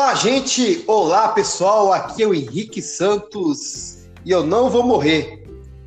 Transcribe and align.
Olá, 0.00 0.14
gente! 0.14 0.82
Olá, 0.86 1.28
pessoal! 1.28 1.92
Aqui 1.92 2.22
é 2.22 2.26
o 2.26 2.32
Henrique 2.32 2.80
Santos 2.80 4.08
e 4.24 4.30
eu 4.30 4.42
não 4.42 4.70
vou 4.70 4.82
morrer, 4.82 5.44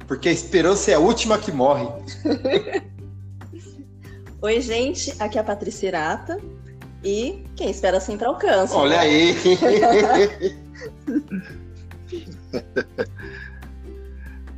porque 0.07 0.29
a 0.29 0.31
esperança 0.31 0.91
é 0.91 0.93
a 0.93 0.99
última 0.99 1.39
que 1.39 1.51
morre. 1.51 1.87
Oi, 4.39 4.61
gente! 4.61 5.15
Aqui 5.17 5.39
é 5.39 5.41
a 5.41 5.43
Patrícia 5.43 5.87
Irata 5.87 6.39
e 7.03 7.43
quem 7.55 7.71
espera 7.71 7.99
sempre 7.99 8.27
alcança. 8.27 8.75
Olha 8.75 8.97
né? 8.97 8.99
aí! 8.99 9.35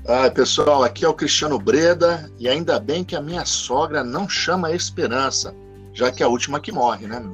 Ah, 0.08 0.30
pessoal, 0.30 0.84
aqui 0.84 1.04
é 1.04 1.08
o 1.08 1.14
Cristiano 1.16 1.58
Breda 1.58 2.30
e 2.38 2.48
ainda 2.48 2.80
bem 2.80 3.04
que 3.04 3.16
a 3.16 3.22
minha 3.22 3.44
sogra 3.44 4.04
não 4.04 4.30
chama 4.30 4.72
Esperança, 4.72 5.56
já 5.94 6.12
que 6.12 6.22
é 6.22 6.26
a 6.26 6.30
última 6.30 6.60
que 6.60 6.72
morre, 6.72 7.08
né? 7.08 7.26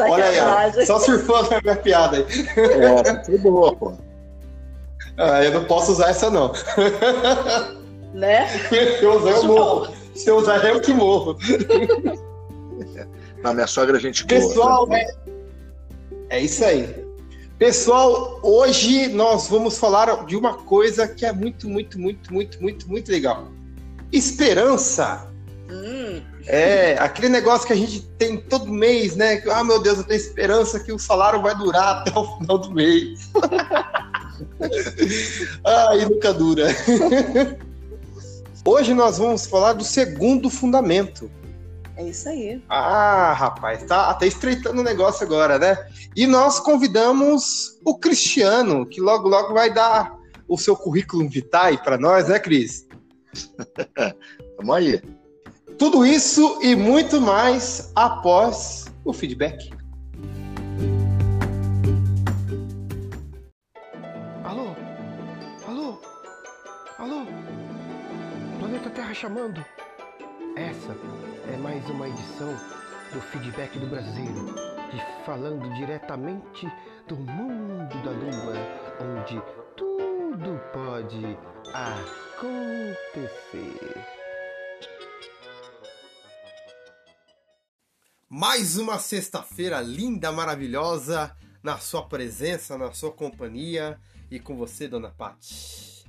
Olha 0.00 0.24
aí, 0.24 0.40
ó. 0.40 0.84
Só 0.84 0.98
surfando 0.98 1.50
na 1.50 1.60
minha 1.60 1.76
piada 1.76 2.16
aí. 2.16 2.26
É, 2.56 3.38
boa, 3.38 3.74
pô. 3.76 3.92
Ah, 5.16 5.44
eu 5.44 5.52
não 5.52 5.64
posso 5.64 5.92
usar 5.92 6.10
essa, 6.10 6.30
não. 6.30 6.52
Né? 8.12 8.48
Se 8.48 9.04
eu 9.04 9.18
usar, 9.18 9.30
eu 9.30 9.44
morro. 9.44 9.94
Se 10.14 10.28
eu 10.28 10.36
usar, 10.36 10.64
eu 10.64 10.80
que 10.80 10.92
morro. 10.92 11.36
Na 13.42 13.54
minha 13.54 13.66
sogra 13.66 13.96
a 13.96 14.00
gente 14.00 14.26
boa. 14.26 14.40
Pessoal, 14.40 14.88
é... 14.92 15.06
é 16.30 16.40
isso 16.40 16.64
aí. 16.64 16.92
Pessoal, 17.56 18.40
hoje 18.42 19.08
nós 19.08 19.46
vamos 19.46 19.78
falar 19.78 20.24
de 20.24 20.34
uma 20.34 20.54
coisa 20.54 21.06
que 21.06 21.24
é 21.24 21.32
muito, 21.32 21.68
muito, 21.68 22.00
muito, 22.00 22.32
muito, 22.32 22.60
muito, 22.60 22.88
muito 22.88 23.12
legal. 23.12 23.48
Esperança. 24.10 25.29
Hum, 25.70 26.20
É, 26.46 26.96
aquele 26.98 27.28
negócio 27.28 27.66
que 27.66 27.72
a 27.72 27.76
gente 27.76 28.00
tem 28.18 28.38
todo 28.38 28.72
mês, 28.72 29.14
né? 29.14 29.36
Que, 29.36 29.48
Ah, 29.50 29.62
meu 29.62 29.80
Deus, 29.80 29.98
eu 29.98 30.04
tenho 30.04 30.18
esperança 30.18 30.80
que 30.80 30.92
o 30.92 30.98
salário 30.98 31.40
vai 31.40 31.54
durar 31.56 31.98
até 32.02 32.18
o 32.18 32.38
final 32.38 32.58
do 32.58 32.72
mês. 32.72 33.30
ah, 35.64 35.96
e 35.96 36.04
nunca 36.06 36.32
dura. 36.32 36.66
Hoje 38.64 38.94
nós 38.94 39.18
vamos 39.18 39.46
falar 39.46 39.72
do 39.74 39.84
segundo 39.84 40.50
fundamento. 40.50 41.30
é 41.96 42.04
isso 42.04 42.28
aí. 42.28 42.62
Ah, 42.68 43.32
rapaz, 43.32 43.82
tá 43.84 44.10
até 44.10 44.26
estreitando 44.26 44.80
o 44.80 44.84
negócio 44.84 45.24
agora, 45.24 45.58
né? 45.58 45.76
E 46.16 46.26
nós 46.26 46.58
convidamos 46.60 47.78
o 47.84 47.96
Cristiano, 47.98 48.86
que 48.86 49.00
logo, 49.00 49.28
logo 49.28 49.54
vai 49.54 49.72
dar 49.72 50.14
o 50.48 50.58
seu 50.58 50.76
currículo 50.76 51.28
vitae 51.28 51.78
para 51.78 51.96
nós, 51.96 52.28
né, 52.28 52.38
Cris? 52.38 52.86
Tamo 54.56 54.72
aí. 54.72 55.00
Tudo 55.80 56.04
isso 56.04 56.60
e 56.60 56.76
muito 56.76 57.18
mais 57.22 57.90
após 57.96 58.84
o 59.02 59.14
feedback. 59.14 59.70
Alô? 64.44 64.76
Alô? 65.66 65.98
Alô? 66.98 67.26
Planeta 68.58 68.90
Terra 68.90 69.14
chamando. 69.14 69.64
Essa 70.54 70.94
é 71.50 71.56
mais 71.56 71.88
uma 71.88 72.10
edição 72.10 72.54
do 73.14 73.20
Feedback 73.22 73.78
do 73.78 73.86
Brasileiro, 73.86 74.54
de 74.92 75.02
falando 75.24 75.66
diretamente 75.76 76.70
do 77.08 77.16
mundo 77.16 77.94
da 78.04 78.10
lua, 78.10 78.54
onde 79.00 79.42
tudo 79.78 80.60
pode 80.74 81.38
acontecer. 82.36 83.00
Mais 88.32 88.76
uma 88.78 88.96
sexta-feira 89.00 89.80
linda, 89.80 90.30
maravilhosa, 90.30 91.36
na 91.64 91.78
sua 91.78 92.06
presença, 92.06 92.78
na 92.78 92.92
sua 92.92 93.10
companhia 93.10 93.98
e 94.30 94.38
com 94.38 94.56
você, 94.56 94.86
dona 94.86 95.10
Paty. 95.10 96.06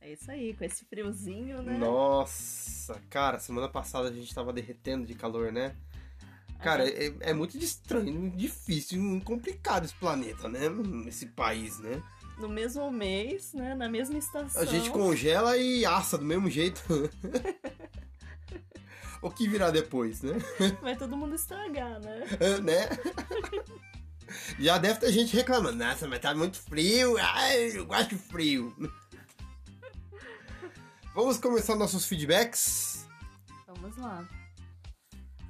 É 0.00 0.12
isso 0.12 0.30
aí, 0.30 0.54
com 0.54 0.62
esse 0.62 0.84
friozinho, 0.84 1.62
né? 1.62 1.76
Nossa, 1.76 3.02
cara, 3.10 3.40
semana 3.40 3.68
passada 3.68 4.06
a 4.06 4.12
gente 4.12 4.32
tava 4.32 4.52
derretendo 4.52 5.04
de 5.04 5.16
calor, 5.16 5.50
né? 5.50 5.74
Cara, 6.60 6.88
é, 6.88 7.12
é 7.18 7.34
muito 7.34 7.58
estranho, 7.58 8.30
difícil, 8.30 9.20
complicado 9.24 9.86
esse 9.86 9.94
planeta, 9.96 10.48
né? 10.48 10.60
Esse 11.08 11.26
país, 11.26 11.80
né? 11.80 12.00
No 12.38 12.48
mesmo 12.48 12.88
mês, 12.92 13.52
né? 13.52 13.74
Na 13.74 13.88
mesma 13.88 14.16
estação. 14.16 14.62
A 14.62 14.64
gente 14.64 14.90
congela 14.90 15.56
e 15.56 15.84
assa 15.84 16.16
do 16.16 16.24
mesmo 16.24 16.48
jeito. 16.48 16.80
o 19.22 19.30
que 19.30 19.48
virá 19.48 19.70
depois, 19.70 20.22
né? 20.22 20.34
Vai 20.80 20.96
todo 20.96 21.16
mundo 21.16 21.34
estragar, 21.34 22.00
né? 22.00 22.24
né? 22.62 22.88
Já 24.58 24.78
deve 24.78 25.00
ter 25.00 25.12
gente 25.12 25.34
reclamando. 25.34 25.76
Nossa, 25.76 26.06
mas 26.06 26.20
tá 26.20 26.34
muito 26.34 26.58
frio. 26.58 27.16
Ai, 27.18 27.76
eu 27.76 27.86
gosto 27.86 28.10
de 28.10 28.16
frio. 28.16 28.74
Vamos 31.14 31.38
começar 31.38 31.74
nossos 31.74 32.06
feedbacks. 32.06 33.06
Vamos 33.66 33.96
lá. 33.96 34.26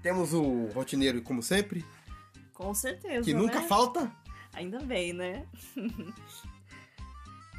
Temos 0.03 0.33
o 0.33 0.67
rotineiro, 0.69 1.21
como 1.21 1.43
sempre, 1.43 1.85
Com 2.55 2.73
certeza. 2.73 3.23
que 3.23 3.35
nunca 3.35 3.61
né? 3.61 3.69
falta. 3.69 4.11
Ainda 4.55 4.81
bem, 4.81 5.13
né? 5.13 5.47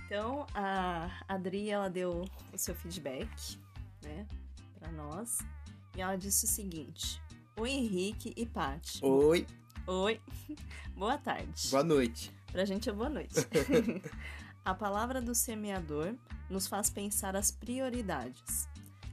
então, 0.05 0.47
a 0.55 1.11
Adri, 1.27 1.69
ela 1.69 1.89
deu 1.89 2.25
o 2.51 2.57
seu 2.57 2.73
feedback, 2.73 3.59
né, 4.01 4.25
pra 4.79 4.91
nós. 4.91 5.37
E 5.95 6.01
ela 6.01 6.15
disse 6.15 6.45
o 6.45 6.47
seguinte: 6.47 7.21
Oi, 7.59 7.69
Henrique 7.69 8.33
e 8.35 8.45
Paty. 8.45 8.99
Oi, 9.03 9.45
Oi. 9.87 10.21
Boa 10.95 11.17
tarde. 11.17 11.69
boa 11.71 11.83
noite. 11.83 12.31
Pra 12.51 12.65
gente 12.65 12.89
é 12.89 12.93
boa 12.93 13.09
noite. 13.09 13.33
a 14.63 14.73
palavra 14.75 15.19
do 15.21 15.33
semeador 15.33 16.15
nos 16.49 16.67
faz 16.67 16.89
pensar 16.89 17.35
as 17.35 17.49
prioridades. 17.49 18.67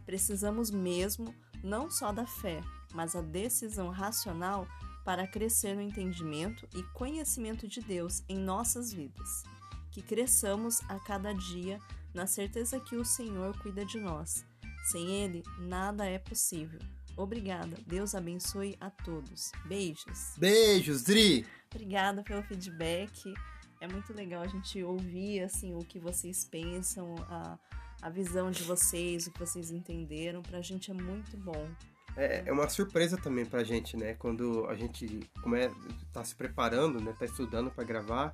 Precisamos 0.04 0.70
mesmo 0.70 1.34
não 1.62 1.90
só 1.90 2.12
da 2.12 2.26
fé, 2.26 2.62
mas 2.92 3.16
a 3.16 3.22
decisão 3.22 3.88
racional 3.90 4.66
para 5.04 5.26
crescer 5.26 5.74
no 5.74 5.80
entendimento 5.80 6.68
e 6.74 6.82
conhecimento 6.92 7.66
de 7.66 7.80
Deus 7.80 8.22
em 8.28 8.36
nossas 8.38 8.92
vidas. 8.92 9.42
Que 9.90 10.02
cresçamos 10.02 10.80
a 10.88 10.98
cada 11.00 11.32
dia 11.32 11.80
na 12.12 12.26
certeza 12.26 12.78
que 12.78 12.96
o 12.96 13.04
Senhor 13.04 13.58
cuida 13.60 13.84
de 13.84 13.98
nós. 13.98 14.44
Sem 14.84 15.10
Ele, 15.10 15.42
nada 15.58 16.04
é 16.06 16.18
possível. 16.18 16.78
Obrigada. 17.16 17.76
Deus 17.86 18.14
abençoe 18.14 18.76
a 18.80 18.90
todos. 18.90 19.50
Beijos. 19.66 20.34
Beijos, 20.38 21.02
Dri. 21.02 21.44
Obrigada 21.74 22.22
pelo 22.22 22.42
feedback. 22.44 23.34
É 23.80 23.88
muito 23.88 24.12
legal 24.12 24.42
a 24.42 24.46
gente 24.46 24.82
ouvir 24.82 25.40
assim 25.40 25.74
o 25.74 25.80
que 25.80 25.98
vocês 25.98 26.44
pensam, 26.44 27.14
a, 27.28 27.58
a 28.02 28.10
visão 28.10 28.50
de 28.50 28.62
vocês, 28.62 29.26
o 29.26 29.32
que 29.32 29.38
vocês 29.38 29.70
entenderam. 29.70 30.42
Pra 30.42 30.60
gente 30.60 30.90
é 30.90 30.94
muito 30.94 31.36
bom. 31.36 31.68
É, 32.16 32.42
é 32.46 32.52
uma 32.52 32.68
surpresa 32.68 33.16
também 33.16 33.44
pra 33.44 33.62
gente, 33.62 33.96
né? 33.96 34.14
Quando 34.14 34.66
a 34.66 34.74
gente 34.74 35.20
como 35.42 35.54
é, 35.54 35.70
tá 36.12 36.24
se 36.24 36.34
preparando, 36.34 37.00
né? 37.00 37.14
Tá 37.18 37.24
estudando 37.24 37.70
pra 37.70 37.84
gravar, 37.84 38.32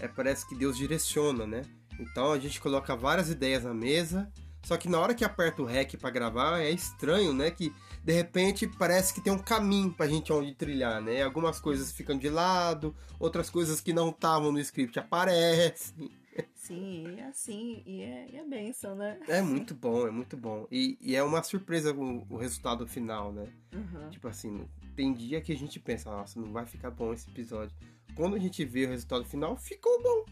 é, 0.00 0.08
parece 0.08 0.48
que 0.48 0.54
Deus 0.54 0.76
direciona, 0.76 1.46
né? 1.46 1.62
Então 1.98 2.32
a 2.32 2.38
gente 2.38 2.60
coloca 2.60 2.96
várias 2.96 3.28
ideias 3.28 3.64
na 3.64 3.74
mesa, 3.74 4.30
só 4.62 4.76
que 4.76 4.88
na 4.88 4.98
hora 4.98 5.14
que 5.14 5.24
aperta 5.24 5.62
o 5.62 5.64
REC 5.64 5.96
pra 5.96 6.10
gravar, 6.10 6.60
é 6.60 6.70
estranho, 6.70 7.32
né? 7.32 7.50
Que 7.50 7.72
de 8.04 8.12
repente 8.12 8.66
parece 8.66 9.14
que 9.14 9.20
tem 9.20 9.32
um 9.32 9.38
caminho 9.38 9.92
pra 9.92 10.08
gente 10.08 10.32
onde 10.32 10.54
trilhar, 10.54 11.00
né? 11.00 11.22
Algumas 11.22 11.60
coisas 11.60 11.92
ficam 11.92 12.18
de 12.18 12.28
lado, 12.28 12.94
outras 13.18 13.48
coisas 13.48 13.80
que 13.80 13.92
não 13.92 14.10
estavam 14.10 14.52
no 14.52 14.60
script 14.60 14.98
aparecem. 14.98 16.10
Sim, 16.54 17.14
e 17.16 17.20
é 17.20 17.24
assim, 17.24 17.82
e 17.86 18.02
é, 18.02 18.28
e 18.30 18.36
é 18.36 18.44
bênção, 18.44 18.94
né? 18.94 19.18
É 19.26 19.40
muito 19.40 19.74
bom, 19.74 20.06
é 20.06 20.10
muito 20.10 20.36
bom. 20.36 20.66
E, 20.70 20.98
e 21.00 21.16
é 21.16 21.22
uma 21.22 21.42
surpresa 21.42 21.92
o, 21.92 22.26
o 22.28 22.36
resultado 22.36 22.86
final, 22.86 23.32
né? 23.32 23.48
Uhum. 23.72 24.10
Tipo 24.10 24.28
assim, 24.28 24.68
tem 24.94 25.12
dia 25.12 25.40
que 25.40 25.52
a 25.52 25.56
gente 25.56 25.80
pensa, 25.80 26.10
nossa, 26.10 26.38
não 26.38 26.52
vai 26.52 26.66
ficar 26.66 26.90
bom 26.90 27.12
esse 27.12 27.28
episódio. 27.30 27.74
Quando 28.14 28.36
a 28.36 28.38
gente 28.38 28.64
vê 28.64 28.84
o 28.84 28.90
resultado 28.90 29.24
final, 29.24 29.56
ficou 29.56 30.02
bom. 30.02 30.24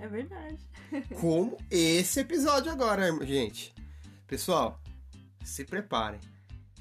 É 0.00 0.08
verdade. 0.08 0.58
Como 1.20 1.56
esse 1.70 2.20
episódio 2.20 2.72
agora, 2.72 3.04
gente. 3.24 3.74
Pessoal, 4.26 4.80
se 5.44 5.64
preparem. 5.64 6.20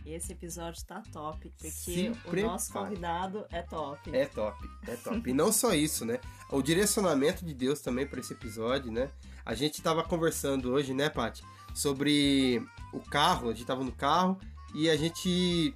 Esse 0.05 0.31
episódio 0.31 0.83
tá 0.85 1.03
top, 1.11 1.47
porque 1.49 1.69
Se 1.69 2.09
o 2.09 2.35
nosso 2.41 2.71
prepare. 2.71 2.89
convidado 2.89 3.45
é 3.51 3.61
top. 3.61 4.15
É 4.15 4.25
top, 4.25 4.67
é 4.87 4.95
top. 4.95 5.29
E 5.29 5.33
não 5.33 5.51
só 5.51 5.75
isso, 5.75 6.03
né? 6.05 6.19
O 6.49 6.59
direcionamento 6.61 7.45
de 7.45 7.53
Deus 7.53 7.81
também 7.81 8.07
para 8.07 8.19
esse 8.19 8.33
episódio, 8.33 8.91
né? 8.91 9.11
A 9.45 9.53
gente 9.53 9.79
tava 9.81 10.03
conversando 10.03 10.71
hoje, 10.71 10.91
né, 10.93 11.07
Paty? 11.07 11.43
Sobre 11.75 12.65
o 12.91 12.99
carro, 12.99 13.49
a 13.49 13.53
gente 13.53 13.65
tava 13.65 13.83
no 13.83 13.91
carro 13.91 14.39
e 14.73 14.89
a 14.89 14.97
gente 14.97 15.75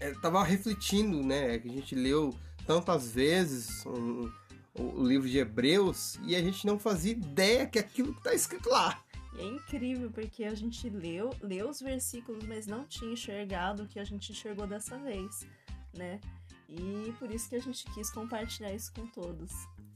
é, 0.00 0.12
tava 0.22 0.42
refletindo, 0.42 1.22
né? 1.22 1.58
Que 1.58 1.68
a 1.68 1.72
gente 1.72 1.94
leu 1.94 2.34
tantas 2.66 3.12
vezes 3.12 3.84
um- 3.84 4.30
o, 4.78 5.00
o 5.00 5.06
livro 5.06 5.28
de 5.28 5.38
Hebreus 5.38 6.18
e 6.24 6.34
a 6.34 6.42
gente 6.42 6.66
não 6.66 6.78
fazia 6.78 7.12
ideia 7.12 7.66
que 7.66 7.78
aquilo 7.78 8.14
que 8.14 8.22
tá 8.22 8.32
escrito 8.32 8.68
lá. 8.68 9.02
E 9.36 9.40
é 9.40 9.44
incrível, 9.44 10.10
porque 10.10 10.44
a 10.44 10.54
gente 10.54 10.88
leu, 10.88 11.30
leu 11.42 11.68
os 11.68 11.80
versículos, 11.80 12.44
mas 12.46 12.66
não 12.66 12.84
tinha 12.84 13.12
enxergado 13.12 13.82
o 13.82 13.86
que 13.86 13.98
a 13.98 14.04
gente 14.04 14.32
enxergou 14.32 14.66
dessa 14.66 14.98
vez, 14.98 15.46
né? 15.96 16.20
E 16.68 17.12
por 17.18 17.30
isso 17.30 17.48
que 17.48 17.56
a 17.56 17.60
gente 17.60 17.84
quis 17.92 18.10
compartilhar 18.10 18.72
isso 18.72 18.92
com 18.92 19.06
todos. 19.06 19.50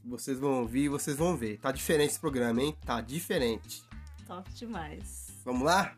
Vocês 0.05 0.39
vão 0.39 0.61
ouvir, 0.61 0.89
vocês 0.89 1.15
vão 1.15 1.37
ver. 1.37 1.59
Tá 1.59 1.71
diferente 1.71 2.11
esse 2.11 2.19
programa, 2.19 2.61
hein? 2.61 2.75
Tá 2.85 2.99
diferente. 2.99 3.83
Top 4.25 4.51
demais. 4.53 5.27
Vamos 5.45 5.63
lá? 5.63 5.95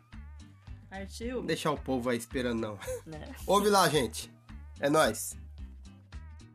Partiu? 0.88 1.38
Não 1.38 1.46
deixar 1.46 1.72
o 1.72 1.80
povo 1.80 2.10
aí 2.10 2.18
esperando, 2.18 2.60
não. 2.60 2.78
Né? 3.06 3.34
Ouve 3.46 3.68
lá, 3.68 3.88
gente. 3.88 4.30
É 4.78 4.88
nóis. 4.90 5.36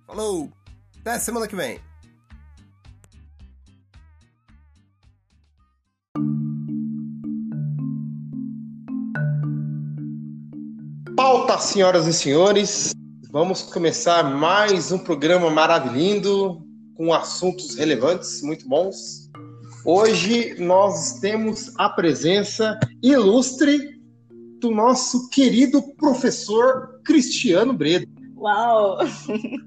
Falou! 0.05 0.51
Até 0.99 1.17
semana 1.19 1.47
que 1.47 1.55
vem. 1.55 1.79
Pauta, 11.23 11.59
senhoras 11.59 12.07
e 12.07 12.13
senhores. 12.13 12.95
Vamos 13.29 13.61
começar 13.61 14.23
mais 14.23 14.91
um 14.91 14.97
programa 14.97 15.51
maravilhoso 15.51 16.65
com 16.95 17.13
assuntos 17.13 17.75
relevantes, 17.75 18.41
muito 18.41 18.67
bons. 18.67 19.29
Hoje 19.85 20.55
nós 20.57 21.19
temos 21.19 21.73
a 21.77 21.89
presença 21.89 22.75
ilustre 23.03 24.01
do 24.59 24.71
nosso 24.71 25.29
querido 25.29 25.83
professor 25.95 26.99
Cristiano 27.05 27.71
Breda. 27.71 28.07
Uau! 28.35 28.97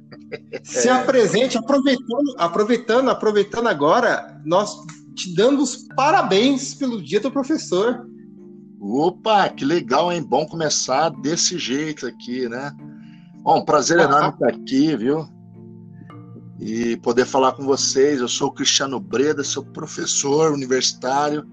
Se 0.64 0.88
apresente, 0.88 1.56
aproveitando, 1.56 2.34
aproveitando, 2.36 3.10
aproveitando 3.10 3.68
agora, 3.68 4.42
nós 4.44 4.76
te 5.14 5.32
dando 5.36 5.62
os 5.62 5.86
parabéns 5.94 6.74
pelo 6.74 7.00
dia 7.00 7.20
do 7.20 7.30
professor. 7.30 8.04
Opa, 8.86 9.48
que 9.48 9.64
legal, 9.64 10.12
hein? 10.12 10.22
Bom 10.22 10.44
começar 10.44 11.08
desse 11.08 11.58
jeito 11.58 12.06
aqui, 12.06 12.46
né? 12.50 12.70
Bom, 13.42 13.60
um 13.60 13.64
prazer 13.64 13.98
enorme 13.98 14.34
estar 14.34 14.48
aqui, 14.48 14.94
viu? 14.94 15.26
E 16.60 16.94
poder 16.98 17.24
falar 17.24 17.52
com 17.52 17.64
vocês. 17.64 18.20
Eu 18.20 18.28
sou 18.28 18.48
o 18.48 18.52
Cristiano 18.52 19.00
Breda, 19.00 19.42
sou 19.42 19.64
professor 19.64 20.52
universitário 20.52 21.48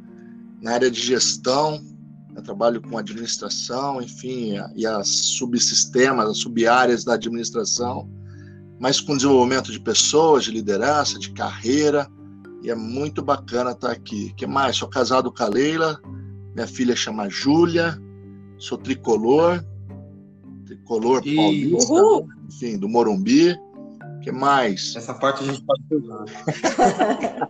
na 0.61 0.73
área 0.73 0.91
de 0.91 0.99
gestão. 0.99 1.81
Eu 2.35 2.43
trabalho 2.43 2.81
com 2.81 2.97
administração, 2.97 4.01
enfim, 4.01 4.55
e 4.75 4.85
as 4.85 5.07
subsistemas, 5.07 6.29
as 6.29 6.37
subáreas 6.39 7.05
da 7.05 7.13
administração, 7.13 8.09
mas 8.77 8.99
com 8.99 9.15
desenvolvimento 9.15 9.71
de 9.71 9.79
pessoas, 9.79 10.43
de 10.43 10.51
liderança, 10.51 11.17
de 11.17 11.31
carreira. 11.31 12.09
E 12.61 12.69
é 12.69 12.75
muito 12.75 13.21
bacana 13.21 13.71
estar 13.71 13.91
aqui. 13.91 14.31
O 14.33 14.35
que 14.35 14.45
mais? 14.45 14.75
Sou 14.75 14.89
casado 14.89 15.31
com 15.31 15.43
a 15.43 15.47
Leila, 15.47 15.97
minha 16.55 16.67
filha 16.67 16.95
chama 16.95 17.29
Júlia, 17.29 17.97
sou 18.57 18.77
tricolor, 18.77 19.63
tricolor 20.65 21.21
E- 21.25 21.35
paulista, 21.35 21.93
Uhul! 21.93 22.27
enfim, 22.47 22.77
do 22.77 22.87
Morumbi. 22.89 23.51
O 23.51 24.19
que 24.23 24.31
mais? 24.31 24.95
Essa 24.95 25.13
parte 25.15 25.43
a 25.43 25.47
gente 25.47 25.63
pode 25.63 25.81
usar. 25.91 26.25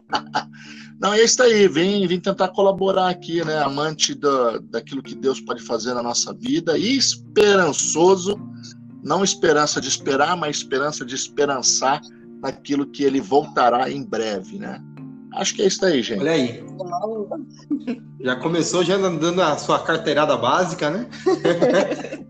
Não, 1.01 1.13
é 1.13 1.24
isso 1.24 1.42
aí, 1.42 1.68
vim, 1.68 2.06
vim 2.06 2.19
tentar 2.19 2.50
colaborar 2.50 3.09
aqui, 3.09 3.44
né? 3.44 3.57
Amante 3.57 4.13
da, 4.13 4.59
daquilo 4.59 5.01
que 5.01 5.15
Deus 5.15 5.42
pode 5.42 5.63
fazer 5.63 5.95
na 5.95 6.04
nossa 6.04 6.31
vida 6.31 6.77
e 6.77 6.95
esperançoso, 6.95 8.39
não 9.04 9.24
esperança 9.24 9.81
de 9.81 9.88
esperar, 9.88 10.38
mas 10.38 10.57
esperança 10.57 11.04
de 11.04 11.15
esperançar 11.15 12.00
naquilo 12.39 12.86
que 12.86 13.04
ele 13.04 13.19
voltará 13.19 13.89
em 13.89 14.04
breve, 14.04 14.59
né? 14.59 14.80
Acho 15.33 15.56
que 15.56 15.62
é 15.62 15.68
isso 15.68 15.86
aí, 15.86 16.01
gente. 16.01 16.19
Olha 16.19 16.31
aí, 16.31 16.62
já 18.22 18.36
começou 18.36 18.83
já 18.83 18.98
dando 18.98 19.42
a 19.42 19.57
sua 19.57 19.80
carteirada 19.80 20.36
básica, 20.38 20.89
né? 20.89 21.07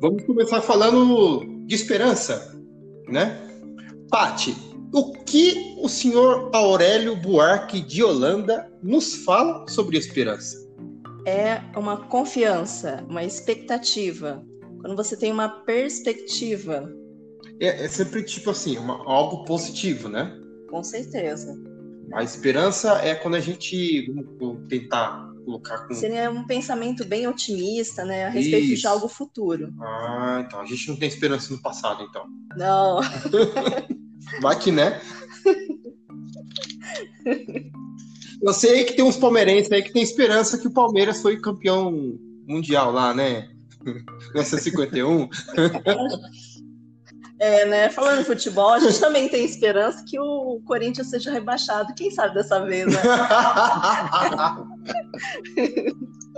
Vamos 0.00 0.24
começar 0.24 0.60
falando 0.60 1.44
de 1.66 1.74
esperança, 1.74 2.54
né? 3.08 3.38
Pati, 4.10 4.54
o 4.92 5.12
que 5.24 5.76
o 5.80 5.88
senhor 5.88 6.50
Aurélio 6.52 7.16
Buarque 7.16 7.80
de 7.80 8.02
Holanda 8.02 8.70
nos 8.82 9.16
fala 9.24 9.66
sobre 9.68 9.96
esperança? 9.96 10.56
É 11.26 11.60
uma 11.76 11.96
confiança, 12.06 13.04
uma 13.08 13.24
expectativa. 13.24 14.44
Quando 14.80 14.96
você 14.96 15.16
tem 15.16 15.32
uma 15.32 15.48
perspectiva, 15.64 16.88
É, 17.60 17.84
é 17.84 17.88
sempre 17.88 18.22
tipo 18.22 18.50
assim, 18.50 18.76
uma- 18.76 19.02
algo 19.10 19.44
positivo, 19.44 20.08
né? 20.08 20.32
com 20.68 20.82
certeza. 20.82 21.54
A 22.12 22.22
esperança 22.22 23.00
é 23.02 23.14
quando 23.14 23.34
a 23.34 23.40
gente 23.40 24.10
vamos 24.38 24.68
tentar 24.68 25.26
colocar 25.44 25.86
com. 25.86 25.94
Seria 25.94 26.30
um 26.30 26.46
pensamento 26.46 27.04
bem 27.04 27.26
otimista, 27.26 28.04
né? 28.04 28.26
A 28.26 28.28
respeito 28.28 28.66
de 28.66 28.74
Isso. 28.74 28.88
algo 28.88 29.08
futuro. 29.08 29.72
Ah, 29.80 30.44
então 30.46 30.60
a 30.60 30.66
gente 30.66 30.88
não 30.88 30.96
tem 30.96 31.08
esperança 31.08 31.52
no 31.52 31.60
passado, 31.60 32.02
então. 32.02 32.26
Não. 32.56 33.00
Vai 34.40 34.58
que 34.58 34.72
né? 34.72 35.00
Eu 38.42 38.52
sei 38.52 38.84
que 38.84 38.94
tem 38.94 39.04
uns 39.04 39.16
palmeirenses 39.16 39.70
aí 39.72 39.82
que 39.82 39.92
tem 39.92 40.02
esperança 40.02 40.58
que 40.58 40.66
o 40.66 40.72
Palmeiras 40.72 41.22
foi 41.22 41.40
campeão 41.40 42.18
mundial 42.46 42.92
lá, 42.92 43.14
né? 43.14 43.48
Nessa 44.34 44.58
51. 44.58 45.28
É, 47.38 47.66
né? 47.66 47.90
Falando 47.90 48.20
em 48.20 48.24
futebol, 48.24 48.72
a 48.72 48.78
gente 48.78 48.98
também 48.98 49.28
tem 49.28 49.44
esperança 49.44 50.02
que 50.06 50.18
o 50.18 50.60
Corinthians 50.64 51.10
seja 51.10 51.30
rebaixado. 51.30 51.94
Quem 51.94 52.10
sabe 52.10 52.34
dessa 52.34 52.64
vez, 52.64 52.86
né? 52.86 52.98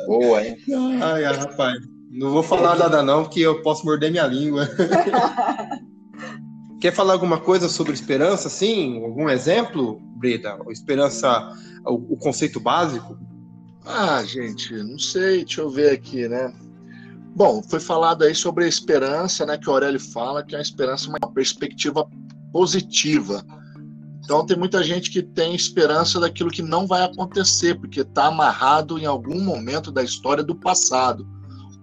Boa, 0.07 0.45
hein? 0.45 0.57
Ai, 1.03 1.25
ai, 1.25 1.37
rapaz. 1.37 1.79
Não 2.11 2.31
vou 2.31 2.43
falar 2.43 2.77
nada 2.77 3.03
não, 3.03 3.25
porque 3.25 3.41
eu 3.41 3.63
posso 3.63 3.85
morder 3.85 4.11
minha 4.11 4.27
língua. 4.27 4.67
Quer 6.81 6.93
falar 6.93 7.13
alguma 7.13 7.41
coisa 7.41 7.69
sobre 7.69 7.93
esperança, 7.93 8.49
assim? 8.49 9.05
Algum 9.05 9.29
exemplo, 9.29 10.01
Breda? 10.17 10.59
Esperança, 10.71 11.53
o, 11.85 12.15
o 12.15 12.17
conceito 12.17 12.59
básico? 12.59 13.19
Ah, 13.85 14.23
gente, 14.25 14.73
não 14.83 14.99
sei, 14.99 15.45
deixa 15.45 15.61
eu 15.61 15.71
ver 15.71 15.93
aqui, 15.93 16.27
né? 16.29 16.53
Bom, 17.39 17.63
foi 17.63 17.79
falado 17.79 18.25
aí 18.25 18.35
sobre 18.35 18.65
a 18.65 18.69
esperança, 18.69 19.47
né? 19.47 19.57
Que 19.57 19.71
o 19.71 19.73
Aurélio 19.73 20.01
fala 20.01 20.43
que 20.43 20.57
a 20.57 20.61
esperança 20.61 21.07
é 21.07 21.11
uma 21.11 21.33
perspectiva 21.33 22.05
positiva. 22.53 23.45
Então 24.25 24.45
tem 24.45 24.59
muita 24.59 24.83
gente 24.83 25.09
que 25.09 25.23
tem 25.23 25.55
esperança 25.55 26.19
daquilo 26.19 26.51
que 26.51 26.63
não 26.63 26.85
vai 26.85 27.05
acontecer, 27.05 27.79
porque 27.79 28.01
está 28.01 28.27
amarrado 28.27 28.99
em 28.99 29.07
algum 29.07 29.41
momento 29.41 29.93
da 29.93 30.03
história 30.03 30.43
do 30.43 30.57
passado. 30.57 31.25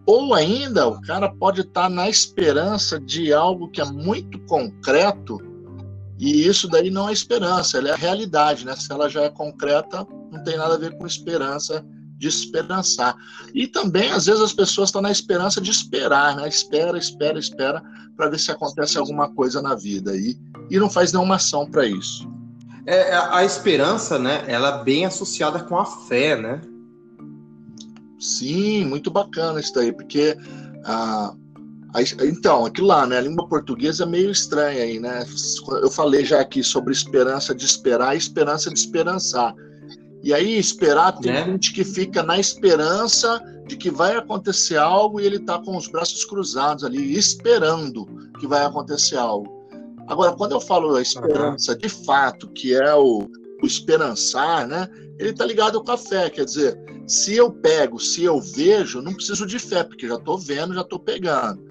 Ou 0.05 0.33
ainda 0.33 0.89
o 0.89 1.00
cara 1.00 1.33
pode 1.33 1.62
estar 1.62 1.89
na 1.89 2.09
esperança 2.09 3.00
de 3.00 3.31
algo 3.31 3.69
que 3.69 3.79
é 3.79 3.85
muito 3.85 4.38
concreto, 4.47 5.38
e 6.19 6.45
isso 6.45 6.67
daí 6.67 6.91
não 6.91 7.07
é 7.07 7.13
esperança, 7.13 7.77
ela 7.77 7.88
é 7.88 7.93
a 7.93 7.95
realidade, 7.95 8.65
né? 8.65 8.75
Se 8.75 8.91
ela 8.91 9.07
já 9.07 9.21
é 9.21 9.29
concreta, 9.29 10.05
não 10.33 10.43
tem 10.43 10.57
nada 10.57 10.74
a 10.74 10.77
ver 10.77 10.97
com 10.97 11.07
esperança 11.07 11.81
de 12.17 12.27
esperançar. 12.27 13.15
E 13.53 13.67
também, 13.67 14.12
às 14.12 14.25
vezes, 14.25 14.41
as 14.41 14.53
pessoas 14.53 14.89
estão 14.89 15.01
na 15.01 15.12
esperança 15.12 15.60
de 15.60 15.69
esperar, 15.69 16.36
né? 16.36 16.48
Espera, 16.48 16.98
espera, 16.98 17.38
espera, 17.38 17.84
para 18.15 18.29
ver 18.29 18.39
se 18.39 18.51
acontece 18.51 18.98
alguma 18.98 19.29
coisa 19.34 19.62
na 19.62 19.75
vida. 19.75 20.15
E, 20.15 20.38
e 20.69 20.79
não 20.79 20.89
faz 20.89 21.12
nenhuma 21.12 21.36
ação 21.36 21.69
para 21.69 21.86
isso. 21.86 22.27
É, 22.86 23.13
a, 23.13 23.38
a 23.38 23.45
esperança, 23.45 24.17
né? 24.19 24.43
Ela 24.48 24.79
é 24.79 24.84
bem 24.84 25.05
associada 25.05 25.60
com 25.60 25.77
a 25.77 25.86
fé, 25.86 26.36
né? 26.36 26.62
Sim, 28.19 28.86
muito 28.86 29.12
bacana 29.12 29.60
isso 29.60 29.74
daí, 29.74 29.91
porque. 29.91 30.38
Ah, 30.86 31.34
então, 32.24 32.65
aquilo 32.65 32.88
lá, 32.88 33.07
né? 33.07 33.17
A 33.17 33.22
língua 33.22 33.48
portuguesa 33.48 34.03
é 34.03 34.05
meio 34.05 34.29
estranha 34.29 34.84
aí, 34.84 35.00
né? 35.00 35.25
Eu 35.81 35.89
falei 35.89 36.25
já 36.25 36.41
aqui 36.41 36.62
sobre 36.62 36.91
esperança 36.91 37.55
de 37.55 37.65
esperar 37.65 38.15
e 38.15 38.17
esperança 38.17 38.69
de 38.69 38.77
esperançar. 38.77 39.55
E 40.25 40.34
aí, 40.34 40.58
esperar, 40.58 41.12
tem 41.20 41.32
Né? 41.32 41.46
gente 41.46 41.72
que 41.72 41.84
fica 41.84 42.24
na 42.24 42.39
esperança 42.39 43.39
de 43.67 43.77
que 43.77 43.91
vai 43.91 44.15
acontecer 44.15 44.75
algo 44.75 45.22
e 45.22 45.25
ele 45.25 45.38
tá 45.38 45.60
com 45.60 45.77
os 45.77 45.88
braços 45.88 46.25
cruzados 46.25 46.84
ali, 46.84 47.15
esperando 47.15 48.08
que 48.39 48.48
vai 48.48 48.65
acontecer 48.65 49.17
algo. 49.17 49.67
Agora, 50.08 50.34
quando 50.34 50.53
eu 50.53 50.60
falo 50.60 50.96
a 50.96 51.01
esperança 51.01 51.75
de 51.75 51.88
fato, 51.88 52.48
que 52.48 52.74
é 52.74 52.96
o, 52.96 53.29
o 53.62 53.65
esperançar, 53.67 54.67
né? 54.67 54.89
Ele 55.20 55.32
tá 55.32 55.46
ligado 55.46 55.84
com 55.84 55.91
a 55.91 55.98
fé, 55.98 56.27
quer 56.27 56.46
dizer, 56.46 56.75
se 57.05 57.36
eu 57.36 57.51
pego, 57.51 58.00
se 58.00 58.24
eu 58.24 58.41
vejo, 58.41 59.03
não 59.03 59.13
preciso 59.13 59.46
de 59.46 59.60
fé, 59.60 59.84
porque 59.84 60.08
já 60.08 60.15
estou 60.15 60.39
vendo, 60.39 60.74
já 60.74 60.82
estou 60.82 60.98
pegando. 60.98 61.63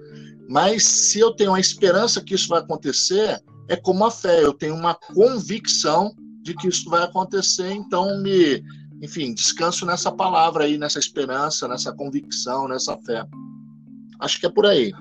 Mas 0.49 0.85
se 0.85 1.19
eu 1.19 1.33
tenho 1.33 1.55
a 1.55 1.59
esperança 1.59 2.21
que 2.21 2.37
isso 2.37 2.47
vai 2.47 2.61
acontecer, 2.61 3.43
é 3.67 3.75
como 3.75 4.05
a 4.05 4.13
fé, 4.13 4.45
eu 4.45 4.53
tenho 4.53 4.77
uma 4.77 4.95
convicção 4.95 6.15
de 6.45 6.55
que 6.55 6.69
isso 6.69 6.89
vai 6.91 7.03
acontecer, 7.03 7.73
então 7.73 8.21
me, 8.21 8.63
enfim, 9.03 9.33
descanso 9.33 9.87
nessa 9.87 10.13
palavra 10.13 10.65
aí, 10.65 10.77
nessa 10.77 10.99
esperança, 10.99 11.67
nessa 11.67 11.91
convicção, 11.93 12.69
nessa 12.69 12.97
fé. 12.99 13.27
Acho 14.21 14.39
que 14.39 14.47
é 14.47 14.51
por 14.51 14.67
aí. 14.67 14.93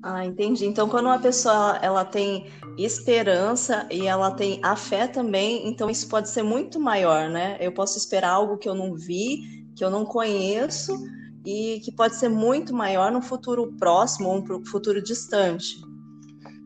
Ah, 0.00 0.24
entendi. 0.24 0.64
Então, 0.64 0.88
quando 0.88 1.06
uma 1.06 1.18
pessoa 1.18 1.76
ela 1.82 2.04
tem 2.04 2.46
esperança 2.78 3.86
e 3.90 4.06
ela 4.06 4.30
tem 4.30 4.60
a 4.62 4.76
fé 4.76 5.08
também, 5.08 5.68
então 5.68 5.90
isso 5.90 6.08
pode 6.08 6.30
ser 6.30 6.44
muito 6.44 6.78
maior, 6.78 7.28
né? 7.28 7.56
Eu 7.60 7.72
posso 7.72 7.98
esperar 7.98 8.30
algo 8.30 8.56
que 8.56 8.68
eu 8.68 8.74
não 8.76 8.94
vi, 8.94 9.66
que 9.74 9.84
eu 9.84 9.90
não 9.90 10.04
conheço 10.04 10.96
e 11.44 11.80
que 11.80 11.90
pode 11.90 12.14
ser 12.14 12.28
muito 12.28 12.72
maior 12.72 13.10
no 13.10 13.20
futuro 13.20 13.74
próximo 13.76 14.28
ou 14.28 14.40
no 14.40 14.64
futuro 14.64 15.02
distante. 15.02 15.87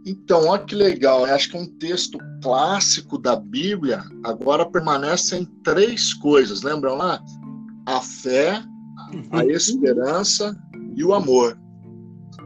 Então, 0.04 0.46
olha 0.48 0.64
que 0.64 0.74
legal. 0.74 1.26
Eu 1.26 1.34
acho 1.34 1.50
que 1.50 1.56
é 1.56 1.60
um 1.60 1.78
texto 1.78 2.18
clássico 2.42 3.18
da 3.18 3.36
Bíblia. 3.36 4.02
Agora 4.24 4.68
permanece 4.68 5.36
em 5.36 5.44
três 5.62 6.12
coisas. 6.14 6.62
Lembram 6.62 6.96
lá? 6.96 7.22
A 7.86 8.00
fé, 8.00 8.62
a 9.30 9.42
uhum. 9.42 9.50
esperança 9.50 10.56
e 10.96 11.04
o 11.04 11.14
amor. 11.14 11.58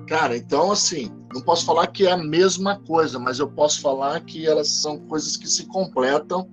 Cara, 0.06 0.36
então 0.36 0.70
assim, 0.70 1.10
não 1.34 1.40
posso 1.40 1.64
falar 1.64 1.88
que 1.88 2.06
é 2.06 2.12
a 2.12 2.16
mesma 2.16 2.78
coisa, 2.80 3.18
mas 3.18 3.38
eu 3.38 3.48
posso 3.48 3.80
falar 3.80 4.20
que 4.20 4.46
elas 4.46 4.68
são 4.68 4.98
coisas 5.00 5.36
que 5.36 5.48
se 5.48 5.66
completam 5.66 6.48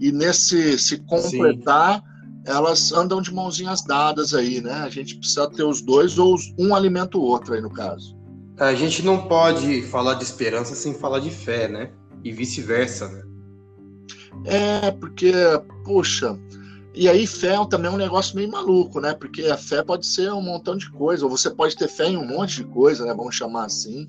e 0.00 0.10
nesse 0.10 0.78
se 0.78 0.98
completar, 0.98 2.00
Sim. 2.00 2.42
elas 2.44 2.92
andam 2.92 3.22
de 3.22 3.32
mãozinhas 3.32 3.82
dadas 3.82 4.34
aí, 4.34 4.60
né? 4.60 4.72
A 4.72 4.88
gente 4.88 5.16
precisa 5.16 5.48
ter 5.48 5.62
os 5.62 5.80
dois 5.80 6.18
ou 6.18 6.36
um 6.58 6.74
alimenta 6.74 7.16
o 7.16 7.22
outro 7.22 7.54
aí 7.54 7.60
no 7.60 7.70
caso. 7.70 8.17
A 8.58 8.74
gente 8.74 9.04
não 9.04 9.28
pode 9.28 9.82
falar 9.82 10.14
de 10.14 10.24
esperança 10.24 10.74
sem 10.74 10.92
falar 10.92 11.20
de 11.20 11.30
fé, 11.30 11.68
né? 11.68 11.90
E 12.24 12.32
vice-versa, 12.32 13.08
né? 13.08 13.22
É, 14.44 14.90
porque, 14.90 15.32
poxa, 15.84 16.38
e 16.94 17.08
aí 17.08 17.26
fé 17.28 17.54
também 17.70 17.88
é 17.88 17.94
um 17.94 17.98
negócio 17.98 18.34
meio 18.34 18.50
maluco, 18.50 19.00
né? 19.00 19.14
Porque 19.14 19.44
a 19.44 19.56
fé 19.56 19.84
pode 19.84 20.04
ser 20.04 20.32
um 20.32 20.42
montão 20.42 20.76
de 20.76 20.90
coisa, 20.90 21.24
ou 21.24 21.30
você 21.30 21.48
pode 21.48 21.76
ter 21.76 21.88
fé 21.88 22.08
em 22.08 22.16
um 22.16 22.26
monte 22.26 22.56
de 22.56 22.64
coisa, 22.64 23.04
né? 23.04 23.14
Vamos 23.14 23.36
chamar 23.36 23.66
assim. 23.66 24.08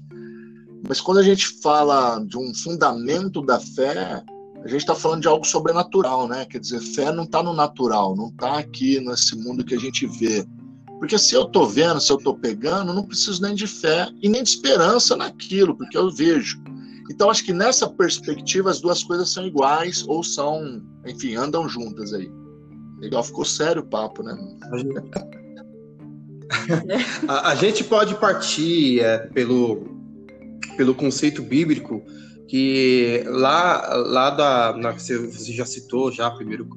Mas 0.87 0.99
quando 0.99 1.19
a 1.19 1.23
gente 1.23 1.47
fala 1.61 2.19
de 2.25 2.35
um 2.35 2.51
fundamento 2.51 3.41
da 3.43 3.59
fé, 3.59 4.23
a 4.63 4.67
gente 4.67 4.81
está 4.81 4.95
falando 4.95 5.21
de 5.21 5.27
algo 5.27 5.45
sobrenatural, 5.45 6.27
né? 6.27 6.45
Quer 6.45 6.59
dizer, 6.59 6.79
fé 6.79 7.11
não 7.11 7.25
está 7.25 7.43
no 7.43 7.53
natural, 7.53 8.15
não 8.15 8.29
está 8.29 8.57
aqui 8.57 8.99
nesse 8.99 9.35
mundo 9.37 9.63
que 9.63 9.75
a 9.75 9.79
gente 9.79 10.07
vê. 10.07 10.43
Porque 10.99 11.17
se 11.17 11.33
eu 11.33 11.43
estou 11.43 11.65
vendo, 11.67 12.01
se 12.01 12.11
eu 12.11 12.17
estou 12.17 12.37
pegando, 12.37 12.93
não 12.93 13.05
preciso 13.05 13.41
nem 13.41 13.55
de 13.55 13.65
fé 13.65 14.09
e 14.21 14.27
nem 14.27 14.43
de 14.43 14.49
esperança 14.49 15.15
naquilo, 15.15 15.75
porque 15.75 15.97
eu 15.97 16.11
vejo. 16.11 16.61
Então, 17.09 17.29
acho 17.29 17.43
que 17.43 17.53
nessa 17.53 17.89
perspectiva 17.89 18.69
as 18.69 18.79
duas 18.79 19.03
coisas 19.03 19.31
são 19.31 19.45
iguais 19.45 20.05
ou 20.07 20.23
são, 20.23 20.83
enfim, 21.07 21.35
andam 21.35 21.67
juntas 21.67 22.13
aí. 22.13 22.29
Legal, 22.99 23.23
ficou 23.23 23.45
sério 23.45 23.81
o 23.81 23.85
papo, 23.85 24.21
né? 24.21 24.37
a, 27.27 27.55
gente 27.55 27.83
pode 27.83 28.15
partir 28.15 28.99
é, 28.99 29.19
pelo, 29.27 29.87
pelo 30.75 30.93
conceito 30.93 31.41
bíblico 31.41 32.03
que 32.49 33.23
lá, 33.27 33.95
lá 33.95 34.31
da, 34.31 34.75
na, 34.75 34.91
você 34.91 35.53
já 35.53 35.65
citou 35.65 36.11
já 36.11 36.31
primeiro, 36.31 36.67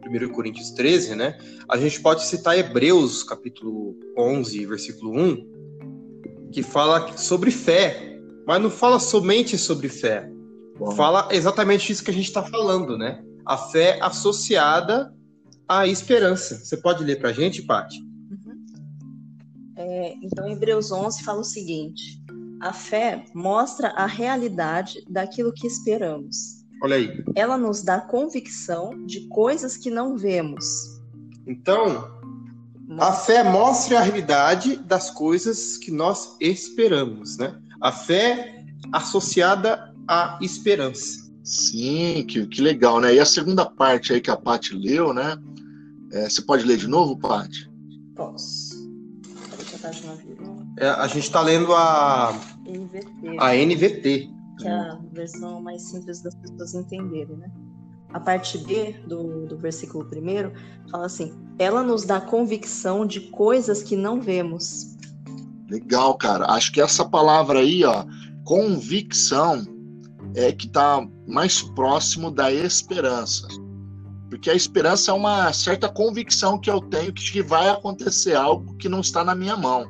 primeiro 0.00 0.28
Coríntios 0.30 0.72
13, 0.72 1.14
né? 1.14 1.38
A 1.68 1.76
gente 1.76 2.00
pode 2.00 2.26
citar 2.26 2.58
Hebreus 2.58 3.22
capítulo 3.22 3.96
11, 4.18 4.66
versículo 4.66 5.16
1, 5.16 6.50
que 6.50 6.60
fala 6.60 7.16
sobre 7.16 7.52
fé, 7.52 8.18
mas 8.44 8.60
não 8.60 8.68
fala 8.68 8.98
somente 8.98 9.56
sobre 9.56 9.88
fé. 9.88 10.28
Bom. 10.76 10.90
Fala 10.90 11.28
exatamente 11.30 11.92
isso 11.92 12.02
que 12.02 12.10
a 12.10 12.14
gente 12.14 12.26
está 12.26 12.42
falando, 12.42 12.98
né? 12.98 13.22
A 13.46 13.56
fé 13.56 14.00
associada 14.02 15.14
a 15.68 15.86
esperança. 15.86 16.56
Você 16.56 16.76
pode 16.76 17.04
ler 17.04 17.20
para 17.20 17.30
a 17.30 17.32
gente, 17.32 17.62
Paty? 17.62 18.00
Uhum. 18.00 18.64
É, 19.76 20.14
então, 20.20 20.48
Hebreus 20.48 20.90
11 20.90 21.22
fala 21.22 21.40
o 21.40 21.44
seguinte: 21.44 22.21
a 22.62 22.72
fé 22.72 23.24
mostra 23.34 23.88
a 23.88 24.06
realidade 24.06 25.04
daquilo 25.10 25.52
que 25.52 25.66
esperamos. 25.66 26.64
Olha 26.80 26.96
aí. 26.96 27.24
Ela 27.34 27.58
nos 27.58 27.82
dá 27.82 28.00
convicção 28.00 29.04
de 29.04 29.26
coisas 29.28 29.76
que 29.76 29.90
não 29.90 30.16
vemos. 30.16 30.64
Então, 31.44 32.08
a 33.00 33.12
fé 33.12 33.42
mostra 33.42 33.98
a 33.98 34.02
realidade 34.02 34.76
das 34.76 35.10
coisas 35.10 35.76
que 35.76 35.90
nós 35.90 36.36
esperamos, 36.40 37.36
né? 37.36 37.58
A 37.80 37.90
fé 37.90 38.64
associada 38.92 39.92
à 40.06 40.38
esperança. 40.40 41.20
Sim, 41.42 42.24
que, 42.28 42.46
que 42.46 42.62
legal, 42.62 43.00
né? 43.00 43.14
E 43.14 43.18
a 43.18 43.26
segunda 43.26 43.66
parte 43.66 44.12
aí 44.12 44.20
que 44.20 44.30
a 44.30 44.36
Paty 44.36 44.74
leu, 44.74 45.12
né? 45.12 45.36
É, 46.12 46.28
você 46.28 46.40
pode 46.42 46.64
ler 46.64 46.76
de 46.76 46.86
novo, 46.86 47.18
Paty? 47.18 47.68
Posso. 48.14 48.71
É, 50.78 50.88
a 50.88 51.06
gente 51.06 51.24
está 51.24 51.40
lendo 51.40 51.74
a 51.74 52.38
NVT. 52.66 53.36
A 53.38 53.54
NVT. 53.54 54.30
Que 54.58 54.68
é 54.68 54.72
a 54.72 54.98
versão 55.12 55.60
mais 55.60 55.82
simples 55.82 56.22
das 56.22 56.34
pessoas 56.34 56.74
entenderem, 56.74 57.36
né? 57.36 57.50
A 58.12 58.20
parte 58.20 58.58
B 58.58 58.94
do, 59.06 59.46
do 59.46 59.56
versículo 59.56 60.04
primeiro 60.04 60.52
fala 60.90 61.06
assim: 61.06 61.32
ela 61.58 61.82
nos 61.82 62.04
dá 62.04 62.20
convicção 62.20 63.06
de 63.06 63.20
coisas 63.20 63.82
que 63.82 63.96
não 63.96 64.20
vemos. 64.20 64.96
Legal, 65.70 66.14
cara. 66.16 66.46
Acho 66.52 66.70
que 66.72 66.80
essa 66.80 67.04
palavra 67.04 67.60
aí, 67.60 67.82
ó, 67.84 68.04
convicção, 68.44 69.64
é 70.34 70.52
que 70.52 70.66
está 70.66 71.06
mais 71.26 71.62
próximo 71.62 72.30
da 72.30 72.52
esperança. 72.52 73.46
Porque 74.42 74.50
a 74.50 74.54
esperança 74.56 75.12
é 75.12 75.14
uma 75.14 75.52
certa 75.52 75.88
convicção 75.88 76.58
que 76.58 76.68
eu 76.68 76.80
tenho 76.80 77.12
que 77.12 77.40
vai 77.40 77.68
acontecer 77.68 78.34
algo 78.34 78.74
que 78.74 78.88
não 78.88 78.98
está 78.98 79.22
na 79.22 79.36
minha 79.36 79.56
mão. 79.56 79.88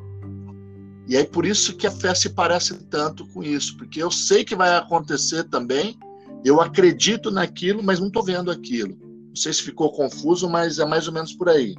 E 1.08 1.16
aí 1.16 1.24
por 1.24 1.46
isso 1.46 1.74
que 1.74 1.86
a 1.86 1.90
fé 1.90 2.14
se 2.14 2.28
parece 2.28 2.74
tanto 2.84 3.26
com 3.28 3.42
isso, 3.42 3.74
porque 3.78 4.02
eu 4.02 4.10
sei 4.10 4.44
que 4.44 4.54
vai 4.54 4.76
acontecer 4.76 5.44
também, 5.44 5.98
eu 6.44 6.60
acredito 6.60 7.30
naquilo, 7.30 7.82
mas 7.82 7.98
não 7.98 8.08
estou 8.08 8.22
vendo 8.22 8.50
aquilo. 8.50 8.94
Não 9.28 9.34
sei 9.34 9.54
se 9.54 9.62
ficou 9.62 9.90
confuso, 9.90 10.50
mas 10.50 10.78
é 10.78 10.84
mais 10.84 11.08
ou 11.08 11.14
menos 11.14 11.32
por 11.32 11.48
aí. 11.48 11.74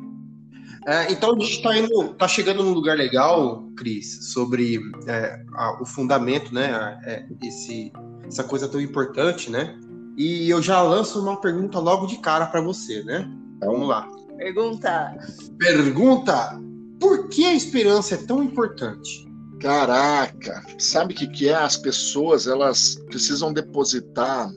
É, 0.87 1.11
então 1.11 1.35
a 1.35 1.39
gente 1.39 1.57
está 1.57 1.69
tá 2.17 2.27
chegando 2.27 2.63
num 2.63 2.73
lugar 2.73 2.97
legal, 2.97 3.69
Cris, 3.77 4.31
sobre 4.33 4.81
é, 5.05 5.45
a, 5.53 5.79
o 5.79 5.85
fundamento, 5.85 6.51
né? 6.51 6.99
É, 7.05 7.23
esse, 7.43 7.93
essa 8.25 8.43
coisa 8.43 8.67
tão 8.67 8.81
importante, 8.81 9.51
né? 9.51 9.79
E 10.15 10.49
eu 10.49 10.61
já 10.61 10.81
lanço 10.81 11.19
uma 11.19 11.39
pergunta 11.39 11.79
logo 11.79 12.05
de 12.05 12.17
cara 12.17 12.45
para 12.45 12.61
você, 12.61 13.03
né? 13.03 13.29
Então, 13.57 13.71
vamos 13.71 13.87
lá. 13.87 14.09
Pergunta. 14.37 15.17
Pergunta. 15.57 16.61
Por 16.99 17.29
que 17.29 17.45
a 17.45 17.53
esperança 17.53 18.15
é 18.15 18.17
tão 18.17 18.43
importante? 18.43 19.27
Caraca, 19.59 20.63
sabe 20.77 21.13
o 21.13 21.17
que, 21.17 21.27
que 21.27 21.49
é? 21.49 21.55
As 21.55 21.77
pessoas 21.77 22.47
elas 22.47 22.95
precisam 23.07 23.53
depositar 23.53 24.51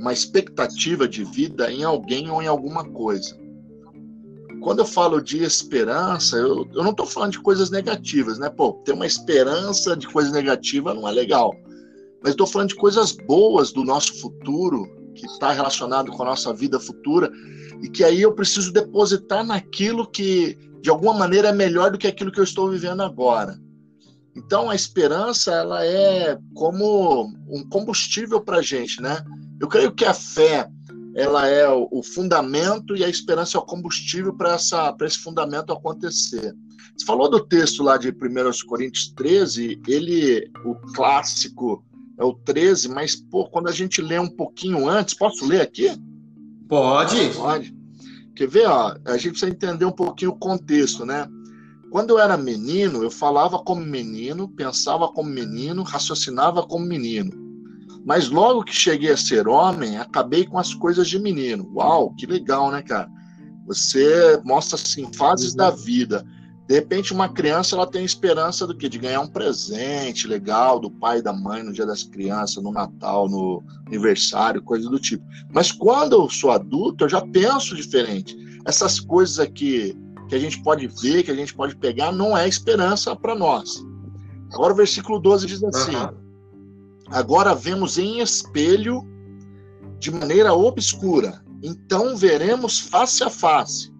uma 0.00 0.12
expectativa 0.12 1.06
de 1.06 1.24
vida 1.24 1.72
em 1.72 1.84
alguém 1.84 2.28
ou 2.28 2.42
em 2.42 2.48
alguma 2.48 2.84
coisa. 2.84 3.40
Quando 4.60 4.80
eu 4.80 4.84
falo 4.84 5.20
de 5.20 5.42
esperança, 5.42 6.36
eu, 6.36 6.68
eu 6.74 6.82
não 6.82 6.90
estou 6.90 7.06
falando 7.06 7.32
de 7.32 7.40
coisas 7.40 7.70
negativas, 7.70 8.38
né? 8.38 8.48
Pô, 8.48 8.74
ter 8.84 8.92
uma 8.92 9.06
esperança 9.06 9.96
de 9.96 10.08
coisa 10.08 10.30
negativa 10.30 10.92
não 10.92 11.08
é 11.08 11.12
legal 11.12 11.54
mas 12.22 12.32
estou 12.32 12.46
falando 12.46 12.68
de 12.68 12.76
coisas 12.76 13.12
boas 13.12 13.72
do 13.72 13.84
nosso 13.84 14.20
futuro, 14.20 14.86
que 15.14 15.26
está 15.26 15.52
relacionado 15.52 16.10
com 16.12 16.22
a 16.22 16.26
nossa 16.26 16.52
vida 16.52 16.78
futura, 16.78 17.30
e 17.82 17.88
que 17.88 18.04
aí 18.04 18.22
eu 18.22 18.32
preciso 18.32 18.72
depositar 18.72 19.44
naquilo 19.44 20.08
que, 20.08 20.56
de 20.80 20.88
alguma 20.88 21.14
maneira, 21.14 21.48
é 21.48 21.52
melhor 21.52 21.90
do 21.90 21.98
que 21.98 22.06
aquilo 22.06 22.30
que 22.30 22.40
eu 22.40 22.44
estou 22.44 22.70
vivendo 22.70 23.02
agora. 23.02 23.58
Então, 24.34 24.70
a 24.70 24.74
esperança, 24.74 25.52
ela 25.52 25.84
é 25.84 26.38
como 26.54 27.24
um 27.48 27.68
combustível 27.68 28.40
para 28.40 28.58
a 28.58 28.62
gente, 28.62 29.02
né? 29.02 29.22
Eu 29.60 29.68
creio 29.68 29.92
que 29.92 30.04
a 30.04 30.14
fé, 30.14 30.66
ela 31.14 31.46
é 31.46 31.68
o 31.68 32.02
fundamento 32.02 32.96
e 32.96 33.04
a 33.04 33.08
esperança 33.08 33.58
é 33.58 33.60
o 33.60 33.64
combustível 33.64 34.34
para 34.34 34.56
esse 34.56 35.18
fundamento 35.18 35.72
acontecer. 35.72 36.54
Você 36.96 37.04
falou 37.04 37.28
do 37.28 37.40
texto 37.40 37.82
lá 37.82 37.96
de 37.96 38.08
1 38.08 38.12
Coríntios 38.66 39.12
13, 39.14 39.80
ele, 39.86 40.50
o 40.64 40.74
clássico 40.94 41.84
é 42.22 42.24
o 42.24 42.32
13, 42.32 42.88
mas 42.88 43.16
pô, 43.16 43.46
quando 43.46 43.68
a 43.68 43.72
gente 43.72 44.00
lê 44.00 44.18
um 44.18 44.28
pouquinho 44.28 44.88
antes, 44.88 45.14
posso 45.14 45.44
ler 45.44 45.60
aqui? 45.60 45.90
Pode. 46.68 47.30
Pode. 47.34 47.74
Quer 48.36 48.48
ver? 48.48 48.66
Ó, 48.66 48.96
a 49.04 49.16
gente 49.16 49.30
precisa 49.30 49.50
entender 49.50 49.84
um 49.84 49.92
pouquinho 49.92 50.30
o 50.30 50.38
contexto, 50.38 51.04
né? 51.04 51.28
Quando 51.90 52.10
eu 52.10 52.18
era 52.18 52.38
menino, 52.38 53.02
eu 53.02 53.10
falava 53.10 53.58
como 53.58 53.84
menino, 53.84 54.48
pensava 54.48 55.08
como 55.08 55.28
menino, 55.28 55.82
raciocinava 55.82 56.62
como 56.62 56.86
menino. 56.86 57.30
Mas 58.06 58.30
logo 58.30 58.64
que 58.64 58.74
cheguei 58.74 59.10
a 59.10 59.16
ser 59.16 59.46
homem, 59.46 59.98
acabei 59.98 60.46
com 60.46 60.58
as 60.58 60.72
coisas 60.72 61.08
de 61.08 61.18
menino. 61.18 61.70
Uau, 61.74 62.14
que 62.14 62.24
legal, 62.24 62.70
né, 62.70 62.82
cara? 62.82 63.10
Você 63.66 64.40
mostra 64.44 64.76
assim 64.76 65.12
fases 65.12 65.54
da 65.54 65.70
vida. 65.70 66.24
De 66.68 66.74
repente, 66.74 67.12
uma 67.12 67.28
criança 67.28 67.74
ela 67.74 67.86
tem 67.86 68.04
esperança 68.04 68.66
do 68.66 68.76
que? 68.76 68.88
De 68.88 68.98
ganhar 68.98 69.20
um 69.20 69.26
presente 69.26 70.28
legal 70.28 70.78
do 70.78 70.90
pai 70.90 71.18
e 71.18 71.22
da 71.22 71.32
mãe 71.32 71.62
no 71.62 71.72
dia 71.72 71.84
das 71.84 72.04
crianças, 72.04 72.62
no 72.62 72.72
Natal, 72.72 73.28
no 73.28 73.62
aniversário, 73.86 74.62
coisa 74.62 74.88
do 74.88 74.98
tipo. 74.98 75.24
Mas 75.52 75.72
quando 75.72 76.14
eu 76.14 76.30
sou 76.30 76.50
adulto, 76.50 77.04
eu 77.04 77.08
já 77.08 77.20
penso 77.20 77.74
diferente. 77.74 78.36
Essas 78.64 79.00
coisas 79.00 79.38
aqui 79.38 79.96
que 80.28 80.36
a 80.36 80.38
gente 80.38 80.62
pode 80.62 80.86
ver, 80.86 81.24
que 81.24 81.30
a 81.30 81.34
gente 81.34 81.54
pode 81.54 81.76
pegar, 81.76 82.12
não 82.12 82.36
é 82.36 82.48
esperança 82.48 83.14
para 83.14 83.34
nós. 83.34 83.84
Agora 84.54 84.72
o 84.72 84.76
versículo 84.76 85.18
12 85.18 85.46
diz 85.46 85.62
assim: 85.62 85.96
uhum. 85.96 86.14
Agora 87.10 87.54
vemos 87.54 87.98
em 87.98 88.20
espelho 88.20 89.06
de 89.98 90.10
maneira 90.10 90.54
obscura, 90.54 91.44
então 91.62 92.16
veremos 92.16 92.80
face 92.80 93.22
a 93.22 93.28
face. 93.28 93.91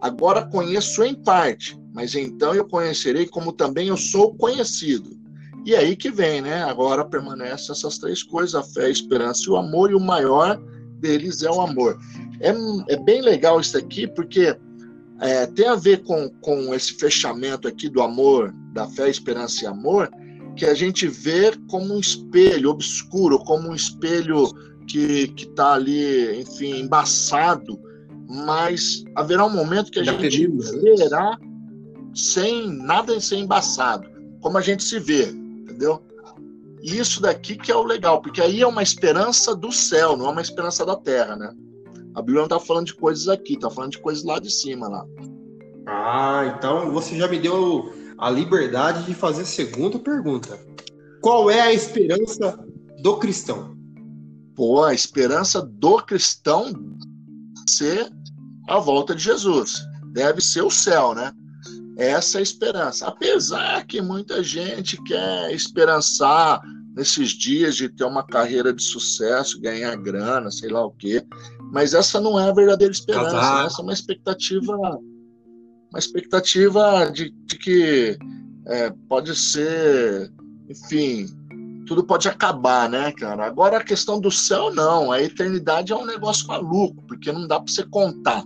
Agora 0.00 0.46
conheço 0.46 1.02
em 1.02 1.14
parte, 1.14 1.78
mas 1.92 2.14
então 2.14 2.54
eu 2.54 2.64
conhecerei 2.64 3.26
como 3.26 3.52
também 3.52 3.88
eu 3.88 3.96
sou 3.96 4.34
conhecido. 4.34 5.18
E 5.64 5.74
aí 5.74 5.96
que 5.96 6.10
vem, 6.10 6.40
né? 6.40 6.62
Agora 6.62 7.04
permanecem 7.04 7.72
essas 7.72 7.98
três 7.98 8.22
coisas: 8.22 8.54
a 8.54 8.62
fé, 8.62 8.86
a 8.86 8.90
esperança 8.90 9.42
e 9.46 9.50
o 9.50 9.56
amor, 9.56 9.90
e 9.90 9.94
o 9.94 10.00
maior 10.00 10.56
deles 11.00 11.42
é 11.42 11.50
o 11.50 11.60
amor. 11.60 11.98
É, 12.40 12.54
é 12.92 12.96
bem 12.96 13.20
legal 13.20 13.60
isso 13.60 13.76
aqui, 13.76 14.06
porque 14.06 14.56
é, 15.20 15.46
tem 15.46 15.66
a 15.66 15.74
ver 15.74 16.02
com, 16.04 16.30
com 16.40 16.72
esse 16.72 16.94
fechamento 16.94 17.66
aqui 17.66 17.88
do 17.88 18.00
amor, 18.00 18.54
da 18.72 18.86
fé, 18.86 19.10
esperança 19.10 19.64
e 19.64 19.66
amor, 19.66 20.08
que 20.56 20.64
a 20.64 20.74
gente 20.74 21.06
vê 21.08 21.52
como 21.68 21.94
um 21.94 22.00
espelho 22.00 22.70
obscuro, 22.70 23.38
como 23.40 23.68
um 23.68 23.74
espelho 23.74 24.46
que 24.86 25.34
está 25.36 25.74
ali, 25.74 26.40
enfim, 26.40 26.80
embaçado, 26.80 27.78
mas 28.28 29.04
haverá 29.14 29.46
um 29.46 29.52
momento 29.52 29.90
que 29.90 30.00
a 30.00 30.04
gente 30.04 30.46
verá 30.96 31.38
sem 32.14 32.68
nada 32.68 33.18
sem 33.20 33.42
embaçado, 33.42 34.08
como 34.42 34.58
a 34.58 34.60
gente 34.60 34.84
se 34.84 34.98
vê, 34.98 35.30
entendeu? 35.30 36.02
E 36.82 36.98
isso 36.98 37.22
daqui 37.22 37.56
que 37.56 37.72
é 37.72 37.76
o 37.76 37.82
legal, 37.82 38.20
porque 38.20 38.40
aí 38.40 38.60
é 38.60 38.66
uma 38.66 38.82
esperança 38.82 39.56
do 39.56 39.72
céu, 39.72 40.16
não 40.16 40.26
é 40.26 40.30
uma 40.30 40.42
esperança 40.42 40.84
da 40.84 40.94
terra, 40.94 41.36
né? 41.36 41.52
A 42.14 42.20
Bíblia 42.20 42.40
não 42.40 42.44
está 42.44 42.60
falando 42.60 42.86
de 42.86 42.94
coisas 42.94 43.28
aqui, 43.28 43.54
está 43.54 43.70
falando 43.70 43.92
de 43.92 43.98
coisas 43.98 44.24
lá 44.24 44.38
de 44.38 44.50
cima, 44.50 44.88
lá. 44.88 45.06
Ah, 45.86 46.54
então 46.56 46.92
você 46.92 47.16
já 47.16 47.26
me 47.28 47.38
deu 47.38 47.92
a 48.18 48.28
liberdade 48.28 49.04
de 49.04 49.14
fazer 49.14 49.42
a 49.42 49.46
segunda 49.46 49.98
pergunta. 49.98 50.58
Qual 51.22 51.50
é 51.50 51.60
a 51.60 51.72
esperança 51.72 52.58
do 53.00 53.16
cristão? 53.16 53.76
Pô, 54.54 54.82
a 54.82 54.92
esperança 54.92 55.62
do 55.62 56.02
cristão 56.02 56.72
ser 57.68 58.10
a 58.68 58.78
volta 58.78 59.14
de 59.14 59.22
Jesus. 59.22 59.82
Deve 60.12 60.40
ser 60.40 60.62
o 60.62 60.70
céu, 60.70 61.14
né? 61.14 61.32
Essa 61.96 62.38
é 62.38 62.40
a 62.40 62.42
esperança. 62.42 63.08
Apesar 63.08 63.84
que 63.86 64.00
muita 64.00 64.42
gente 64.42 65.02
quer 65.02 65.52
esperançar 65.52 66.60
nesses 66.94 67.30
dias 67.30 67.76
de 67.76 67.88
ter 67.88 68.04
uma 68.04 68.24
carreira 68.24 68.72
de 68.72 68.82
sucesso, 68.82 69.60
ganhar 69.60 69.96
grana, 69.96 70.50
sei 70.50 70.68
lá 70.68 70.84
o 70.84 70.90
quê. 70.90 71.24
Mas 71.72 71.94
essa 71.94 72.20
não 72.20 72.38
é 72.38 72.48
a 72.48 72.54
verdadeira 72.54 72.92
esperança. 72.92 73.60
Né? 73.60 73.66
Essa 73.66 73.80
é 73.80 73.84
uma 73.84 73.92
expectativa, 73.92 74.72
uma 74.72 75.98
expectativa 75.98 77.10
de, 77.10 77.30
de 77.30 77.58
que 77.58 78.18
é, 78.66 78.90
pode 79.08 79.34
ser, 79.34 80.30
enfim, 80.68 81.26
tudo 81.86 82.04
pode 82.04 82.28
acabar, 82.28 82.88
né, 82.88 83.12
cara? 83.12 83.46
Agora 83.46 83.78
a 83.78 83.84
questão 83.84 84.20
do 84.20 84.30
céu 84.30 84.72
não, 84.72 85.10
a 85.10 85.22
eternidade 85.22 85.92
é 85.92 85.96
um 85.96 86.04
negócio 86.04 86.46
maluco, 86.46 87.02
porque 87.06 87.32
não 87.32 87.46
dá 87.46 87.58
para 87.58 87.72
você 87.72 87.84
contar. 87.84 88.44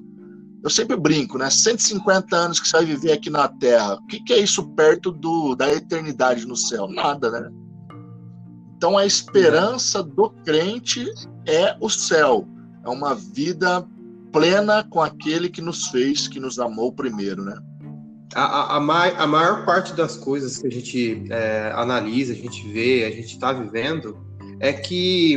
Eu 0.63 0.71
sempre 0.71 0.97
brinco, 0.97 1.39
né? 1.39 1.51
150 1.51 2.37
anos 2.37 2.61
que 2.61 2.69
você 2.69 2.77
vai 2.77 2.87
viver 2.87 3.13
aqui 3.13 3.29
na 3.29 3.49
Terra, 3.49 3.95
o 3.95 4.07
que, 4.07 4.21
que 4.21 4.33
é 4.33 4.39
isso 4.39 4.63
perto 4.71 5.11
do, 5.11 5.57
da 5.57 5.73
eternidade 5.73 6.47
no 6.47 6.57
céu? 6.57 6.89
Nada, 6.89 7.31
né? 7.31 7.51
Então 8.77 8.97
a 8.97 9.05
esperança 9.05 10.03
do 10.03 10.31
crente 10.45 11.05
é 11.47 11.77
o 11.81 11.89
céu, 11.89 12.49
é 12.85 12.89
uma 12.89 13.15
vida 13.15 13.87
plena 14.33 14.85
com 14.85 15.01
aquele 15.01 15.49
que 15.49 15.61
nos 15.61 15.89
fez, 15.89 16.27
que 16.27 16.41
nos 16.41 16.59
amou 16.59 16.93
primeiro, 16.93 17.45
né? 17.45 17.57
A, 18.35 18.45
a, 18.45 18.77
a, 18.77 18.81
mai, 18.81 19.15
a 19.17 19.27
maior 19.27 19.67
parte 19.67 19.93
das 19.95 20.17
coisas 20.17 20.59
que 20.59 20.67
a 20.67 20.71
gente 20.71 21.25
é, 21.31 21.71
analisa, 21.75 22.33
a 22.33 22.37
gente 22.37 22.67
vê, 22.73 23.05
a 23.05 23.11
gente 23.11 23.35
está 23.35 23.53
vivendo, 23.53 24.17
é 24.59 24.73
que 24.73 25.37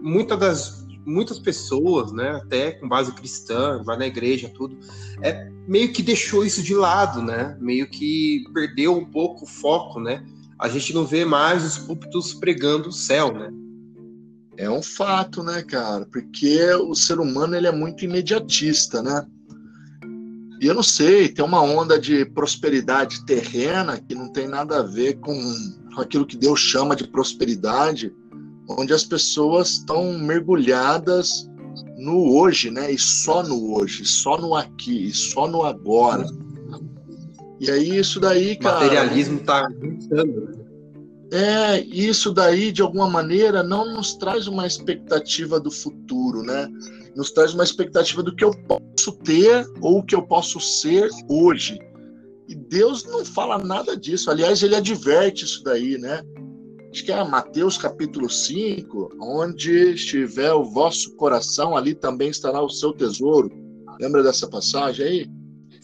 muitas 0.00 0.38
das 0.38 0.85
muitas 1.06 1.38
pessoas, 1.38 2.12
né, 2.12 2.30
até 2.30 2.72
com 2.72 2.88
base 2.88 3.12
cristã, 3.12 3.82
vai 3.84 3.96
na 3.96 4.06
igreja, 4.06 4.50
tudo, 4.52 4.76
é 5.22 5.48
meio 5.66 5.92
que 5.92 6.02
deixou 6.02 6.44
isso 6.44 6.62
de 6.62 6.74
lado, 6.74 7.22
né? 7.22 7.56
Meio 7.60 7.88
que 7.88 8.44
perdeu 8.52 8.96
um 8.96 9.04
pouco 9.04 9.44
o 9.44 9.48
foco, 9.48 10.00
né? 10.00 10.24
A 10.58 10.68
gente 10.68 10.94
não 10.94 11.04
vê 11.04 11.24
mais 11.24 11.64
os 11.64 11.78
púlpitos 11.78 12.34
pregando 12.34 12.88
o 12.88 12.92
céu, 12.92 13.32
né? 13.32 13.50
É 14.56 14.70
um 14.70 14.82
fato, 14.82 15.42
né, 15.42 15.62
cara? 15.62 16.06
Porque 16.06 16.62
o 16.74 16.94
ser 16.94 17.20
humano 17.20 17.56
ele 17.56 17.66
é 17.66 17.72
muito 17.72 18.04
imediatista, 18.04 19.02
né? 19.02 19.26
E 20.60 20.66
eu 20.66 20.74
não 20.74 20.82
sei, 20.82 21.28
tem 21.28 21.44
uma 21.44 21.60
onda 21.60 21.98
de 21.98 22.24
prosperidade 22.24 23.26
terrena 23.26 24.00
que 24.00 24.14
não 24.14 24.32
tem 24.32 24.48
nada 24.48 24.80
a 24.80 24.82
ver 24.82 25.18
com, 25.20 25.36
aquilo 25.98 26.26
que 26.26 26.36
Deus 26.36 26.60
chama 26.60 26.96
de 26.96 27.06
prosperidade, 27.06 28.14
onde 28.68 28.92
as 28.92 29.04
pessoas 29.04 29.70
estão 29.70 30.18
mergulhadas 30.18 31.48
no 31.96 32.36
hoje, 32.36 32.70
né? 32.70 32.90
E 32.90 32.98
só 32.98 33.42
no 33.42 33.74
hoje, 33.74 34.04
só 34.04 34.38
no 34.38 34.54
aqui, 34.54 35.10
só 35.12 35.46
no 35.46 35.62
agora. 35.62 36.26
E 37.58 37.70
aí 37.70 37.98
isso 37.98 38.20
daí, 38.20 38.56
cara. 38.56 38.78
O 38.78 38.80
materialismo 38.82 39.40
tá 39.40 39.66
avançando. 39.66 40.40
Né? 40.50 40.66
É, 41.32 41.80
isso 41.80 42.32
daí, 42.32 42.70
de 42.70 42.82
alguma 42.82 43.08
maneira, 43.08 43.62
não 43.62 43.94
nos 43.94 44.14
traz 44.14 44.46
uma 44.46 44.66
expectativa 44.66 45.58
do 45.58 45.70
futuro, 45.70 46.42
né? 46.42 46.68
Nos 47.16 47.32
traz 47.32 47.54
uma 47.54 47.64
expectativa 47.64 48.22
do 48.22 48.34
que 48.34 48.44
eu 48.44 48.52
posso 48.52 49.12
ter 49.24 49.66
ou 49.80 49.98
o 49.98 50.02
que 50.02 50.14
eu 50.14 50.22
posso 50.22 50.60
ser 50.60 51.08
hoje. 51.28 51.78
E 52.48 52.54
Deus 52.54 53.04
não 53.04 53.24
fala 53.24 53.58
nada 53.58 53.96
disso. 53.96 54.30
Aliás, 54.30 54.62
ele 54.62 54.76
adverte 54.76 55.44
isso 55.44 55.64
daí, 55.64 55.98
né? 55.98 56.22
Acho 56.96 57.04
que 57.04 57.12
é 57.12 57.22
Mateus 57.22 57.76
capítulo 57.76 58.30
5, 58.30 59.16
onde 59.20 59.92
estiver 59.92 60.54
o 60.54 60.64
vosso 60.64 61.14
coração, 61.16 61.76
ali 61.76 61.94
também 61.94 62.30
estará 62.30 62.62
o 62.62 62.70
seu 62.70 62.90
tesouro. 62.90 63.50
Lembra 64.00 64.22
dessa 64.22 64.48
passagem 64.48 65.06
aí? 65.06 65.30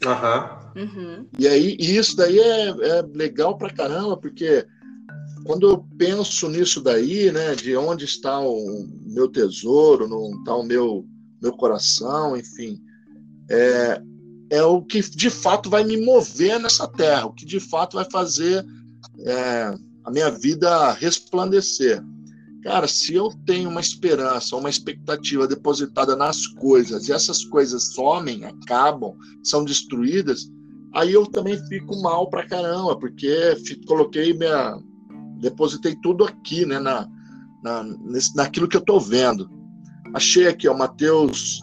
Aham. 0.07 0.73
Uhum. 0.75 1.27
E 1.39 1.47
aí, 1.47 1.77
e 1.79 1.99
isso 1.99 2.17
daí 2.17 2.39
é, 2.39 2.69
é 2.69 3.03
legal 3.15 3.59
pra 3.59 3.69
caramba, 3.69 4.17
porque 4.17 4.67
quando 5.45 5.69
eu 5.69 5.87
penso 5.99 6.49
nisso 6.49 6.81
daí, 6.81 7.31
né, 7.31 7.55
de 7.55 7.77
onde 7.77 8.07
está 8.07 8.41
o 8.41 8.89
meu 9.05 9.29
tesouro, 9.29 10.09
onde 10.11 10.39
está 10.39 10.57
o 10.57 10.63
meu, 10.63 11.05
meu 11.43 11.53
coração, 11.53 12.39
enfim, 12.39 12.81
é, 13.51 14.01
é 14.49 14.63
o 14.63 14.81
que 14.81 15.03
de 15.03 15.29
fato 15.29 15.69
vai 15.69 15.85
me 15.85 15.99
mover 15.99 16.59
nessa 16.59 16.89
terra, 16.89 17.27
o 17.27 17.35
que 17.35 17.45
de 17.45 17.61
fato 17.61 17.97
vai 17.97 18.07
fazer 18.11 18.65
é, 19.27 19.75
a 20.05 20.11
minha 20.11 20.31
vida 20.31 20.93
resplandecer. 20.93 22.03
Cara, 22.63 22.87
se 22.87 23.15
eu 23.15 23.29
tenho 23.45 23.69
uma 23.69 23.81
esperança, 23.81 24.57
uma 24.57 24.71
expectativa 24.71 25.49
depositada 25.49 26.15
nas 26.15 26.47
coisas 26.47 27.09
e 27.09 27.13
essas 27.13 27.45
coisas 27.45 27.93
somem, 27.93 28.45
acabam, 28.45 29.17
são 29.43 29.65
destruídas, 29.65 30.49
aí 30.95 31.13
eu 31.13 31.27
também 31.27 31.59
fico 31.67 32.01
mal 32.01 32.31
pra 32.31 32.47
caramba, 32.47 32.97
porque 32.97 33.57
coloquei 33.87 34.33
minha, 34.33 34.79
depositei 35.41 35.97
tudo 36.03 36.25
aqui, 36.25 36.65
né, 36.65 36.79
na, 36.79 37.09
na, 37.65 37.83
nesse, 37.83 38.37
naquilo 38.37 38.69
que 38.69 38.77
eu 38.77 38.81
estou 38.81 39.01
vendo. 39.01 39.51
Achei 40.15 40.47
aqui, 40.47 40.69
ó, 40.69 40.77
Mateus, 40.77 41.61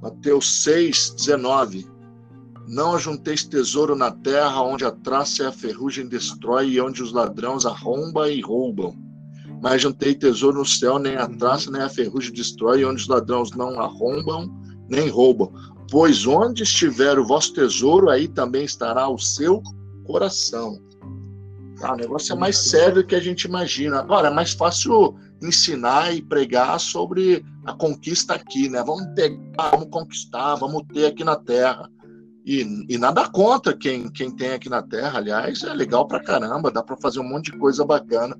Mateus 0.00 0.62
6, 0.62 1.14
19. 1.16 1.95
Não 2.66 2.94
ajunteis 2.94 3.44
tesouro 3.44 3.94
na 3.94 4.10
terra, 4.10 4.62
onde 4.62 4.84
a 4.84 4.90
traça 4.90 5.42
e 5.42 5.46
a 5.46 5.52
ferrugem 5.52 6.08
destrói 6.08 6.70
e 6.70 6.80
onde 6.80 7.02
os 7.02 7.12
ladrões 7.12 7.64
arrombam 7.64 8.26
e 8.26 8.40
roubam. 8.40 8.96
Mas 9.62 9.82
juntei 9.82 10.14
tesouro 10.14 10.58
no 10.58 10.66
céu, 10.66 10.98
nem 10.98 11.16
a 11.16 11.28
traça 11.28 11.70
nem 11.70 11.82
a 11.82 11.88
ferrugem 11.88 12.32
destrói, 12.32 12.80
e 12.80 12.84
onde 12.84 13.02
os 13.02 13.08
ladrões 13.08 13.50
não 13.52 13.80
arrombam 13.80 14.50
nem 14.88 15.08
roubam. 15.08 15.52
Pois 15.90 16.26
onde 16.26 16.64
estiver 16.64 17.18
o 17.18 17.26
vosso 17.26 17.52
tesouro, 17.54 18.10
aí 18.10 18.26
também 18.26 18.64
estará 18.64 19.08
o 19.08 19.18
seu 19.18 19.62
coração. 20.04 20.80
Ah, 21.82 21.92
o 21.92 21.96
negócio 21.96 22.32
é 22.32 22.36
mais 22.36 22.56
sério 22.56 22.96
do 22.96 23.06
que 23.06 23.14
a 23.14 23.20
gente 23.20 23.44
imagina. 23.44 24.00
Agora, 24.00 24.28
é 24.28 24.30
mais 24.30 24.52
fácil 24.52 25.16
ensinar 25.42 26.14
e 26.14 26.22
pregar 26.22 26.80
sobre 26.80 27.44
a 27.64 27.74
conquista 27.74 28.34
aqui, 28.34 28.68
né? 28.68 28.82
Vamos 28.82 29.06
pegar, 29.14 29.70
vamos 29.70 29.88
conquistar, 29.90 30.54
vamos 30.56 30.82
ter 30.92 31.06
aqui 31.06 31.22
na 31.22 31.36
Terra. 31.36 31.90
E, 32.46 32.86
e 32.88 32.96
nada 32.96 33.28
contra 33.28 33.76
quem, 33.76 34.08
quem 34.08 34.30
tem 34.30 34.52
aqui 34.52 34.68
na 34.68 34.80
Terra, 34.80 35.18
aliás, 35.18 35.64
é 35.64 35.74
legal 35.74 36.06
pra 36.06 36.22
caramba, 36.22 36.70
dá 36.70 36.80
para 36.80 36.96
fazer 36.96 37.18
um 37.18 37.28
monte 37.28 37.50
de 37.50 37.58
coisa 37.58 37.84
bacana, 37.84 38.38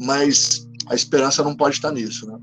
mas 0.00 0.66
a 0.86 0.94
esperança 0.94 1.44
não 1.44 1.54
pode 1.54 1.74
estar 1.74 1.92
nisso, 1.92 2.26
né? 2.26 2.38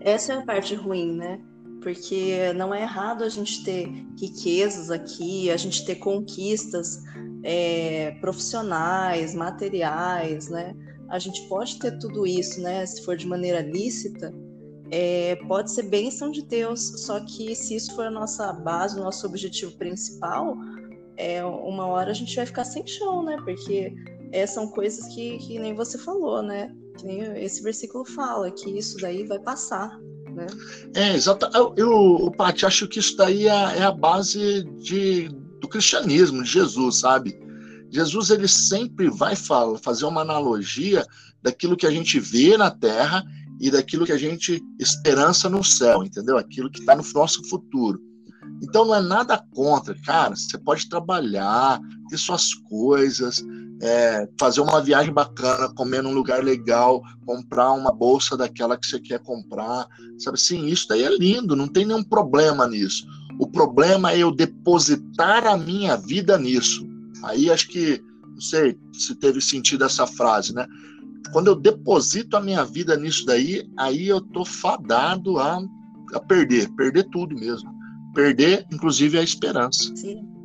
Essa 0.00 0.34
é 0.34 0.36
a 0.36 0.42
parte 0.42 0.76
ruim, 0.76 1.16
né? 1.16 1.40
Porque 1.82 2.52
não 2.54 2.72
é 2.72 2.82
errado 2.82 3.24
a 3.24 3.28
gente 3.28 3.64
ter 3.64 3.88
riquezas 4.20 4.88
aqui, 4.88 5.50
a 5.50 5.56
gente 5.56 5.84
ter 5.84 5.96
conquistas, 5.96 7.02
é, 7.42 8.12
profissionais, 8.20 9.34
materiais, 9.34 10.48
né? 10.48 10.76
A 11.08 11.18
gente 11.18 11.48
pode 11.48 11.76
ter 11.80 11.98
tudo 11.98 12.24
isso, 12.24 12.60
né? 12.60 12.86
Se 12.86 13.04
for 13.04 13.16
de 13.16 13.26
maneira 13.26 13.60
lícita, 13.62 14.32
é, 14.90 15.36
pode 15.46 15.72
ser 15.72 15.84
bênção 15.84 16.30
de 16.30 16.42
Deus. 16.42 16.80
Só 17.04 17.20
que 17.20 17.54
se 17.54 17.76
isso 17.76 17.94
for 17.94 18.06
a 18.06 18.10
nossa 18.10 18.52
base, 18.52 18.98
o 18.98 19.02
nosso 19.02 19.26
objetivo 19.26 19.72
principal, 19.76 20.56
é, 21.16 21.44
uma 21.44 21.86
hora 21.86 22.10
a 22.10 22.14
gente 22.14 22.34
vai 22.36 22.46
ficar 22.46 22.64
sem 22.64 22.86
chão, 22.86 23.22
né? 23.22 23.36
Porque 23.44 23.94
é, 24.32 24.46
são 24.46 24.68
coisas 24.68 25.06
que, 25.14 25.38
que 25.38 25.58
nem 25.58 25.74
você 25.74 25.98
falou, 25.98 26.42
né? 26.42 26.74
Que 26.98 27.06
nem 27.06 27.20
esse 27.42 27.62
versículo 27.62 28.04
fala, 28.04 28.50
que 28.50 28.70
isso 28.70 28.96
daí 28.98 29.24
vai 29.24 29.38
passar. 29.38 29.98
Né? 30.34 30.46
É, 30.94 31.14
exato. 31.14 31.48
Eu, 31.54 31.74
eu 31.76 32.30
Paty, 32.36 32.66
acho 32.66 32.86
que 32.86 32.98
isso 32.98 33.16
daí 33.16 33.48
é, 33.48 33.78
é 33.78 33.82
a 33.82 33.92
base 33.92 34.64
de, 34.78 35.28
do 35.60 35.68
cristianismo, 35.68 36.42
de 36.42 36.50
Jesus, 36.50 37.00
sabe? 37.00 37.38
Jesus 37.90 38.30
ele 38.30 38.48
sempre 38.48 39.08
vai 39.08 39.34
fazer 39.36 40.04
uma 40.04 40.20
analogia 40.20 41.06
daquilo 41.42 41.76
que 41.76 41.86
a 41.86 41.90
gente 41.90 42.18
vê 42.18 42.56
na 42.56 42.70
terra 42.70 43.24
e 43.60 43.70
daquilo 43.70 44.04
que 44.04 44.12
a 44.12 44.18
gente 44.18 44.62
esperança 44.78 45.48
no 45.48 45.64
céu, 45.64 46.02
entendeu? 46.02 46.36
Aquilo 46.36 46.70
que 46.70 46.80
está 46.80 46.94
no 46.94 47.04
nosso 47.14 47.46
futuro. 47.48 48.00
Então 48.62 48.84
não 48.84 48.94
é 48.94 49.00
nada 49.00 49.42
contra, 49.54 49.94
cara. 50.02 50.34
Você 50.34 50.56
pode 50.58 50.88
trabalhar, 50.88 51.80
ter 52.08 52.16
suas 52.16 52.54
coisas, 52.54 53.44
é, 53.82 54.28
fazer 54.38 54.60
uma 54.60 54.80
viagem 54.80 55.12
bacana, 55.12 55.72
comer 55.74 56.02
num 56.02 56.12
lugar 56.12 56.42
legal, 56.42 57.02
comprar 57.24 57.72
uma 57.72 57.92
bolsa 57.92 58.36
daquela 58.36 58.76
que 58.76 58.86
você 58.86 58.98
quer 58.98 59.18
comprar, 59.20 59.86
sabe? 60.18 60.40
Sim, 60.40 60.66
isso 60.66 60.86
daí 60.88 61.02
é 61.02 61.16
lindo, 61.16 61.56
não 61.56 61.68
tem 61.68 61.84
nenhum 61.84 62.02
problema 62.02 62.66
nisso. 62.66 63.06
O 63.38 63.46
problema 63.46 64.12
é 64.12 64.18
eu 64.18 64.30
depositar 64.30 65.46
a 65.46 65.56
minha 65.56 65.96
vida 65.96 66.38
nisso. 66.38 66.86
Aí 67.22 67.50
acho 67.50 67.68
que, 67.68 68.02
não 68.26 68.40
sei 68.40 68.78
se 68.92 69.14
teve 69.14 69.40
sentido 69.40 69.84
essa 69.84 70.06
frase, 70.06 70.54
né? 70.54 70.66
Quando 71.32 71.48
eu 71.48 71.56
deposito 71.56 72.36
a 72.36 72.40
minha 72.40 72.64
vida 72.64 72.96
nisso 72.96 73.24
daí, 73.26 73.68
aí 73.78 74.08
eu 74.08 74.20
tô 74.20 74.44
fadado 74.44 75.38
a, 75.38 75.60
a 76.14 76.20
perder, 76.20 76.68
perder 76.74 77.04
tudo 77.10 77.34
mesmo. 77.34 77.70
Perder, 78.14 78.66
inclusive, 78.72 79.18
a 79.18 79.22
esperança. 79.22 79.94
Sim. 79.94 80.36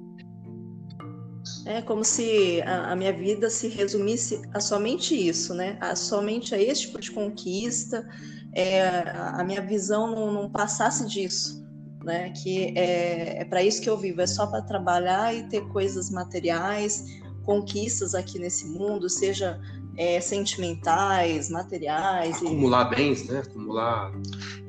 É 1.65 1.81
como 1.81 2.03
se 2.03 2.61
a, 2.63 2.91
a, 2.91 2.95
minha 2.95 3.13
vida 3.13 3.49
se 3.49 3.67
resumisse 3.67 4.41
a 4.53 4.59
somente 4.59 5.15
isso, 5.15 5.53
né? 5.53 5.77
A, 5.79 5.95
somente 5.95 6.55
a 6.55 6.61
esse 6.61 6.81
tipo 6.81 6.99
de 6.99 7.11
conquista, 7.11 8.07
é, 8.53 8.81
a, 8.81 9.41
a 9.41 9.43
minha 9.43 9.61
visão 9.61 10.07
não, 10.07 10.31
não, 10.31 10.49
passasse 10.49 11.07
disso, 11.07 11.63
né? 12.03 12.31
Que 12.31 12.77
é, 12.77 13.41
é 13.41 13.45
para 13.45 13.63
isso 13.63 13.81
que 13.81 13.89
eu 13.89 13.97
vivo, 13.97 14.21
é 14.21 14.27
só 14.27 14.47
para 14.47 14.61
trabalhar 14.61 15.35
e 15.35 15.47
ter 15.49 15.61
coisas 15.69 16.09
materiais, 16.09 17.05
conquistas 17.43 18.15
aqui 18.15 18.39
nesse 18.39 18.67
mundo, 18.67 19.09
seja 19.09 19.59
é, 19.97 20.19
sentimentais, 20.21 21.49
materiais. 21.49 22.37
Acumular 22.37 22.91
e... 22.91 22.95
bens, 22.95 23.27
né? 23.27 23.39
Acumular 23.39 24.11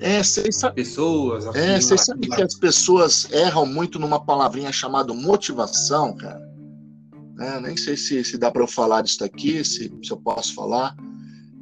é, 0.00 0.22
sabe... 0.22 0.74
pessoas. 0.74 1.46
É, 1.54 1.80
vocês 1.80 2.04
sabem 2.04 2.28
que 2.28 2.42
as 2.42 2.54
pessoas 2.54 3.30
erram 3.30 3.64
muito 3.64 3.98
numa 3.98 4.24
palavrinha 4.24 4.72
chamada 4.72 5.14
motivação, 5.14 6.16
cara? 6.16 6.42
É, 7.38 7.61
nem 7.61 7.76
sei 7.76 7.96
se, 7.96 8.22
se 8.24 8.37
dá 8.37 8.50
para 8.50 8.62
eu 8.62 8.68
falar 8.68 9.02
disso 9.02 9.24
aqui, 9.24 9.64
se, 9.64 9.92
se 10.02 10.11
eu 10.11 10.16
posso 10.16 10.54
falar. 10.54 10.96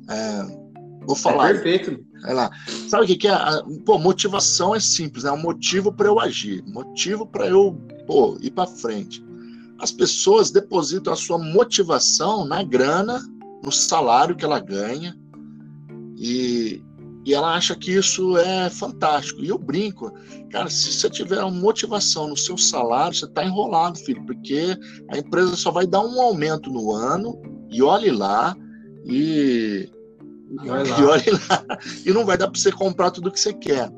É, 0.08 1.06
vou 1.06 1.14
falar. 1.14 1.50
É 1.50 1.52
perfeito. 1.54 2.04
É 2.26 2.32
lá. 2.32 2.50
Sabe 2.88 3.04
o 3.04 3.06
que, 3.06 3.16
que 3.16 3.28
é? 3.28 3.32
A, 3.32 3.62
pô, 3.84 3.98
motivação 3.98 4.74
é 4.74 4.80
simples, 4.80 5.24
é 5.24 5.32
um 5.32 5.40
motivo 5.40 5.92
para 5.92 6.06
eu 6.06 6.18
agir, 6.18 6.62
motivo 6.66 7.26
para 7.26 7.46
eu 7.46 7.78
pô, 8.06 8.36
ir 8.40 8.50
para 8.50 8.66
frente. 8.66 9.24
As 9.78 9.90
pessoas 9.90 10.50
depositam 10.50 11.12
a 11.12 11.16
sua 11.16 11.38
motivação 11.38 12.44
na 12.44 12.62
grana, 12.62 13.22
no 13.62 13.70
salário 13.70 14.36
que 14.36 14.44
ela 14.44 14.58
ganha, 14.58 15.16
e, 16.16 16.82
e 17.24 17.34
ela 17.34 17.54
acha 17.54 17.74
que 17.74 17.92
isso 17.92 18.36
é 18.36 18.68
fantástico. 18.68 19.42
E 19.42 19.48
eu 19.48 19.58
brinco, 19.58 20.12
cara, 20.50 20.68
se 20.68 20.92
você 20.92 21.08
tiver 21.08 21.40
uma 21.40 21.50
motivação 21.50 22.28
no 22.28 22.36
seu 22.36 22.58
salário, 22.58 23.16
você 23.16 23.24
está 23.24 23.44
enrolado, 23.44 23.98
filho, 23.98 24.24
porque 24.26 24.76
a 25.10 25.18
empresa 25.18 25.56
só 25.56 25.70
vai 25.70 25.86
dar 25.86 26.00
um 26.00 26.20
aumento 26.20 26.70
no 26.70 26.92
ano, 26.92 27.40
e 27.70 27.82
olhe 27.82 28.10
lá, 28.10 28.56
e, 29.04 29.88
lá. 30.64 30.82
e 30.82 31.04
olhe 31.04 31.30
lá, 31.30 31.78
e 32.04 32.12
não 32.12 32.26
vai 32.26 32.36
dar 32.36 32.48
para 32.48 32.60
você 32.60 32.72
comprar 32.72 33.10
tudo 33.10 33.30
que 33.30 33.40
você 33.40 33.52
quer. 33.52 33.90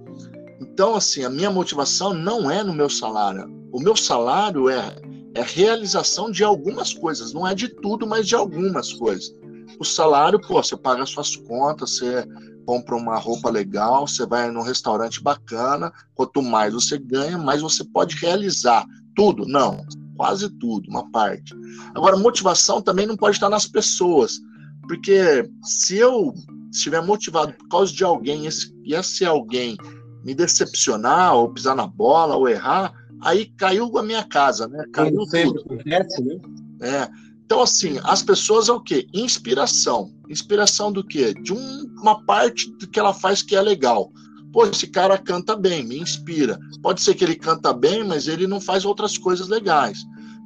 Então, 0.60 0.94
assim, 0.94 1.24
a 1.24 1.30
minha 1.30 1.50
motivação 1.50 2.14
não 2.14 2.50
é 2.50 2.62
no 2.62 2.72
meu 2.72 2.88
salário. 2.88 3.50
O 3.72 3.80
meu 3.80 3.96
salário 3.96 4.68
é, 4.68 4.94
é 5.34 5.42
realização 5.42 6.30
de 6.30 6.44
algumas 6.44 6.92
coisas, 6.92 7.32
não 7.32 7.46
é 7.46 7.54
de 7.54 7.68
tudo, 7.68 8.06
mas 8.06 8.28
de 8.28 8.34
algumas 8.34 8.92
coisas. 8.92 9.34
O 9.78 9.84
salário, 9.84 10.40
pô, 10.40 10.62
você 10.62 10.76
paga 10.76 11.04
suas 11.06 11.36
contas, 11.36 11.98
você 11.98 12.26
compra 12.64 12.96
uma 12.96 13.18
roupa 13.18 13.50
legal, 13.50 14.06
você 14.06 14.24
vai 14.26 14.50
num 14.50 14.62
restaurante 14.62 15.22
bacana, 15.22 15.92
quanto 16.14 16.42
mais 16.42 16.72
você 16.72 16.98
ganha, 16.98 17.36
mais 17.38 17.60
você 17.60 17.84
pode 17.84 18.16
realizar. 18.16 18.84
Tudo? 19.14 19.46
Não, 19.46 19.84
quase 20.16 20.48
tudo, 20.58 20.88
uma 20.88 21.10
parte. 21.10 21.54
Agora, 21.94 22.16
motivação 22.16 22.80
também 22.80 23.06
não 23.06 23.16
pode 23.16 23.36
estar 23.36 23.48
nas 23.48 23.66
pessoas, 23.66 24.40
porque 24.86 25.48
se 25.62 25.96
eu 25.96 26.32
estiver 26.70 27.02
motivado 27.02 27.52
por 27.54 27.68
causa 27.68 27.92
de 27.92 28.02
alguém 28.02 28.48
e 28.84 28.94
esse 28.94 29.24
alguém 29.24 29.76
me 30.24 30.34
decepcionar, 30.34 31.34
ou 31.34 31.52
pisar 31.52 31.74
na 31.74 31.86
bola, 31.86 32.36
ou 32.36 32.48
errar, 32.48 32.92
aí 33.20 33.46
caiu 33.56 33.96
a 33.98 34.02
minha 34.02 34.24
casa, 34.24 34.66
né? 34.68 34.84
Caiu 34.92 35.24
tudo. 35.26 35.60
Acontece, 35.60 36.22
né? 36.22 36.40
É. 36.80 37.31
Então, 37.52 37.60
assim, 37.62 38.00
as 38.04 38.22
pessoas 38.22 38.70
é 38.70 38.72
o 38.72 38.80
quê? 38.80 39.06
Inspiração. 39.12 40.10
Inspiração 40.26 40.90
do 40.90 41.04
quê? 41.04 41.34
De 41.34 41.52
um, 41.52 41.84
uma 42.00 42.24
parte 42.24 42.70
do 42.78 42.88
que 42.88 42.98
ela 42.98 43.12
faz 43.12 43.42
que 43.42 43.54
é 43.54 43.60
legal. 43.60 44.10
Pô, 44.50 44.64
esse 44.64 44.86
cara 44.86 45.18
canta 45.18 45.54
bem, 45.54 45.84
me 45.84 45.98
inspira. 45.98 46.58
Pode 46.82 47.02
ser 47.02 47.14
que 47.14 47.22
ele 47.22 47.34
canta 47.34 47.70
bem, 47.74 48.04
mas 48.04 48.26
ele 48.26 48.46
não 48.46 48.58
faz 48.58 48.86
outras 48.86 49.18
coisas 49.18 49.48
legais. 49.48 49.98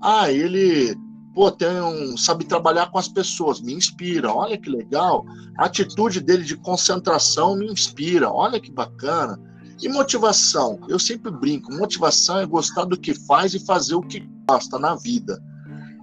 Ah, 0.02 0.32
ele 0.32 0.96
pô, 1.32 1.48
tem 1.48 1.80
um, 1.80 2.16
sabe 2.16 2.44
trabalhar 2.44 2.90
com 2.90 2.98
as 2.98 3.06
pessoas, 3.06 3.60
me 3.60 3.72
inspira. 3.72 4.32
Olha 4.32 4.58
que 4.58 4.68
legal. 4.68 5.24
A 5.58 5.66
atitude 5.66 6.18
dele 6.20 6.42
de 6.42 6.56
concentração 6.56 7.54
me 7.54 7.70
inspira. 7.70 8.28
Olha 8.28 8.58
que 8.58 8.72
bacana. 8.72 9.40
E 9.80 9.88
motivação? 9.88 10.80
Eu 10.88 10.98
sempre 10.98 11.30
brinco. 11.30 11.72
Motivação 11.72 12.40
é 12.40 12.46
gostar 12.46 12.84
do 12.84 12.98
que 12.98 13.14
faz 13.14 13.54
e 13.54 13.64
fazer 13.64 13.94
o 13.94 14.02
que 14.02 14.28
gosta 14.50 14.76
na 14.76 14.96
vida. 14.96 15.40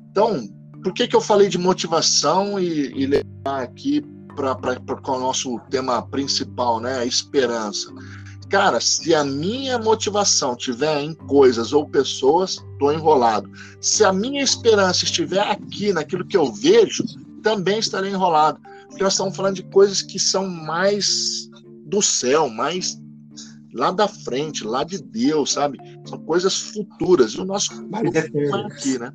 Então, 0.09 0.47
por 0.83 0.93
que, 0.93 1.07
que 1.07 1.15
eu 1.15 1.21
falei 1.21 1.47
de 1.47 1.57
motivação 1.57 2.59
e, 2.59 2.91
e 2.93 3.05
levar 3.05 3.63
aqui 3.63 4.03
para 4.35 5.13
o 5.13 5.19
nosso 5.19 5.59
tema 5.69 6.01
principal, 6.01 6.79
né? 6.79 6.99
A 6.99 7.05
esperança. 7.05 7.91
Cara, 8.49 8.79
se 8.79 9.15
a 9.15 9.23
minha 9.23 9.79
motivação 9.79 10.55
tiver 10.55 11.01
em 11.01 11.13
coisas 11.13 11.73
ou 11.73 11.87
pessoas, 11.87 12.63
estou 12.73 12.93
enrolado. 12.93 13.49
Se 13.81 14.03
a 14.03 14.13
minha 14.13 14.43
esperança 14.43 15.05
estiver 15.05 15.39
aqui, 15.39 15.91
naquilo 15.93 16.25
que 16.25 16.37
eu 16.37 16.51
vejo, 16.51 17.03
também 17.41 17.79
estarei 17.79 18.11
enrolado. 18.11 18.59
Porque 18.87 19.03
nós 19.03 19.13
estamos 19.13 19.35
falando 19.35 19.55
de 19.55 19.63
coisas 19.63 20.01
que 20.01 20.19
são 20.19 20.47
mais 20.47 21.49
do 21.85 22.01
céu, 22.01 22.49
mais 22.49 22.99
lá 23.73 23.89
da 23.89 24.07
frente, 24.07 24.63
lá 24.63 24.83
de 24.83 25.01
Deus, 25.01 25.53
sabe? 25.53 25.79
São 26.05 26.19
coisas 26.19 26.55
futuras. 26.55 27.31
E 27.31 27.41
o 27.41 27.45
nosso 27.45 27.71
é 28.13 28.65
aqui, 28.67 28.99
né? 28.99 29.11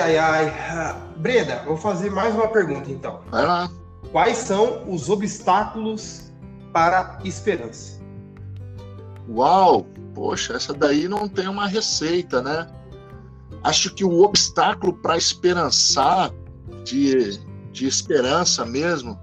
Ai, 0.00 0.16
ai, 0.16 0.48
ai. 0.48 1.02
Breda, 1.16 1.62
vou 1.66 1.76
fazer 1.76 2.10
mais 2.10 2.34
uma 2.34 2.48
pergunta 2.48 2.90
então. 2.90 3.20
Vai 3.30 3.46
lá. 3.46 3.70
Quais 4.10 4.38
são 4.38 4.90
os 4.90 5.10
obstáculos 5.10 6.32
para 6.72 7.18
esperança? 7.24 8.00
Uau! 9.28 9.86
Poxa, 10.14 10.54
essa 10.54 10.72
daí 10.72 11.06
não 11.08 11.28
tem 11.28 11.46
uma 11.46 11.66
receita, 11.66 12.40
né? 12.40 12.66
Acho 13.62 13.94
que 13.94 14.02
o 14.02 14.22
obstáculo 14.22 14.94
para 14.94 15.16
esperançar, 15.16 16.30
de, 16.84 17.38
de 17.70 17.86
esperança 17.86 18.64
mesmo, 18.64 19.18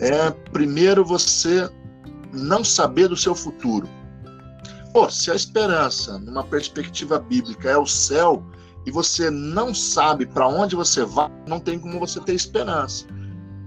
é 0.00 0.30
primeiro 0.50 1.04
você 1.04 1.70
não 2.32 2.64
saber 2.64 3.08
do 3.08 3.16
seu 3.16 3.34
futuro. 3.34 3.86
Pô, 4.94 5.10
se 5.10 5.30
a 5.30 5.34
esperança, 5.34 6.18
numa 6.18 6.42
perspectiva 6.42 7.18
bíblica, 7.18 7.70
é 7.70 7.76
o 7.76 7.86
céu, 7.86 8.42
e 8.86 8.90
você 8.90 9.28
não 9.30 9.74
sabe 9.74 10.24
para 10.24 10.46
onde 10.46 10.76
você 10.76 11.04
vai, 11.04 11.28
não 11.48 11.58
tem 11.58 11.76
como 11.76 11.98
você 11.98 12.20
ter 12.20 12.34
esperança. 12.34 13.04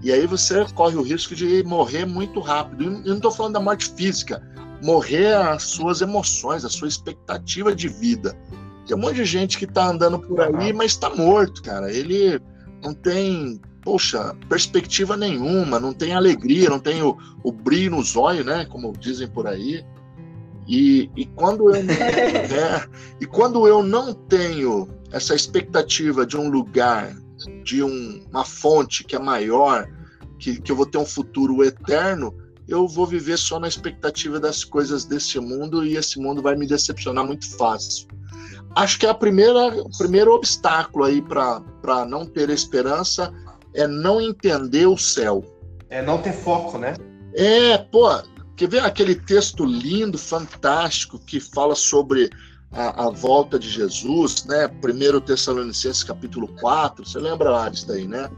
E 0.02 0.14
aí 0.14 0.26
você 0.26 0.66
corre 0.74 0.96
o 0.96 1.02
risco 1.02 1.36
de 1.36 1.62
morrer 1.64 2.06
muito 2.06 2.40
rápido. 2.40 2.84
E 2.84 3.10
não 3.10 3.18
estou 3.18 3.30
falando 3.30 3.56
da 3.56 3.60
morte 3.60 3.92
física, 3.98 4.42
morrer 4.82 5.36
as 5.36 5.64
suas 5.64 6.00
emoções, 6.00 6.64
a 6.64 6.70
sua 6.70 6.88
expectativa 6.88 7.76
de 7.76 7.90
vida. 7.90 8.34
Tem 8.88 8.96
um 8.96 9.02
monte 9.02 9.16
de 9.16 9.26
gente 9.26 9.58
que 9.58 9.66
está 9.66 9.88
andando 9.88 10.20
por 10.20 10.40
aí, 10.40 10.72
mas 10.72 10.92
está 10.92 11.14
morto, 11.14 11.62
cara. 11.62 11.92
Ele 11.94 12.40
não 12.82 12.94
tem, 12.94 13.60
poxa, 13.82 14.34
perspectiva 14.48 15.18
nenhuma, 15.18 15.82
não 15.82 15.94
tem 15.94 16.14
alegria, 16.14 16.70
não 16.70 16.80
tem 16.80 17.04
o, 17.04 17.18
o 17.44 17.52
brilho 17.52 17.98
nos 17.98 18.16
olhos, 18.16 18.46
né? 18.46 18.66
Como 18.66 18.94
dizem 18.98 19.28
por 19.28 19.48
aí. 19.48 19.86
E, 20.66 21.10
e, 21.18 21.26
quando 21.26 21.76
eu, 21.76 21.76
é, 21.76 22.88
e 23.20 23.26
quando 23.26 23.68
eu 23.68 23.84
não 23.84 24.14
tenho 24.14 24.88
essa 25.12 25.36
expectativa 25.36 26.26
de 26.26 26.38
um 26.38 26.50
lugar, 26.50 27.16
de 27.64 27.84
um, 27.84 28.24
uma 28.30 28.46
fonte 28.46 29.04
que 29.04 29.16
é 29.16 29.20
maior, 29.20 29.88
que, 30.38 30.62
que 30.62 30.72
eu 30.72 30.76
vou 30.76 30.86
ter 30.86 30.98
um 30.98 31.06
futuro 31.06 31.64
eterno, 31.64 32.34
eu 32.68 32.88
vou 32.88 33.06
viver 33.06 33.38
só 33.38 33.60
na 33.60 33.68
expectativa 33.68 34.40
das 34.40 34.64
coisas 34.64 35.06
desse 35.06 35.40
mundo 35.40 35.84
e 35.86 35.98
esse 35.98 36.20
mundo 36.20 36.42
vai 36.42 36.56
me 36.56 36.68
decepcionar 36.68 37.26
muito 37.26 37.50
fácil. 37.58 38.08
Acho 38.76 39.00
que 39.00 39.08
a 39.08 39.14
primeira, 39.14 39.82
o 39.82 39.90
primeiro 39.98 40.32
obstáculo 40.32 41.06
aí 41.06 41.22
para 41.22 42.06
não 42.08 42.26
ter 42.26 42.50
esperança 42.50 43.34
é 43.74 43.88
não 43.88 44.22
entender 44.22 44.86
o 44.86 44.98
céu. 44.98 45.44
É 45.90 46.02
não 46.04 46.22
ter 46.22 46.34
foco, 46.34 46.78
né? 46.78 46.94
É, 47.34 47.78
pô, 47.78 48.08
Quer 48.60 48.68
ver 48.68 48.84
aquele 48.84 49.16
texto 49.16 49.64
lindo, 49.64 50.18
fantástico, 50.18 51.18
que 51.18 51.40
fala 51.40 51.76
sobre 51.76 52.30
a, 52.72 53.06
a 53.06 53.10
volta 53.10 53.58
de 53.58 53.70
Jesus, 53.70 54.46
né? 54.46 54.68
1 54.68 55.22
Tessalonicenses 55.22 56.04
capítulo 56.04 56.48
4, 56.60 57.06
você 57.06 57.20
lembra, 57.20 57.56
Ares, 57.58 57.84
daí, 57.84 58.08
né? 58.08 58.30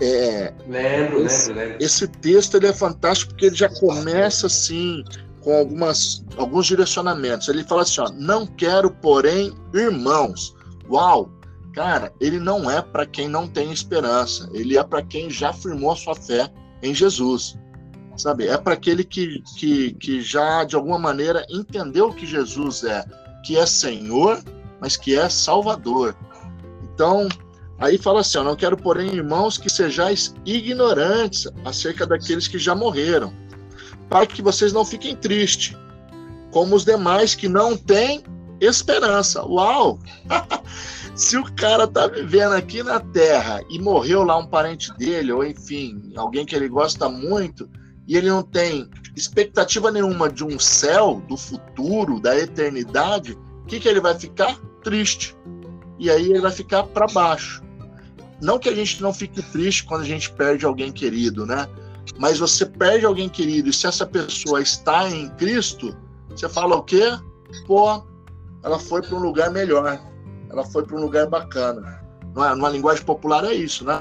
É, 0.00 0.52
lembro, 0.66 1.24
esse, 1.24 1.48
lembro, 1.48 1.64
lembro. 1.64 1.84
Esse 1.84 2.08
texto 2.08 2.56
ele 2.56 2.66
é 2.66 2.72
fantástico 2.72 3.30
porque 3.30 3.46
ele 3.46 3.54
já 3.54 3.68
começa 3.68 4.48
assim, 4.48 5.04
com 5.40 5.56
algumas, 5.56 6.24
alguns 6.36 6.66
direcionamentos. 6.66 7.48
Ele 7.48 7.62
fala 7.62 7.82
assim: 7.82 8.00
ó, 8.00 8.10
não 8.12 8.46
quero, 8.46 8.90
porém, 8.90 9.52
irmãos. 9.72 10.54
Uau! 10.90 11.30
Cara, 11.72 12.12
ele 12.20 12.38
não 12.38 12.70
é 12.70 12.80
para 12.80 13.04
quem 13.04 13.28
não 13.28 13.48
tem 13.48 13.72
esperança, 13.72 14.48
ele 14.52 14.78
é 14.78 14.84
para 14.84 15.02
quem 15.02 15.28
já 15.28 15.52
firmou 15.52 15.90
a 15.90 15.96
sua 15.96 16.14
fé 16.14 16.48
em 16.82 16.94
Jesus. 16.94 17.58
Sabe? 18.16 18.46
É 18.46 18.56
para 18.56 18.74
aquele 18.74 19.02
que, 19.02 19.42
que, 19.56 19.92
que 19.94 20.20
já, 20.22 20.62
de 20.62 20.76
alguma 20.76 21.00
maneira, 21.00 21.44
entendeu 21.50 22.12
que 22.12 22.24
Jesus 22.24 22.84
é, 22.84 23.04
que 23.44 23.58
é 23.58 23.66
Senhor, 23.66 24.42
mas 24.80 24.96
que 24.96 25.16
é 25.16 25.28
Salvador. 25.28 26.16
Então, 26.82 27.28
aí 27.78 27.98
fala 27.98 28.20
assim: 28.20 28.38
ó, 28.38 28.42
não 28.42 28.56
quero, 28.56 28.76
porém, 28.76 29.14
irmãos, 29.14 29.58
que 29.58 29.70
sejais 29.70 30.34
ignorantes 30.44 31.46
acerca 31.64 32.06
daqueles 32.06 32.48
que 32.48 32.58
já 32.58 32.74
morreram, 32.74 33.32
para 34.08 34.26
que 34.26 34.42
vocês 34.42 34.72
não 34.72 34.84
fiquem 34.84 35.14
tristes, 35.14 35.76
como 36.50 36.74
os 36.74 36.84
demais 36.84 37.34
que 37.34 37.48
não 37.48 37.76
têm 37.76 38.24
esperança. 38.60 39.44
Uau! 39.44 39.98
Se 41.14 41.36
o 41.36 41.44
cara 41.54 41.86
tá 41.86 42.08
vivendo 42.08 42.54
aqui 42.54 42.82
na 42.82 42.98
Terra 42.98 43.62
e 43.70 43.78
morreu 43.78 44.24
lá 44.24 44.36
um 44.36 44.46
parente 44.46 44.92
dele, 44.96 45.30
ou 45.30 45.44
enfim, 45.44 46.12
alguém 46.16 46.44
que 46.44 46.56
ele 46.56 46.68
gosta 46.68 47.08
muito, 47.08 47.70
e 48.06 48.16
ele 48.16 48.28
não 48.28 48.42
tem 48.42 48.88
expectativa 49.16 49.90
nenhuma 49.90 50.30
de 50.30 50.44
um 50.44 50.58
céu, 50.58 51.22
do 51.28 51.36
futuro, 51.36 52.20
da 52.20 52.38
eternidade, 52.38 53.32
o 53.32 53.66
que, 53.66 53.80
que 53.80 53.88
ele 53.88 54.00
vai 54.00 54.18
ficar? 54.18 54.56
Triste. 54.82 55.36
E 55.98 56.10
aí 56.10 56.30
ele 56.30 56.40
vai 56.40 56.52
ficar 56.52 56.82
para 56.84 57.06
baixo. 57.06 57.62
Não 58.42 58.58
que 58.58 58.68
a 58.68 58.74
gente 58.74 59.00
não 59.00 59.12
fique 59.12 59.40
triste 59.40 59.84
quando 59.84 60.02
a 60.02 60.06
gente 60.06 60.30
perde 60.32 60.66
alguém 60.66 60.92
querido, 60.92 61.46
né? 61.46 61.66
Mas 62.18 62.38
você 62.38 62.66
perde 62.66 63.06
alguém 63.06 63.28
querido 63.28 63.70
e 63.70 63.72
se 63.72 63.86
essa 63.86 64.04
pessoa 64.04 64.60
está 64.60 65.08
em 65.08 65.30
Cristo, 65.36 65.96
você 66.28 66.48
fala 66.48 66.76
o 66.76 66.82
quê? 66.82 67.16
Pô, 67.66 68.04
ela 68.62 68.78
foi 68.78 69.00
para 69.00 69.16
um 69.16 69.20
lugar 69.20 69.50
melhor 69.50 69.98
ela 70.54 70.64
foi 70.64 70.84
para 70.84 70.96
um 70.96 71.00
lugar 71.00 71.26
bacana. 71.26 72.00
Numa, 72.32 72.54
numa 72.54 72.68
linguagem 72.68 73.04
popular 73.04 73.44
é 73.44 73.52
isso, 73.52 73.84
né? 73.84 74.00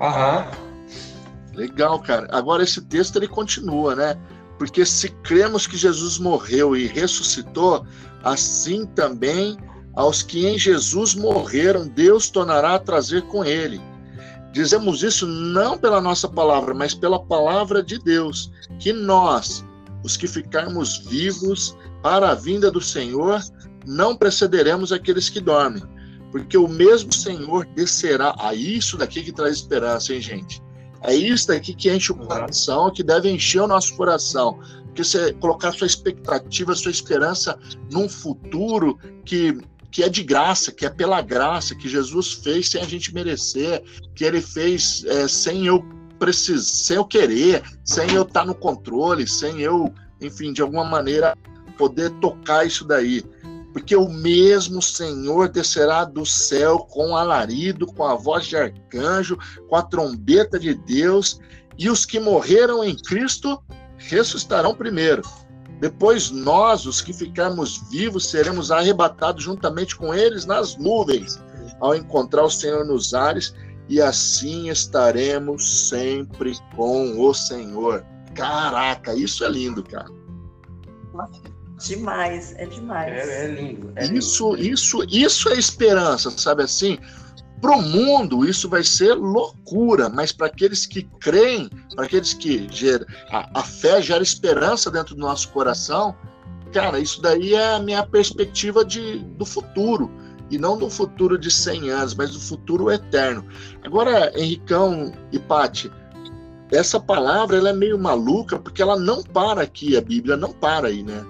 Aham. 0.00 0.46
Legal, 1.60 2.00
cara. 2.00 2.26
Agora 2.30 2.62
esse 2.62 2.80
texto 2.80 3.16
ele 3.16 3.28
continua, 3.28 3.94
né? 3.94 4.18
Porque 4.58 4.86
se 4.86 5.10
cremos 5.22 5.66
que 5.66 5.76
Jesus 5.76 6.18
morreu 6.18 6.74
e 6.74 6.86
ressuscitou, 6.86 7.84
assim 8.24 8.86
também 8.86 9.58
aos 9.94 10.22
que 10.22 10.46
em 10.46 10.58
Jesus 10.58 11.14
morreram, 11.14 11.86
Deus 11.86 12.30
tornará 12.30 12.76
a 12.76 12.78
trazer 12.78 13.22
com 13.26 13.44
ele. 13.44 13.78
Dizemos 14.52 15.02
isso 15.02 15.26
não 15.26 15.76
pela 15.76 16.00
nossa 16.00 16.26
palavra, 16.26 16.72
mas 16.72 16.94
pela 16.94 17.22
palavra 17.22 17.82
de 17.82 17.98
Deus, 17.98 18.50
que 18.78 18.90
nós, 18.90 19.62
os 20.02 20.16
que 20.16 20.26
ficarmos 20.26 20.96
vivos 21.08 21.76
para 22.02 22.30
a 22.30 22.34
vinda 22.34 22.70
do 22.70 22.80
Senhor, 22.80 23.38
não 23.86 24.16
precederemos 24.16 24.92
aqueles 24.92 25.28
que 25.28 25.40
dormem, 25.40 25.82
porque 26.32 26.56
o 26.56 26.66
mesmo 26.66 27.12
Senhor 27.12 27.66
descerá. 27.74 28.34
A 28.38 28.54
isso 28.54 28.96
daqui 28.96 29.22
que 29.22 29.32
traz 29.32 29.56
esperança, 29.56 30.14
hein, 30.14 30.22
gente? 30.22 30.62
É 31.02 31.14
isso 31.14 31.48
daqui 31.48 31.74
que 31.74 31.90
enche 31.90 32.12
o 32.12 32.16
coração, 32.16 32.92
que 32.92 33.02
deve 33.02 33.30
encher 33.30 33.62
o 33.62 33.66
nosso 33.66 33.94
coração. 33.96 34.58
Porque 34.86 35.04
você 35.04 35.32
colocar 35.34 35.72
sua 35.72 35.86
expectativa, 35.86 36.74
sua 36.74 36.90
esperança 36.90 37.58
num 37.90 38.08
futuro 38.08 38.98
que, 39.24 39.58
que 39.90 40.02
é 40.02 40.08
de 40.08 40.22
graça, 40.22 40.72
que 40.72 40.84
é 40.84 40.90
pela 40.90 41.22
graça, 41.22 41.74
que 41.74 41.88
Jesus 41.88 42.32
fez 42.32 42.68
sem 42.68 42.82
a 42.82 42.86
gente 42.86 43.14
merecer, 43.14 43.82
que 44.14 44.24
ele 44.24 44.40
fez 44.40 45.04
é, 45.06 45.26
sem 45.26 45.66
eu 45.66 45.82
precisar, 46.18 46.62
sem 46.62 46.96
eu 46.96 47.04
querer, 47.04 47.62
sem 47.84 48.12
eu 48.12 48.22
estar 48.22 48.44
no 48.44 48.54
controle, 48.54 49.26
sem 49.26 49.60
eu, 49.60 49.92
enfim, 50.20 50.52
de 50.52 50.60
alguma 50.60 50.84
maneira 50.84 51.36
poder 51.78 52.10
tocar 52.20 52.66
isso 52.66 52.84
daí 52.84 53.24
porque 53.72 53.94
o 53.94 54.08
mesmo 54.08 54.82
Senhor 54.82 55.48
descerá 55.48 56.04
do 56.04 56.26
céu 56.26 56.78
com 56.78 57.16
alarido, 57.16 57.86
com 57.86 58.04
a 58.04 58.14
voz 58.14 58.46
de 58.46 58.56
arcanjo, 58.56 59.38
com 59.68 59.76
a 59.76 59.82
trombeta 59.82 60.58
de 60.58 60.74
Deus, 60.74 61.38
e 61.78 61.88
os 61.88 62.04
que 62.04 62.18
morreram 62.18 62.84
em 62.84 62.96
Cristo 62.96 63.62
ressuscitarão 63.96 64.74
primeiro. 64.74 65.22
Depois 65.80 66.30
nós, 66.30 66.84
os 66.84 67.00
que 67.00 67.12
ficarmos 67.12 67.88
vivos, 67.90 68.28
seremos 68.28 68.70
arrebatados 68.70 69.44
juntamente 69.44 69.96
com 69.96 70.12
eles 70.12 70.44
nas 70.44 70.76
nuvens, 70.76 71.42
ao 71.80 71.94
encontrar 71.94 72.44
o 72.44 72.50
Senhor 72.50 72.84
nos 72.84 73.14
ares, 73.14 73.54
e 73.88 74.00
assim 74.00 74.68
estaremos 74.68 75.88
sempre 75.88 76.56
com 76.76 77.18
o 77.18 77.32
Senhor. 77.32 78.04
Caraca, 78.34 79.14
isso 79.14 79.44
é 79.44 79.48
lindo, 79.48 79.82
cara. 79.82 80.10
Demais, 81.80 82.54
é 82.56 82.66
demais. 82.66 83.12
É, 83.12 83.44
é 83.44 83.48
lindo. 83.48 83.92
É 83.96 84.04
isso, 84.06 84.54
lindo. 84.54 84.68
isso, 84.68 85.04
isso 85.08 85.48
é 85.48 85.58
esperança, 85.58 86.30
sabe 86.30 86.62
assim? 86.62 86.98
Para 87.60 87.76
o 87.76 87.82
mundo 87.82 88.48
isso 88.48 88.68
vai 88.68 88.82
ser 88.82 89.14
loucura, 89.14 90.08
mas 90.08 90.32
para 90.32 90.46
aqueles 90.46 90.86
que 90.86 91.02
creem, 91.20 91.68
para 91.94 92.06
aqueles 92.06 92.32
que 92.32 92.66
gera, 92.70 93.06
a, 93.30 93.60
a 93.60 93.62
fé 93.62 94.00
gera 94.00 94.22
esperança 94.22 94.90
dentro 94.90 95.14
do 95.14 95.20
nosso 95.20 95.50
coração, 95.50 96.16
cara, 96.72 96.98
isso 96.98 97.20
daí 97.20 97.54
é 97.54 97.74
a 97.74 97.78
minha 97.78 98.04
perspectiva 98.06 98.82
de, 98.82 99.18
do 99.36 99.44
futuro 99.44 100.10
e 100.50 100.58
não 100.58 100.78
do 100.78 100.88
futuro 100.88 101.38
de 101.38 101.50
100 101.50 101.90
anos, 101.90 102.14
mas 102.14 102.30
do 102.30 102.40
futuro 102.40 102.90
eterno. 102.90 103.46
Agora, 103.84 104.32
Henricão 104.34 105.12
e 105.30 105.38
Pati, 105.38 105.90
essa 106.72 106.98
palavra 106.98 107.58
ela 107.58 107.70
é 107.70 107.74
meio 107.74 107.98
maluca 107.98 108.58
porque 108.58 108.80
ela 108.80 108.98
não 108.98 109.22
para 109.22 109.62
aqui, 109.62 109.96
a 109.96 110.00
Bíblia 110.00 110.36
não 110.36 110.52
para 110.52 110.88
aí, 110.88 111.02
né? 111.02 111.24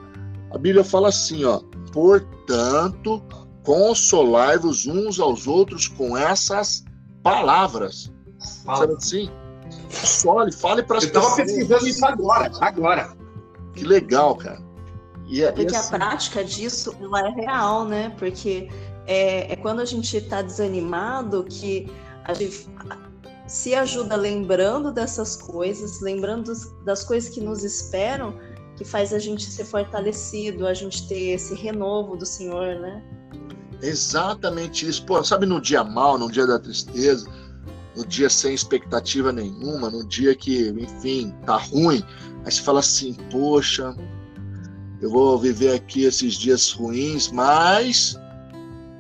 A 0.53 0.59
Bíblia 0.59 0.85
fala 0.85 1.09
assim, 1.09 1.45
ó, 1.45 1.61
portanto, 1.93 3.23
consolai-vos 3.65 4.87
uns 4.87 5.21
aos 5.21 5.47
outros 5.47 5.89
com 5.89 6.17
essas 6.17 6.85
palavras. 7.23 8.13
Fala. 8.65 8.79
Sabe 8.79 8.95
assim? 8.95 9.31
Console, 10.01 10.53
fale 10.53 10.83
para 10.83 10.99
as 10.99 11.07
pessoas. 11.07 11.25
Eu 11.25 11.31
estava 11.31 11.47
pesquisando 11.47 11.87
isso 11.87 12.07
agora, 12.07 12.51
agora. 12.61 13.17
Que 13.75 13.85
legal, 13.85 14.37
cara. 14.37 14.61
E 15.27 15.43
é, 15.45 15.53
Porque 15.53 15.75
assim... 15.75 15.95
a 15.95 15.99
prática 15.99 16.45
disso 16.45 16.97
ela 17.01 17.29
é 17.29 17.31
real, 17.31 17.85
né? 17.85 18.13
Porque 18.19 18.69
é, 19.07 19.53
é 19.53 19.57
quando 19.57 19.81
a 19.81 19.85
gente 19.85 20.17
está 20.17 20.43
desanimado 20.43 21.45
que 21.45 21.91
a 22.25 22.35
gente 22.35 22.69
se 23.47 23.75
ajuda 23.75 24.17
lembrando 24.17 24.93
dessas 24.93 25.37
coisas, 25.37 26.01
lembrando 26.01 26.53
das 26.85 27.05
coisas 27.05 27.33
que 27.33 27.41
nos 27.41 27.65
esperam, 27.65 28.35
que 28.81 28.85
faz 28.87 29.13
a 29.13 29.19
gente 29.19 29.45
ser 29.45 29.67
fortalecido, 29.67 30.67
a 30.67 30.73
gente 30.73 31.07
ter 31.07 31.33
esse 31.35 31.55
renovo 31.55 32.17
do 32.17 32.25
Senhor, 32.25 32.81
né? 32.81 33.03
Exatamente 33.83 34.89
isso. 34.89 35.05
Pô, 35.05 35.23
sabe 35.23 35.45
no 35.45 35.61
dia 35.61 35.85
mal, 35.85 36.17
no 36.17 36.33
dia 36.33 36.47
da 36.47 36.59
tristeza, 36.59 37.31
no 37.95 38.07
dia 38.07 38.31
sem 38.31 38.55
expectativa 38.55 39.31
nenhuma, 39.33 39.91
no 39.91 40.03
dia 40.09 40.35
que, 40.35 40.71
enfim, 40.71 41.31
tá 41.45 41.59
ruim, 41.59 42.03
aí 42.43 42.51
você 42.51 42.63
fala 42.63 42.81
assim, 42.81 43.13
poxa, 43.31 43.95
eu 45.03 45.11
vou 45.11 45.39
viver 45.39 45.75
aqui 45.75 46.05
esses 46.05 46.37
dias 46.37 46.73
ruins, 46.73 47.31
mas, 47.31 48.19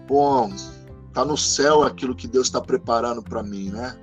bom, 0.07 0.53
tá 1.15 1.25
no 1.25 1.39
céu 1.39 1.85
aquilo 1.85 2.15
que 2.15 2.29
Deus 2.29 2.49
está 2.49 2.61
preparando 2.61 3.23
para 3.23 3.43
mim, 3.43 3.71
né? 3.71 3.97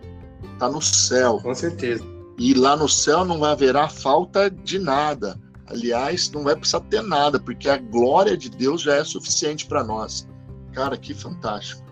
Tá 0.58 0.72
no 0.72 0.82
céu. 0.82 1.40
Com 1.40 1.54
certeza. 1.54 2.04
E 2.40 2.56
lá 2.56 2.76
no 2.76 2.90
céu 2.90 3.24
não 3.24 3.38
vai 3.38 3.52
haverá 3.52 3.88
falta 3.88 4.50
de 4.50 4.80
nada. 4.80 5.40
Aliás, 5.68 6.32
não 6.32 6.44
vai 6.44 6.56
precisar 6.56 6.80
ter 6.82 7.02
nada, 7.02 7.40
porque 7.40 7.70
a 7.70 7.78
glória 7.78 8.38
de 8.38 8.50
Deus 8.50 8.82
já 8.82 8.96
é 8.96 9.04
suficiente 9.04 9.66
para 9.66 9.84
nós. 9.84 10.28
Cara, 10.74 10.98
que 10.98 11.14
fantástico. 11.14 11.86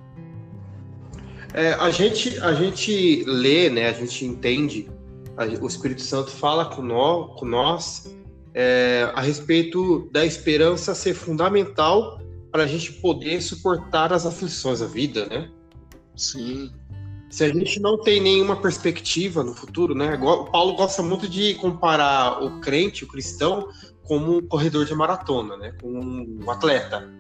É, 1.54 1.74
a, 1.74 1.90
gente, 1.90 2.38
a 2.40 2.54
gente 2.54 3.24
lê, 3.26 3.70
né, 3.70 3.90
a 3.90 3.94
gente 3.94 4.26
entende, 4.26 4.90
a, 5.38 5.46
o 5.64 5.68
Espírito 5.68 6.02
Santo 6.02 6.32
fala 6.32 6.66
com 6.66 6.82
nós, 6.82 7.40
com 7.40 7.46
nós 7.46 8.16
é, 8.54 9.10
a 9.14 9.22
respeito 9.22 10.10
da 10.12 10.26
esperança 10.26 10.96
ser 10.96 11.14
fundamental 11.14 12.20
para 12.52 12.64
a 12.64 12.68
gente 12.68 12.94
poder 12.94 13.42
suportar 13.42 14.14
as 14.14 14.26
aflições 14.26 14.80
da 14.80 14.88
vida, 14.88 15.26
né? 15.26 15.50
Sim 16.16 16.72
se 17.36 17.44
a 17.44 17.50
gente 17.50 17.82
não 17.82 17.98
tem 17.98 18.22
nenhuma 18.22 18.56
perspectiva 18.56 19.44
no 19.44 19.54
futuro, 19.54 19.94
né? 19.94 20.18
O 20.22 20.46
Paulo 20.46 20.74
gosta 20.74 21.04
muito 21.04 21.28
de 21.28 21.56
comparar 21.56 22.42
o 22.42 22.62
crente, 22.62 23.04
o 23.04 23.08
cristão, 23.10 23.68
como 24.04 24.38
um 24.38 24.48
corredor 24.48 24.86
de 24.86 24.96
maratona, 24.96 25.58
né? 25.58 25.74
Com 25.82 26.00
um 26.00 26.50
atleta, 26.50 27.12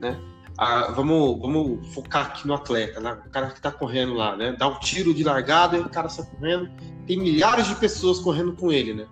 né? 0.00 0.20
Ah, 0.58 0.90
vamos, 0.90 1.40
vamos 1.40 1.94
focar 1.94 2.26
aqui 2.26 2.48
no 2.48 2.54
atleta, 2.54 2.98
né? 2.98 3.16
O 3.24 3.30
cara 3.30 3.50
que 3.50 3.60
tá 3.60 3.70
correndo 3.70 4.14
lá, 4.14 4.36
né? 4.36 4.56
Dá 4.58 4.66
um 4.66 4.80
tiro 4.80 5.14
de 5.14 5.22
largada 5.22 5.76
e 5.76 5.80
o 5.80 5.88
cara 5.88 6.08
sai 6.08 6.26
correndo. 6.26 6.68
Tem 7.06 7.16
milhares 7.16 7.68
de 7.68 7.76
pessoas 7.76 8.18
correndo 8.18 8.52
com 8.52 8.72
ele, 8.72 8.94
né? 8.94 9.06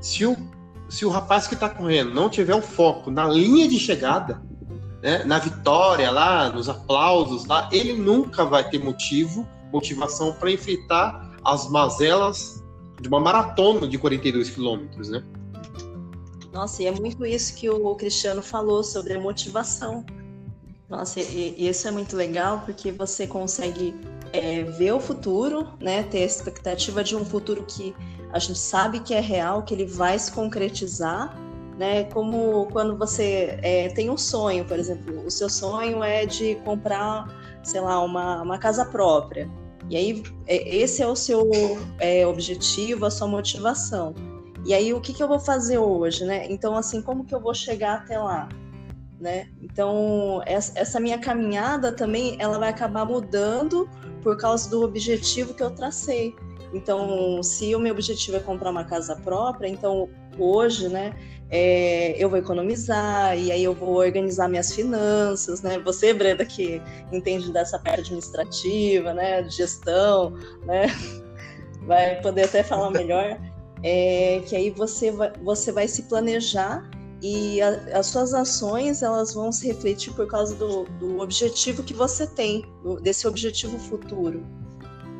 Se 0.00 0.26
o, 0.26 0.36
se 0.88 1.06
o 1.06 1.10
rapaz 1.10 1.46
que 1.46 1.54
está 1.54 1.68
correndo 1.68 2.12
não 2.12 2.28
tiver 2.28 2.56
um 2.56 2.62
foco 2.62 3.08
na 3.08 3.28
linha 3.28 3.68
de 3.68 3.78
chegada, 3.78 4.42
né, 5.00 5.22
na 5.22 5.38
vitória 5.38 6.10
lá, 6.10 6.48
nos 6.48 6.68
aplausos 6.68 7.46
lá, 7.46 7.68
ele 7.70 7.92
nunca 7.92 8.44
vai 8.44 8.68
ter 8.68 8.82
motivo, 8.82 9.46
motivação 9.76 10.32
para 10.32 10.50
enfrentar 10.50 11.36
as 11.44 11.68
mazelas 11.70 12.62
de 13.00 13.08
uma 13.08 13.20
maratona 13.20 13.86
de 13.86 13.98
42 13.98 14.50
quilômetros, 14.50 15.08
né? 15.10 15.22
Nossa, 16.52 16.82
e 16.82 16.86
é 16.86 16.90
muito 16.90 17.24
isso 17.26 17.54
que 17.54 17.68
o 17.68 17.94
Cristiano 17.94 18.42
falou 18.42 18.82
sobre 18.82 19.12
a 19.12 19.20
motivação. 19.20 20.04
Nossa, 20.88 21.20
e, 21.20 21.54
e 21.58 21.68
isso 21.68 21.86
é 21.86 21.90
muito 21.90 22.16
legal 22.16 22.62
porque 22.64 22.90
você 22.90 23.26
consegue 23.26 23.94
é, 24.32 24.62
ver 24.62 24.92
o 24.92 25.00
futuro, 25.00 25.68
né? 25.80 26.02
Ter 26.04 26.22
a 26.22 26.26
expectativa 26.26 27.04
de 27.04 27.14
um 27.14 27.24
futuro 27.24 27.64
que 27.64 27.94
a 28.32 28.38
gente 28.38 28.58
sabe 28.58 29.00
que 29.00 29.12
é 29.12 29.20
real, 29.20 29.62
que 29.62 29.74
ele 29.74 29.84
vai 29.84 30.18
se 30.18 30.32
concretizar, 30.32 31.36
né? 31.78 32.04
Como 32.04 32.66
quando 32.72 32.96
você 32.96 33.58
é, 33.62 33.88
tem 33.88 34.08
um 34.08 34.16
sonho, 34.16 34.64
por 34.64 34.78
exemplo, 34.78 35.26
o 35.26 35.30
seu 35.30 35.50
sonho 35.50 36.02
é 36.02 36.24
de 36.24 36.54
comprar, 36.64 37.28
sei 37.62 37.82
lá, 37.82 38.02
uma, 38.02 38.42
uma 38.42 38.58
casa 38.58 38.84
própria. 38.86 39.50
E 39.88 39.96
aí, 39.96 40.22
é, 40.46 40.76
esse 40.76 41.02
é 41.02 41.06
o 41.06 41.16
seu 41.16 41.48
é, 41.98 42.26
objetivo, 42.26 43.06
a 43.06 43.10
sua 43.10 43.28
motivação. 43.28 44.14
E 44.64 44.74
aí, 44.74 44.92
o 44.92 45.00
que, 45.00 45.12
que 45.12 45.22
eu 45.22 45.28
vou 45.28 45.38
fazer 45.38 45.78
hoje, 45.78 46.24
né? 46.24 46.46
Então, 46.50 46.76
assim, 46.76 47.00
como 47.00 47.24
que 47.24 47.34
eu 47.34 47.40
vou 47.40 47.54
chegar 47.54 47.98
até 47.98 48.18
lá? 48.18 48.48
Né? 49.20 49.48
Então, 49.62 50.42
essa 50.44 51.00
minha 51.00 51.18
caminhada 51.18 51.90
também, 51.90 52.36
ela 52.38 52.58
vai 52.58 52.68
acabar 52.68 53.06
mudando 53.06 53.88
por 54.22 54.36
causa 54.36 54.68
do 54.68 54.82
objetivo 54.82 55.54
que 55.54 55.62
eu 55.62 55.70
tracei. 55.70 56.34
Então, 56.74 57.42
se 57.42 57.74
o 57.74 57.78
meu 57.78 57.92
objetivo 57.92 58.36
é 58.36 58.40
comprar 58.40 58.70
uma 58.70 58.84
casa 58.84 59.16
própria, 59.16 59.68
então 59.68 60.08
hoje, 60.38 60.88
né, 60.88 61.14
é, 61.48 62.16
eu 62.22 62.28
vou 62.28 62.38
economizar 62.38 63.38
e 63.38 63.52
aí 63.52 63.62
eu 63.62 63.72
vou 63.72 63.94
organizar 63.94 64.48
minhas 64.48 64.74
finanças, 64.74 65.62
né? 65.62 65.78
Você, 65.78 66.12
Brenda, 66.12 66.44
que 66.44 66.82
entende 67.12 67.52
dessa 67.52 67.78
parte 67.78 68.00
administrativa, 68.00 69.14
né, 69.14 69.42
de 69.42 69.54
gestão, 69.54 70.34
né, 70.64 70.86
vai 71.86 72.20
poder 72.20 72.44
até 72.44 72.62
falar 72.62 72.90
melhor. 72.90 73.38
É, 73.82 74.42
que 74.46 74.56
aí 74.56 74.70
você 74.70 75.12
vai, 75.12 75.32
você 75.42 75.70
vai 75.70 75.86
se 75.86 76.04
planejar 76.04 76.88
e 77.22 77.60
a, 77.62 77.98
as 77.98 78.06
suas 78.06 78.34
ações 78.34 79.02
elas 79.02 79.32
vão 79.34 79.52
se 79.52 79.68
refletir 79.68 80.12
por 80.14 80.26
causa 80.26 80.54
do, 80.56 80.84
do 80.98 81.20
objetivo 81.20 81.82
que 81.82 81.94
você 81.94 82.26
tem, 82.26 82.64
do, 82.82 82.96
desse 83.00 83.28
objetivo 83.28 83.78
futuro. 83.78 84.44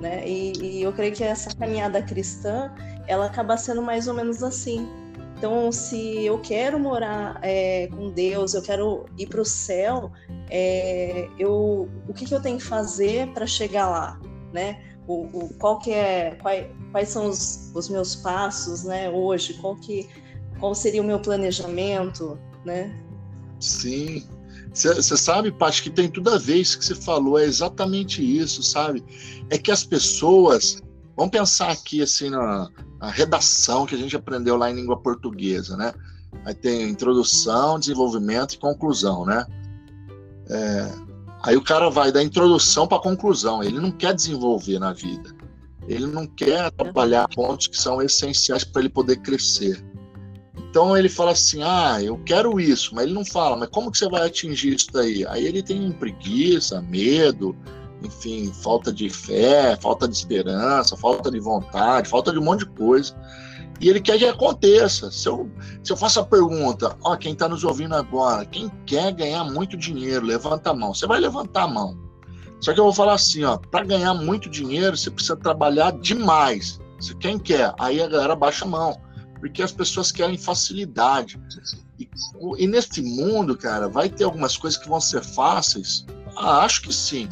Né? 0.01 0.27
E, 0.27 0.53
e 0.61 0.83
eu 0.83 0.93
creio 0.93 1.15
que 1.15 1.23
essa 1.23 1.55
caminhada 1.55 2.03
cristã 2.03 2.75
ela 3.07 3.27
acaba 3.27 3.57
sendo 3.57 3.81
mais 3.81 4.09
ou 4.09 4.15
menos 4.15 4.43
assim 4.43 4.89
então, 5.37 5.71
se 5.71 6.25
eu 6.25 6.39
quero 6.39 6.79
morar 6.79 7.39
é, 7.43 7.89
com 7.89 8.11
Deus, 8.11 8.55
eu 8.55 8.63
quero 8.63 9.05
ir 9.19 9.27
para 9.27 9.41
o 9.43 9.45
céu, 9.45 10.11
é, 10.49 11.29
eu, 11.39 11.91
o 12.09 12.15
que, 12.15 12.25
que, 12.25 12.35
eu 12.35 12.41
tenho 12.41 12.57
que 12.57 12.65
fazer 12.65 13.29
para 13.35 13.47
chegar 13.47 13.89
lá, 13.91 14.19
né? 14.53 14.83
O, 15.07 15.25
o, 15.25 15.55
qual 15.59 15.79
que 15.79 15.93
é, 15.93 16.37
quais, 16.41 16.67
quais 16.91 17.09
são 17.11 17.29
os, 17.29 17.71
os, 17.75 17.89
meus 17.91 18.17
passos, 18.17 18.85
né? 18.85 19.11
Hoje, 19.11 19.55
qual 19.55 19.77
que, 19.77 20.09
qual 20.59 20.75
seria 20.75 21.03
o 21.03 21.05
meu 21.05 21.21
planejamento, 21.21 22.39
né? 22.65 22.99
Sim. 23.61 24.27
Você 24.73 25.17
sabe, 25.17 25.53
Paty, 25.53 25.83
que 25.83 25.91
tem 25.91 26.09
tudo 26.11 26.31
a 26.31 26.39
ver 26.39 26.57
isso 26.57 26.79
que 26.79 26.85
você 26.85 26.95
falou, 26.95 27.39
é 27.39 27.45
exatamente 27.45 28.23
isso, 28.23 28.63
sabe? 28.63 29.03
É 29.51 29.59
que 29.59 29.71
as 29.71 29.85
pessoas, 29.85 30.83
vamos 31.17 31.31
pensar 31.31 31.71
aqui 31.71 32.03
assim 32.03 32.31
na, 32.31 32.69
a 33.01 33.11
redação 33.11 33.87
que 33.87 33.95
a 33.95 33.99
gente 33.99 34.15
aprendeu 34.15 34.57
lá 34.57 34.71
em 34.71 34.75
língua 34.75 34.97
portuguesa, 35.01 35.77
né? 35.77 35.93
Aí 36.45 36.55
tem 36.55 36.91
introdução, 36.91 37.79
desenvolvimento 37.79 38.55
e 38.55 38.59
conclusão, 38.59 39.25
né? 39.25 39.47
É, 40.49 40.93
aí 41.43 41.57
o 41.57 41.63
cara 41.63 41.89
vai 41.89 42.13
da 42.13 42.23
introdução 42.23 42.87
para 42.87 42.99
a 42.99 43.03
conclusão. 43.03 43.63
Ele 43.63 43.81
não 43.81 43.91
quer 43.91 44.15
desenvolver 44.15 44.79
na 44.79 44.93
vida. 44.93 45.35
Ele 45.89 46.07
não 46.07 46.27
quer 46.27 46.71
trabalhar 46.73 47.29
pontos 47.29 47.69
que 47.69 47.77
são 47.77 48.03
essenciais 48.03 48.65
para 48.65 48.83
ele 48.83 48.89
poder 48.89 49.17
crescer. 49.17 49.83
Então 50.69 50.97
ele 50.97 51.09
fala 51.09 51.31
assim: 51.33 51.63
ah, 51.63 52.03
eu 52.03 52.19
quero 52.25 52.61
isso, 52.61 52.95
mas 52.95 53.05
ele 53.05 53.15
não 53.15 53.25
fala, 53.25 53.57
mas 53.57 53.69
como 53.69 53.91
que 53.91 53.99
você 53.99 54.09
vai 54.09 54.27
atingir 54.27 54.75
isso 54.75 54.89
daí? 54.93 55.27
Aí 55.27 55.47
ele 55.47 55.63
tem 55.63 55.91
preguiça, 55.93 56.83
medo, 56.83 57.57
enfim, 58.03 58.53
falta 58.53 58.93
de 58.93 59.09
fé, 59.09 59.77
falta 59.77 60.07
de 60.07 60.15
esperança, 60.15 60.97
falta 60.97 61.31
de 61.31 61.41
vontade, 61.41 62.09
falta 62.09 62.33
de 62.33 62.39
um 62.39 62.45
monte 62.45 62.61
de 62.61 62.71
coisa. 62.71 63.15
E 63.81 63.89
ele 63.89 64.01
quer 64.01 64.19
que 64.19 64.25
aconteça. 64.25 65.11
Se 65.11 65.29
eu, 65.29 65.51
se 65.83 65.93
eu 65.93 65.97
faço 65.97 66.21
a 66.21 66.25
pergunta, 66.25 66.97
ó, 67.03 67.17
quem 67.17 67.33
está 67.33 67.49
nos 67.49 67.65
ouvindo 67.65 67.95
agora, 67.95 68.45
quem 68.47 68.71
quer 68.87 69.13
ganhar 69.13 69.45
muito 69.45 69.77
dinheiro, 69.77 70.25
levanta 70.25 70.71
a 70.71 70.75
mão. 70.75 70.95
Você 70.95 71.07
vai 71.07 71.21
levantar 71.21 71.65
a 71.65 71.69
mão. 71.69 72.07
Só 72.61 72.73
que 72.73 72.81
eu 72.81 72.85
vou 72.85 72.93
falar 72.93 73.15
assim, 73.15 73.45
ó, 73.45 73.59
para 73.59 73.85
ganhar 73.85 74.15
muito 74.15 74.49
dinheiro, 74.49 74.97
você 74.97 75.11
precisa 75.11 75.37
trabalhar 75.37 75.93
demais. 75.93 76.81
Se 76.99 77.15
quem 77.17 77.39
quer, 77.39 77.75
aí 77.79 78.01
a 78.01 78.09
galera 78.09 78.35
baixa 78.35 78.65
a 78.65 78.69
mão, 78.69 78.99
porque 79.41 79.63
as 79.63 79.73
pessoas 79.73 80.11
querem 80.11 80.39
facilidade. 80.39 81.39
E, 81.99 82.09
e 82.59 82.67
nesse 82.67 83.03
mundo, 83.03 83.57
cara, 83.57 83.89
vai 83.89 84.09
ter 84.09 84.25
algumas 84.25 84.57
coisas 84.57 84.81
que 84.81 84.89
vão 84.89 85.01
ser 85.01 85.23
fáceis. 85.23 86.07
Ah, 86.37 86.65
acho 86.65 86.83
que 86.83 86.93
sim 86.93 87.29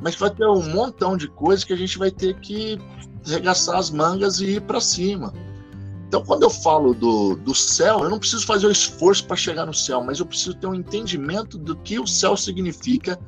mas 0.00 0.16
vai 0.16 0.30
ter 0.30 0.46
um 0.46 0.62
montão 0.70 1.16
de 1.16 1.28
coisas 1.28 1.64
que 1.64 1.72
a 1.72 1.76
gente 1.76 1.96
vai 1.96 2.10
ter 2.10 2.38
que 2.40 2.78
regaçar 3.24 3.76
as 3.76 3.90
mangas 3.90 4.40
e 4.40 4.56
ir 4.56 4.62
para 4.62 4.80
cima. 4.80 5.32
Então, 6.08 6.22
quando 6.24 6.42
eu 6.42 6.50
falo 6.50 6.92
do, 6.92 7.36
do 7.36 7.54
céu, 7.54 8.00
eu 8.00 8.10
não 8.10 8.18
preciso 8.18 8.44
fazer 8.44 8.66
o 8.66 8.70
esforço 8.70 9.26
para 9.26 9.36
chegar 9.36 9.64
no 9.64 9.72
céu, 9.72 10.02
mas 10.04 10.18
eu 10.18 10.26
preciso 10.26 10.54
ter 10.54 10.66
um 10.66 10.74
entendimento 10.74 11.56
do 11.56 11.74
que 11.76 11.98
o 11.98 12.06
céu 12.06 12.36
significa 12.36 13.18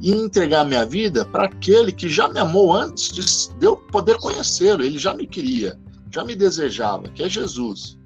e 0.00 0.10
entregar 0.12 0.60
a 0.60 0.64
minha 0.64 0.84
vida 0.84 1.24
para 1.24 1.44
aquele 1.44 1.90
que 1.90 2.08
já 2.08 2.28
me 2.28 2.38
amou 2.38 2.74
antes 2.74 3.48
de 3.58 3.66
eu 3.66 3.76
poder 3.76 4.18
conhecê-lo. 4.18 4.82
Ele 4.82 4.98
já 4.98 5.14
me 5.14 5.26
queria, 5.26 5.78
já 6.12 6.22
me 6.22 6.34
desejava, 6.34 7.08
que 7.08 7.22
é 7.22 7.28
Jesus. 7.28 7.96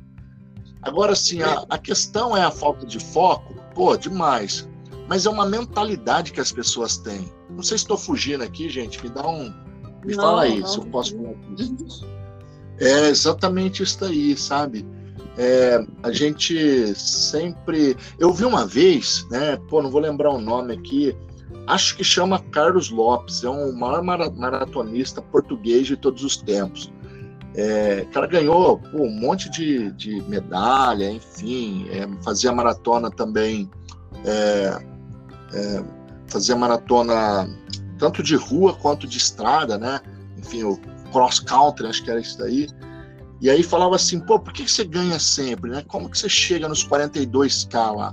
Agora, 0.83 1.17
sim, 1.17 1.43
a, 1.43 1.65
a 1.69 1.79
questão 1.79 2.37
é 2.37 2.43
a 2.43 2.51
falta 2.51 2.87
de 2.87 3.01
foco. 3.01 3.55
Pô, 3.75 3.97
demais. 3.97 4.69
Mas 5.09 5.25
é 5.25 5.31
uma 5.31 5.47
mentalidade 5.47 6.33
que 6.33 6.41
as 6.41 6.53
pessoas 6.53 6.99
têm. 6.99 7.33
Não 7.49 7.63
sei 7.63 7.79
se 7.79 7.85
estou 7.85 7.97
fugindo 7.97 8.45
aqui, 8.45 8.69
gente. 8.69 9.03
Me 9.03 9.09
dá 9.09 9.27
um. 9.27 9.53
Me 10.05 10.15
não, 10.15 10.23
fala 10.23 10.43
aí, 10.43 10.61
não. 10.61 10.67
se 10.69 10.79
eu 10.79 10.85
posso 10.85 11.17
falar 11.17 11.31
aqui. 11.31 11.79
É 12.79 13.09
exatamente 13.09 13.83
isso 13.83 14.05
aí, 14.05 14.37
sabe? 14.37 14.87
É, 15.39 15.85
a 16.03 16.13
gente 16.13 16.95
sempre. 16.95 17.97
Eu 18.19 18.33
vi 18.33 18.45
uma 18.45 18.67
vez, 18.67 19.27
né? 19.31 19.57
Pô, 19.69 19.83
não 19.83 19.91
vou 19.91 20.01
lembrar 20.01 20.31
o 20.31 20.41
nome 20.41 20.75
aqui. 20.75 21.17
Acho 21.67 21.97
que 21.97 22.05
chama 22.05 22.39
Carlos 22.51 22.91
Lopes, 22.91 23.45
é 23.45 23.49
um 23.49 23.73
maior 23.73 24.03
maratonista 24.03 25.21
português 25.21 25.87
de 25.87 25.97
todos 25.97 26.25
os 26.25 26.37
tempos. 26.37 26.93
É, 27.55 28.07
o 28.09 28.13
cara 28.13 28.27
ganhou 28.27 28.79
pô, 28.79 29.03
um 29.03 29.11
monte 29.11 29.51
de, 29.51 29.91
de 29.93 30.23
medalha, 30.23 31.11
enfim, 31.11 31.87
é, 31.91 32.07
fazia 32.23 32.53
maratona 32.53 33.11
também 33.11 33.69
é, 34.25 34.79
é, 35.53 35.85
fazia 36.27 36.57
maratona 36.57 37.49
tanto 37.99 38.23
de 38.23 38.37
rua 38.37 38.75
quanto 38.75 39.07
de 39.07 39.19
estrada, 39.19 39.77
né? 39.77 40.01
Enfim, 40.37 40.63
o 40.63 40.79
cross 41.13 41.41
country, 41.41 41.87
acho 41.87 42.03
que 42.05 42.11
era 42.11 42.21
isso 42.21 42.39
daí. 42.39 42.69
E 43.41 43.49
aí 43.49 43.63
falava 43.63 43.97
assim, 43.97 44.19
pô, 44.21 44.39
por 44.39 44.53
que 44.53 44.69
você 44.69 44.85
ganha 44.85 45.19
sempre, 45.19 45.71
né? 45.71 45.85
Como 45.87 46.09
que 46.09 46.19
você 46.19 46.29
chega 46.29 46.69
nos 46.69 46.87
42k 46.87 47.97
lá? 47.97 48.13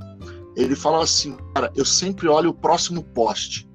Ele 0.56 0.76
falava 0.76 1.04
assim, 1.04 1.36
cara, 1.54 1.72
eu 1.76 1.84
sempre 1.84 2.28
olho 2.28 2.52
o 2.52 2.54
próximo 2.54 3.04
poste, 3.04 3.70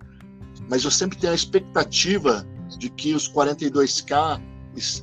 mas 0.68 0.84
eu 0.84 0.90
sempre 0.90 1.18
tenho 1.18 1.32
a 1.32 1.36
expectativa 1.36 2.46
de 2.78 2.88
que 2.88 3.14
os 3.14 3.30
42k 3.30 4.40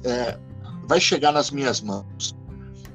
é, 0.03 0.39
vai 0.87 0.99
chegar 0.99 1.31
nas 1.31 1.51
minhas 1.51 1.81
mãos. 1.81 2.35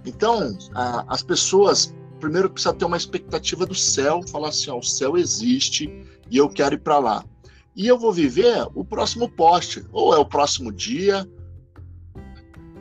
Então, 0.05 0.57
a, 0.75 1.05
as 1.09 1.23
pessoas 1.23 1.95
primeiro 2.23 2.49
precisa 2.49 2.73
ter 2.73 2.85
uma 2.85 2.97
expectativa 2.97 3.67
do 3.67 3.75
céu, 3.75 4.21
falar 4.31 4.51
assim, 4.51 4.71
ó, 4.71 4.79
o 4.79 4.83
céu 4.83 5.17
existe 5.17 5.91
e 6.31 6.37
eu 6.37 6.49
quero 6.49 6.77
ir 6.77 6.79
para 6.79 7.01
lá. 7.01 7.25
E 7.75 7.89
eu 7.89 7.99
vou 7.99 8.13
viver 8.13 8.65
o 8.77 8.85
próximo 8.85 9.29
poste, 9.29 9.85
ou 9.91 10.15
é 10.15 10.19
o 10.19 10.25
próximo 10.25 10.71
dia, 10.71 11.29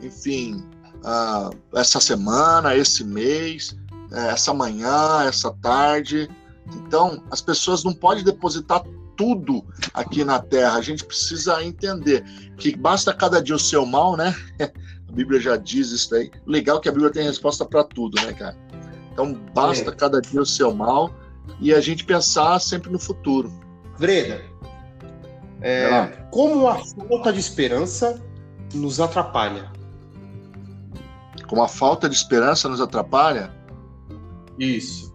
enfim, 0.00 0.62
uh, 0.98 1.50
essa 1.76 1.98
semana, 1.98 2.76
esse 2.76 3.02
mês, 3.02 3.76
é, 4.12 4.28
essa 4.28 4.54
manhã, 4.54 5.24
essa 5.24 5.50
tarde. 5.50 6.28
Então, 6.76 7.24
as 7.28 7.40
pessoas 7.40 7.82
não 7.82 7.92
podem 7.92 8.22
depositar 8.22 8.84
tudo 9.16 9.64
aqui 9.92 10.24
na 10.24 10.38
terra. 10.38 10.76
A 10.76 10.82
gente 10.82 11.04
precisa 11.04 11.64
entender 11.64 12.22
que 12.56 12.76
basta 12.76 13.12
cada 13.12 13.42
dia 13.42 13.56
o 13.56 13.58
seu 13.58 13.84
mal, 13.84 14.16
né? 14.16 14.34
A 15.08 15.12
Bíblia 15.12 15.40
já 15.40 15.56
diz 15.56 15.90
isso 15.90 16.14
aí. 16.14 16.30
Legal 16.46 16.80
que 16.80 16.88
a 16.88 16.92
Bíblia 16.92 17.10
tem 17.10 17.22
resposta 17.22 17.66
para 17.66 17.84
tudo, 17.84 18.14
né, 18.22 18.32
cara? 18.32 18.56
Então 19.12 19.34
basta 19.54 19.92
cada 19.92 20.20
dia 20.20 20.40
o 20.40 20.46
seu 20.46 20.74
mal 20.74 21.10
e 21.60 21.72
a 21.72 21.80
gente 21.80 22.04
pensar 22.04 22.58
sempre 22.60 22.90
no 22.90 22.98
futuro. 22.98 23.52
Vreda, 23.98 24.42
é, 25.60 26.06
como 26.30 26.66
a 26.66 26.78
falta 26.78 27.32
de 27.32 27.38
esperança 27.38 28.20
nos 28.74 29.00
atrapalha? 29.00 29.70
como 31.52 31.62
a 31.62 31.68
falta 31.68 32.08
de 32.08 32.14
esperança 32.14 32.66
nos 32.66 32.80
atrapalha? 32.80 33.54
Isso. 34.58 35.14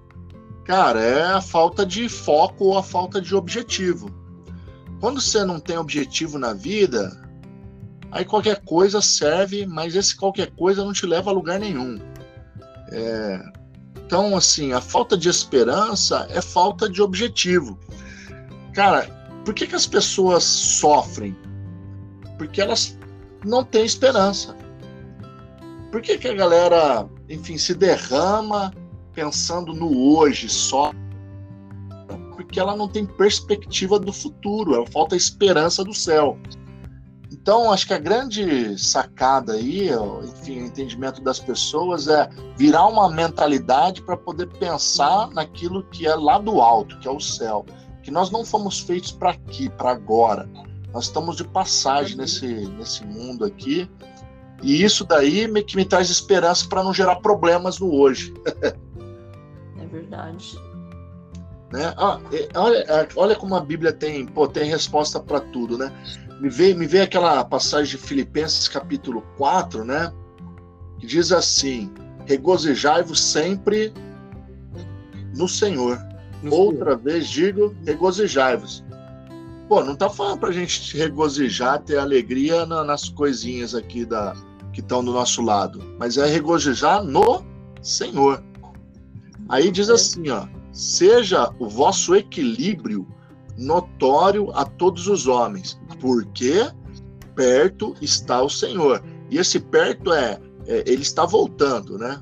Cara, 0.66 1.02
é 1.02 1.24
a 1.24 1.41
falta 1.41 1.84
de 1.84 2.08
foco 2.08 2.66
ou 2.66 2.78
a 2.78 2.84
falta 2.84 3.20
de 3.20 3.34
objetivo. 3.34 4.08
Quando 5.00 5.20
você 5.20 5.43
não 5.43 5.60
tem 5.60 5.80
objetivo 5.80 6.38
na 6.38 6.54
vida, 6.54 7.28
aí 8.12 8.24
qualquer 8.24 8.64
coisa 8.64 9.02
serve, 9.02 9.66
mas 9.66 9.95
esse 9.95 10.16
qualquer 10.16 10.52
coisa 10.52 10.86
não 10.86 10.93
te 10.93 11.08
leva 11.08 11.32
a 11.32 11.34
lugar 11.34 11.60
nenhum. 11.60 12.00
É, 12.91 13.41
então, 14.08 14.38
assim, 14.38 14.72
a 14.72 14.80
falta 14.80 15.18
de 15.18 15.28
esperança 15.28 16.26
é 16.30 16.41
falta 16.41 16.89
de 16.89 17.01
objetivo. 17.01 17.78
Cara, 18.74 19.05
por 19.43 19.53
que, 19.53 19.68
que 19.68 19.76
as 19.76 19.86
pessoas 19.86 20.45
sofrem? 20.45 21.36
Porque 22.38 22.62
elas 22.62 22.97
não 23.43 23.66
têm 23.66 23.84
esperança. 23.84 24.55
Por 25.91 26.01
que, 26.01 26.18
que 26.18 26.30
a 26.30 26.34
galera, 26.34 27.05
enfim, 27.28 27.58
se 27.58 27.74
derrama 27.74 28.74
pensando 29.12 29.74
no 29.74 30.16
hoje 30.16 30.47
só? 30.47 30.93
Porque 32.32 32.62
ela 32.62 32.78
não 32.78 32.88
tem 32.88 33.05
perspectiva 33.05 33.99
do 33.99 34.14
futuro, 34.14 34.74
ela 34.74 34.88
falta 34.88 35.18
esperança 35.18 35.84
do 35.84 35.93
céu. 35.93 36.39
Então, 37.48 37.72
acho 37.72 37.88
que 37.88 37.93
a 37.93 37.98
grande 37.98 38.78
sacada 38.78 39.54
aí, 39.54 39.89
enfim, 40.22 40.64
o 40.64 40.66
entendimento 40.66 41.22
das 41.22 41.39
pessoas 41.39 42.10
é 42.10 42.30
virar 42.58 42.88
uma 42.88 43.10
mentalidade 43.10 44.02
para 44.02 44.18
poder 44.18 44.48
pensar 44.60 45.30
naquilo 45.30 45.82
que 45.86 46.06
é 46.06 46.14
lá 46.14 46.39
do 46.39 46.60
alto, 46.60 47.00
que 47.00 47.08
é 47.08 47.12
o 47.12 47.22
céu. 47.22 47.66
Que 48.04 48.12
nós 48.12 48.30
não 48.32 48.43
fomos 48.43 48.82
feitos 48.82 49.14
para 49.14 49.30
aqui, 49.30 49.70
para 49.70 49.91
agora. 49.91 50.45
Nós 50.93 51.06
estamos 51.06 51.38
de 51.38 51.45
passagem 51.45 52.18
nesse, 52.18 52.45
nesse 52.48 53.06
mundo 53.06 53.45
aqui. 53.45 53.89
E 54.62 54.84
isso 54.84 55.06
daí 55.06 55.48
me, 55.48 55.64
que 55.64 55.78
me 55.78 55.86
traz 55.86 56.10
esperança 56.10 56.68
para 56.68 56.84
não 56.84 56.93
gerar 56.93 57.16
problemas 57.22 57.80
no 57.80 57.93
hoje. 57.93 58.34
é 59.80 59.86
verdade. 59.86 60.60
Né? 61.72 61.93
Ah, 61.95 62.20
olha, 62.56 63.08
olha 63.16 63.36
como 63.38 63.56
a 63.56 63.62
Bíblia 63.62 63.93
tem, 63.93 64.26
pô, 64.26 64.50
tem 64.50 64.70
resposta 64.70 65.18
para 65.18 65.39
tudo, 65.39 65.78
né? 65.78 65.93
Me 66.40 66.50
vê, 66.50 66.74
me 66.74 66.86
vê 66.86 67.02
aquela 67.02 67.44
passagem 67.44 67.98
de 67.98 68.04
Filipenses 68.04 68.68
capítulo 68.68 69.24
4, 69.38 69.84
né? 69.84 70.14
Que 71.00 71.08
diz 71.08 71.32
assim: 71.32 71.92
regozijai-vos 72.26 73.20
sempre 73.20 73.94
no 75.36 75.48
Senhor. 75.48 76.00
No 76.44 76.54
Outra 76.54 76.92
Senhor. 76.92 77.00
vez 77.00 77.28
digo, 77.28 77.76
regozijai-vos. 77.86 78.84
Pô, 79.68 79.84
não 79.84 79.96
tá 79.96 80.10
falando 80.10 80.40
pra 80.40 80.52
gente 80.52 80.96
regozijar, 80.96 81.82
ter 81.82 81.98
alegria 81.98 82.66
na, 82.66 82.84
nas 82.84 83.10
coisinhas 83.10 83.76
aqui 83.76 84.06
da, 84.06 84.34
que 84.72 84.80
estão 84.80 85.04
do 85.04 85.12
nosso 85.12 85.42
lado, 85.42 85.84
mas 85.98 86.18
é 86.18 86.26
regozijar 86.26 87.04
no 87.04 87.44
Senhor. 87.82 88.44
Aí 89.50 89.72
diz 89.72 89.90
assim, 89.90 90.30
ó: 90.30 90.48
seja 90.72 91.52
o 91.60 91.68
vosso 91.68 92.16
equilíbrio 92.16 93.08
notório 93.58 94.52
a 94.54 94.64
todos 94.64 95.08
os 95.08 95.26
homens, 95.28 95.80
porque 96.00 96.70
perto 97.36 97.95
está 98.02 98.41
o 98.41 98.50
Senhor. 98.50 99.04
E 99.30 99.38
esse 99.38 99.60
perto 99.60 100.14
é, 100.14 100.39
é 100.66 100.84
ele 100.86 101.02
está 101.02 101.26
voltando, 101.26 101.98
né? 101.98 102.22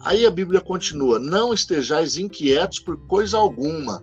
Aí 0.00 0.26
a 0.26 0.30
Bíblia 0.30 0.60
continua: 0.60 1.18
Não 1.18 1.52
estejais 1.52 2.16
inquietos 2.16 2.78
por 2.78 2.96
coisa 3.06 3.38
alguma, 3.38 4.02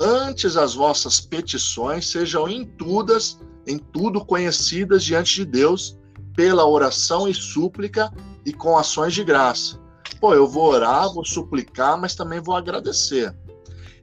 antes 0.00 0.56
as 0.56 0.74
vossas 0.74 1.20
petições 1.20 2.08
sejam 2.08 2.48
em 2.48 2.64
tudas, 2.64 3.40
em 3.66 3.78
tudo 3.78 4.24
conhecidas 4.24 5.04
diante 5.04 5.36
de 5.36 5.44
Deus, 5.44 5.98
pela 6.34 6.66
oração 6.66 7.28
e 7.28 7.34
súplica 7.34 8.12
e 8.44 8.52
com 8.52 8.76
ações 8.76 9.14
de 9.14 9.24
graça. 9.24 9.80
Pô, 10.20 10.34
eu 10.34 10.46
vou 10.46 10.70
orar, 10.70 11.12
vou 11.12 11.24
suplicar, 11.24 12.00
mas 12.00 12.14
também 12.14 12.40
vou 12.40 12.54
agradecer. 12.54 13.34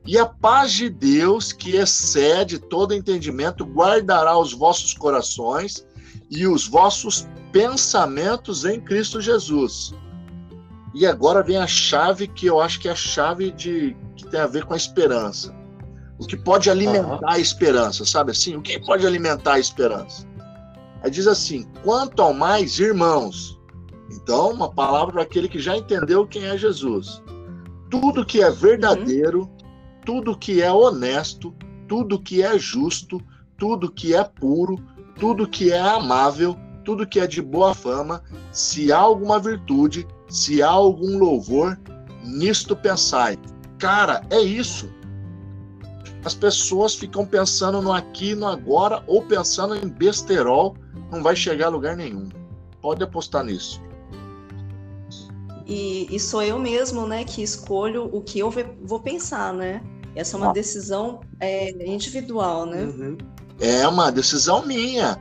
E 0.06 0.18
a 0.18 0.26
paz 0.26 0.72
de 0.72 0.89
Deus, 0.89 1.52
que 1.52 1.76
excede 1.76 2.58
todo 2.58 2.93
entendimento, 2.93 3.66
guardará 3.66 4.38
os 4.38 4.54
vossos 4.54 4.93
corações 4.93 5.86
e 6.30 6.47
os 6.47 6.68
vossos 6.68 7.28
pensamentos 7.52 8.66
em 8.66 8.80
Cristo 8.80 9.22
Jesus. 9.22 9.93
E 10.95 11.06
agora 11.06 11.43
vem 11.43 11.58
a 11.58 11.68
chave 11.68 12.28
que 12.28 12.47
eu 12.47 12.60
acho 12.60 12.80
que 12.80 12.88
é 12.88 12.91
a 12.91 12.95
chave 12.95 13.52
de 13.52 13.95
que 14.16 14.28
tem 14.28 14.39
a 14.39 14.47
ver 14.47 14.66
com 14.66 14.74
a 14.74 14.78
esperança 14.78 15.60
o 16.20 16.28
que 16.28 16.36
pode 16.36 16.70
alimentar 16.70 17.22
uhum. 17.22 17.30
a 17.30 17.39
esperança, 17.39 18.06
sabe 18.06 18.32
assim? 18.32 18.56
O 18.58 18.62
que 18.62 18.78
pode 18.78 19.08
alimentar 19.08 19.54
a 19.54 19.60
esperança? 19.60 20.28
Aí 21.02 21.10
diz 21.10 21.26
assim: 21.26 21.66
quanto 21.82 22.22
ao 22.22 22.34
mais, 22.34 22.78
irmãos. 22.78 23.58
Então, 24.12 24.52
uma 24.52 24.70
palavra 24.70 25.14
para 25.14 25.22
aquele 25.22 25.47
que 25.47 25.60
já 25.60 25.78
entendeu 25.78 26.28
quem 26.28 26.43
é 26.43 26.58
Jesus. 26.58 27.24
Tudo 27.89 28.26
que 28.26 28.43
é 28.43 28.52
verdadeiro, 28.52 29.43
uhum. 29.43 29.58
Tudo 30.10 30.36
que 30.36 30.60
é 30.60 30.72
honesto, 30.72 31.53
tudo 31.88 32.20
que 32.20 32.41
é 32.41 32.57
justo, 32.57 33.22
tudo 33.55 33.91
que 33.91 34.16
é 34.16 34.24
puro, 34.24 34.84
tudo 35.20 35.47
que 35.47 35.72
é 35.72 35.80
amável, 35.80 36.57
tudo 36.84 37.05
que 37.05 37.20
é 37.20 37.28
de 37.28 37.43
boa 37.43 37.76
fama, 37.76 38.24
se 38.51 38.91
há 38.91 38.97
alguma 38.97 39.38
virtude, 39.38 40.07
se 40.28 40.64
há 40.64 40.68
algum 40.68 41.20
louvor, 41.20 41.80
nisto 42.24 42.76
pensai. 42.76 43.38
Cara, 43.78 44.24
é 44.32 44.39
isso 44.39 44.89
as 46.26 46.34
pessoas 46.34 46.95
ficam 46.95 47.24
pensando 47.24 47.80
no 47.80 47.93
aqui, 47.93 48.34
no 48.34 48.47
agora, 48.47 49.03
ou 49.05 49.22
pensando 49.22 49.76
em 49.76 49.88
besterol, 49.88 50.76
não 51.12 51.22
vai 51.22 51.36
chegar 51.36 51.68
a 51.68 51.70
lugar 51.70 51.95
nenhum. 51.95 52.30
Pode 52.82 53.03
apostar 53.03 53.43
nisso. 53.43 53.80
E, 55.68 56.07
e 56.10 56.20
sou 56.20 56.41
eu 56.41 56.57
mesmo, 56.57 57.05
né, 57.05 57.24
que 57.24 57.43
escolho 57.43 58.10
o 58.12 58.22
que 58.22 58.39
eu 58.39 58.51
vou 58.82 58.99
pensar, 58.99 59.53
né? 59.53 59.84
Essa 60.16 60.36
é 60.36 60.39
uma 60.39 60.53
decisão 60.53 61.22
é, 61.39 61.86
individual, 61.88 62.66
né? 62.66 62.84
Uhum. 62.84 63.18
É 63.60 63.88
uma 63.88 64.12
decisão 64.12 64.66
minha. 64.66 65.20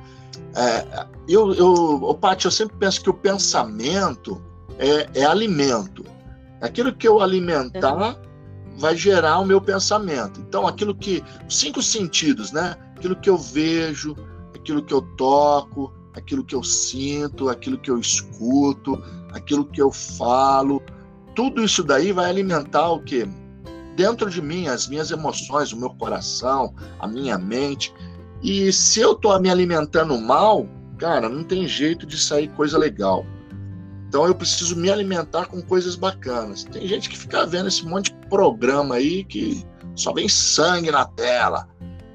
É, 0.54 1.06
eu, 1.28 1.54
eu, 1.54 2.18
Paty, 2.20 2.46
eu 2.46 2.50
sempre 2.50 2.76
penso 2.76 3.02
que 3.02 3.10
o 3.10 3.14
pensamento 3.14 4.42
é, 4.78 5.20
é 5.20 5.24
alimento. 5.24 6.04
Aquilo 6.60 6.92
que 6.92 7.06
eu 7.06 7.20
alimentar, 7.20 7.94
uhum 7.94 8.28
vai 8.78 8.96
gerar 8.96 9.40
o 9.40 9.44
meu 9.44 9.60
pensamento. 9.60 10.40
Então, 10.40 10.66
aquilo 10.66 10.94
que. 10.94 11.22
Cinco 11.48 11.82
sentidos, 11.82 12.52
né? 12.52 12.76
Aquilo 12.96 13.16
que 13.16 13.28
eu 13.28 13.36
vejo, 13.36 14.16
aquilo 14.54 14.82
que 14.82 14.94
eu 14.94 15.02
toco, 15.16 15.92
aquilo 16.14 16.44
que 16.44 16.54
eu 16.54 16.62
sinto, 16.62 17.48
aquilo 17.48 17.76
que 17.76 17.90
eu 17.90 17.98
escuto, 17.98 19.02
aquilo 19.32 19.64
que 19.64 19.82
eu 19.82 19.90
falo. 19.90 20.80
Tudo 21.34 21.62
isso 21.62 21.82
daí 21.82 22.12
vai 22.12 22.30
alimentar 22.30 22.88
o 22.90 23.02
quê? 23.02 23.28
Dentro 23.98 24.30
de 24.30 24.40
mim, 24.40 24.68
as 24.68 24.86
minhas 24.86 25.10
emoções, 25.10 25.72
o 25.72 25.76
meu 25.76 25.90
coração, 25.90 26.72
a 27.00 27.08
minha 27.08 27.36
mente. 27.36 27.92
E 28.40 28.72
se 28.72 29.00
eu 29.00 29.12
tô 29.12 29.36
me 29.40 29.50
alimentando 29.50 30.16
mal, 30.16 30.68
cara, 30.96 31.28
não 31.28 31.42
tem 31.42 31.66
jeito 31.66 32.06
de 32.06 32.16
sair 32.16 32.46
coisa 32.50 32.78
legal. 32.78 33.26
Então 34.06 34.24
eu 34.24 34.36
preciso 34.36 34.76
me 34.76 34.88
alimentar 34.88 35.46
com 35.46 35.60
coisas 35.60 35.96
bacanas. 35.96 36.62
Tem 36.62 36.86
gente 36.86 37.08
que 37.08 37.18
fica 37.18 37.44
vendo 37.44 37.66
esse 37.66 37.84
monte 37.84 38.12
de 38.12 38.28
programa 38.28 38.94
aí 38.94 39.24
que 39.24 39.66
só 39.96 40.12
vem 40.12 40.28
sangue 40.28 40.92
na 40.92 41.04
tela. 41.04 41.68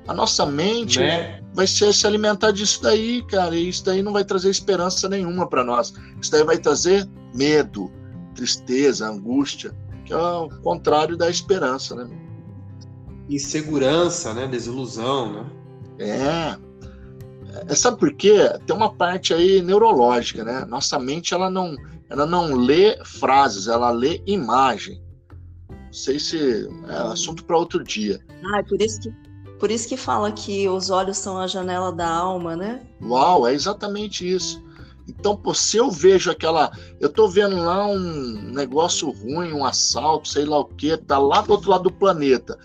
A 0.07 0.13
nossa 0.13 0.45
mente 0.45 0.99
né? 0.99 1.41
vai 1.53 1.67
ser 1.67 1.93
se 1.93 2.07
alimentar 2.07 2.51
disso 2.51 2.81
daí, 2.81 3.21
cara, 3.27 3.57
e 3.57 3.67
isso 3.67 3.83
daí 3.83 4.01
não 4.01 4.13
vai 4.13 4.23
trazer 4.23 4.49
esperança 4.49 5.09
nenhuma 5.09 5.49
para 5.49 5.65
nós. 5.65 5.93
Isso 6.21 6.31
daí 6.31 6.45
vai 6.45 6.57
trazer 6.57 7.05
medo, 7.35 7.91
tristeza, 8.33 9.05
angústia, 9.05 9.75
que 10.13 10.15
é 10.15 10.17
o 10.17 10.49
contrário 10.61 11.17
da 11.17 11.29
esperança, 11.29 11.95
né? 11.95 12.07
Insegurança, 13.27 14.33
né? 14.33 14.47
Desilusão, 14.47 15.33
né? 15.33 15.45
É. 15.99 16.73
É, 17.67 17.75
sabe 17.75 17.97
por 17.97 18.13
quê? 18.13 18.49
Tem 18.65 18.75
uma 18.75 18.93
parte 18.93 19.33
aí 19.33 19.61
neurológica, 19.61 20.43
né? 20.43 20.65
Nossa 20.65 20.99
mente 20.99 21.33
ela 21.33 21.49
não, 21.49 21.75
ela 22.09 22.25
não 22.25 22.53
lê 22.55 23.03
frases, 23.03 23.67
ela 23.67 23.89
lê 23.91 24.21
imagem. 24.25 25.01
Não 25.69 25.93
sei 25.93 26.19
se 26.19 26.67
é 26.87 26.95
assunto 27.11 27.43
para 27.45 27.57
outro 27.57 27.83
dia. 27.83 28.19
Ah, 28.43 28.59
é 28.59 28.63
por 28.63 28.81
isso 28.81 29.01
que 29.01 29.23
por 29.59 29.71
isso 29.71 29.87
que 29.87 29.95
fala 29.95 30.29
que 30.29 30.67
os 30.67 30.89
olhos 30.89 31.17
são 31.17 31.37
a 31.37 31.47
janela 31.47 31.89
da 31.89 32.09
alma, 32.09 32.53
né? 32.53 32.81
Uau, 33.01 33.47
é 33.47 33.53
exatamente 33.53 34.29
isso. 34.29 34.61
Então, 35.07 35.35
pô, 35.35 35.53
se 35.53 35.77
eu 35.77 35.91
vejo 35.91 36.31
aquela. 36.31 36.71
Eu 36.99 37.09
tô 37.09 37.27
vendo 37.27 37.57
lá 37.57 37.85
um 37.87 38.51
negócio 38.53 39.09
ruim, 39.11 39.51
um 39.51 39.65
assalto, 39.65 40.27
sei 40.27 40.45
lá 40.45 40.59
o 40.59 40.65
quê, 40.65 40.97
tá 40.97 41.17
lá 41.17 41.41
do 41.41 41.51
outro 41.51 41.69
lado 41.69 41.83
do 41.83 41.91
planeta 41.91 42.57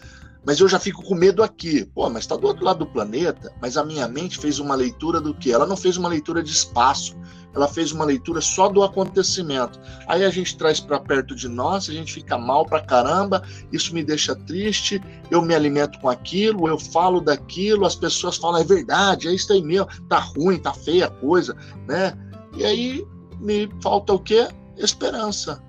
mas 0.49 0.61
eu 0.61 0.67
já 0.67 0.79
fico 0.79 1.03
com 1.03 1.15
medo 1.15 1.43
aqui. 1.43 1.85
Pô, 1.95 2.09
mas 2.09 2.25
está 2.25 2.35
do 2.35 2.47
outro 2.47 2.65
lado 2.65 2.79
do 2.79 2.87
planeta, 2.87 3.53
mas 3.61 3.77
a 3.77 3.85
minha 3.85 4.09
mente 4.09 4.39
fez 4.39 4.59
uma 4.59 4.75
leitura 4.75 5.21
do 5.21 5.35
que? 5.35 5.53
Ela 5.53 5.67
não 5.67 5.77
fez 5.77 5.99
uma 5.99 6.09
leitura 6.09 6.43
de 6.43 6.51
espaço, 6.51 7.15
ela 7.55 7.69
fez 7.69 7.93
uma 7.93 8.07
leitura 8.07 8.41
só 8.41 8.67
do 8.67 8.83
acontecimento. 8.83 9.79
Aí 10.07 10.25
a 10.25 10.31
gente 10.31 10.57
traz 10.57 10.81
para 10.81 10.99
perto 11.01 11.35
de 11.35 11.49
nós, 11.49 11.91
a 11.91 11.93
gente 11.93 12.15
fica 12.15 12.39
mal 12.39 12.65
pra 12.65 12.81
caramba, 12.81 13.43
isso 13.71 13.93
me 13.93 14.03
deixa 14.03 14.35
triste, 14.35 15.03
eu 15.31 15.43
me 15.43 15.55
alimento 15.55 16.01
com 16.01 16.09
aquilo, 16.09 16.67
eu 16.67 16.79
falo 16.79 17.21
daquilo, 17.21 17.85
as 17.85 17.95
pessoas 17.95 18.39
falam, 18.39 18.61
é 18.61 18.65
verdade, 18.65 19.29
é 19.29 19.35
isso 19.35 19.53
aí 19.53 19.61
mesmo, 19.61 19.87
tá 20.09 20.19
ruim, 20.19 20.59
tá 20.59 20.73
feia 20.73 21.09
a 21.09 21.11
coisa, 21.11 21.55
né? 21.87 22.17
E 22.59 22.65
aí 22.65 23.07
me 23.41 23.71
falta 23.81 24.13
o 24.13 24.19
quê? 24.19 24.49
Esperança. 24.77 25.63